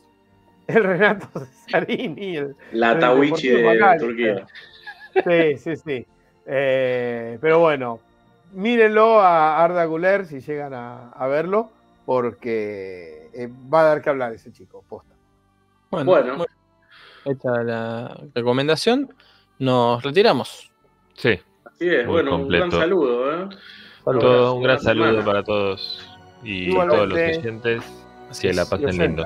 [0.67, 3.97] el Renato Cesarini, el, La Tawichi de.
[3.99, 4.45] Turquía.
[5.23, 6.07] Sí, sí, sí.
[6.45, 7.99] Eh, pero bueno,
[8.53, 11.69] mírenlo a Arda Güler si llegan a, a verlo,
[12.05, 15.13] porque eh, va a dar que hablar ese chico, posta.
[15.89, 16.37] Bueno, Bueno.
[16.37, 16.45] bueno,
[17.25, 19.13] hecha la recomendación,
[19.59, 20.71] nos retiramos.
[21.15, 23.43] Sí, Así es, Muy bueno, un gran saludo.
[23.43, 23.49] ¿eh?
[24.03, 25.25] todo, un gran saludo semana.
[25.25, 26.09] para todos
[26.43, 26.95] y Igualmente.
[26.97, 27.83] todos los oyentes.
[28.29, 28.69] Así Que la es.
[28.69, 29.25] pasen lindo.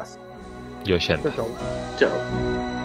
[0.86, 1.34] Y oyentes.
[1.98, 2.76] Chao.